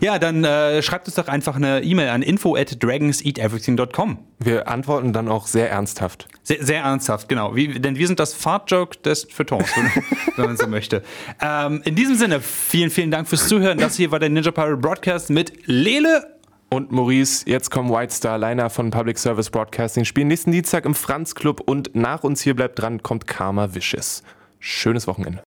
ja, 0.00 0.18
dann 0.18 0.44
äh, 0.44 0.82
schreibt 0.82 1.06
uns 1.06 1.14
doch 1.14 1.28
einfach 1.28 1.56
eine 1.56 1.82
E-Mail 1.82 2.08
an 2.08 2.22
info 2.22 2.56
at 2.56 2.82
dragonseateverything.com. 2.82 4.18
Wir 4.38 4.68
antworten 4.68 5.12
dann 5.12 5.28
auch 5.28 5.46
sehr 5.46 5.70
ernsthaft. 5.70 6.26
Sehr, 6.42 6.64
sehr 6.64 6.82
ernsthaft, 6.82 7.28
genau. 7.28 7.54
Wie, 7.54 7.68
denn 7.80 7.96
wir 7.96 8.06
sind 8.06 8.18
das 8.18 8.34
Fart-Joke 8.34 8.98
des 8.98 9.28
Feuilletons, 9.30 9.70
wenn 10.36 10.46
man 10.46 10.56
so 10.56 10.66
möchte. 10.66 11.02
Ähm, 11.40 11.82
in 11.84 11.94
diesem 11.94 12.16
Sinne, 12.16 12.40
vielen, 12.40 12.90
vielen 12.90 13.10
Dank 13.10 13.28
fürs 13.28 13.46
Zuhören. 13.46 13.78
Das 13.78 13.96
hier 13.96 14.10
war 14.10 14.18
der 14.18 14.28
Ninja 14.28 14.50
Pirate 14.50 14.76
Broadcast 14.76 15.30
mit 15.30 15.52
Lele. 15.66 16.40
Und 16.72 16.90
Maurice, 16.90 17.44
jetzt 17.46 17.70
kommen 17.70 17.90
White 17.90 18.14
Star 18.14 18.38
Liner 18.38 18.70
von 18.70 18.90
Public 18.90 19.18
Service 19.18 19.50
Broadcasting, 19.50 20.06
spielen 20.06 20.28
nächsten 20.28 20.52
Dienstag 20.52 20.86
im 20.86 20.94
Franz 20.94 21.34
Club 21.34 21.60
und 21.60 21.94
nach 21.94 22.24
uns 22.24 22.40
hier 22.40 22.56
bleibt 22.56 22.78
dran, 22.78 23.02
kommt 23.02 23.26
Karma 23.26 23.74
Vicious. 23.74 24.22
Schönes 24.58 25.06
Wochenende. 25.06 25.42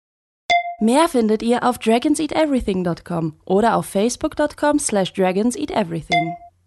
Mehr 0.79 1.09
findet 1.09 1.41
ihr 1.41 1.63
auf 1.63 1.79
dragonseateverything.com 1.79 3.33
oder 3.45 3.75
auf 3.75 3.87
facebook.com 3.87 4.77
slash 4.77 5.13
dragonseateverything. 5.13 6.35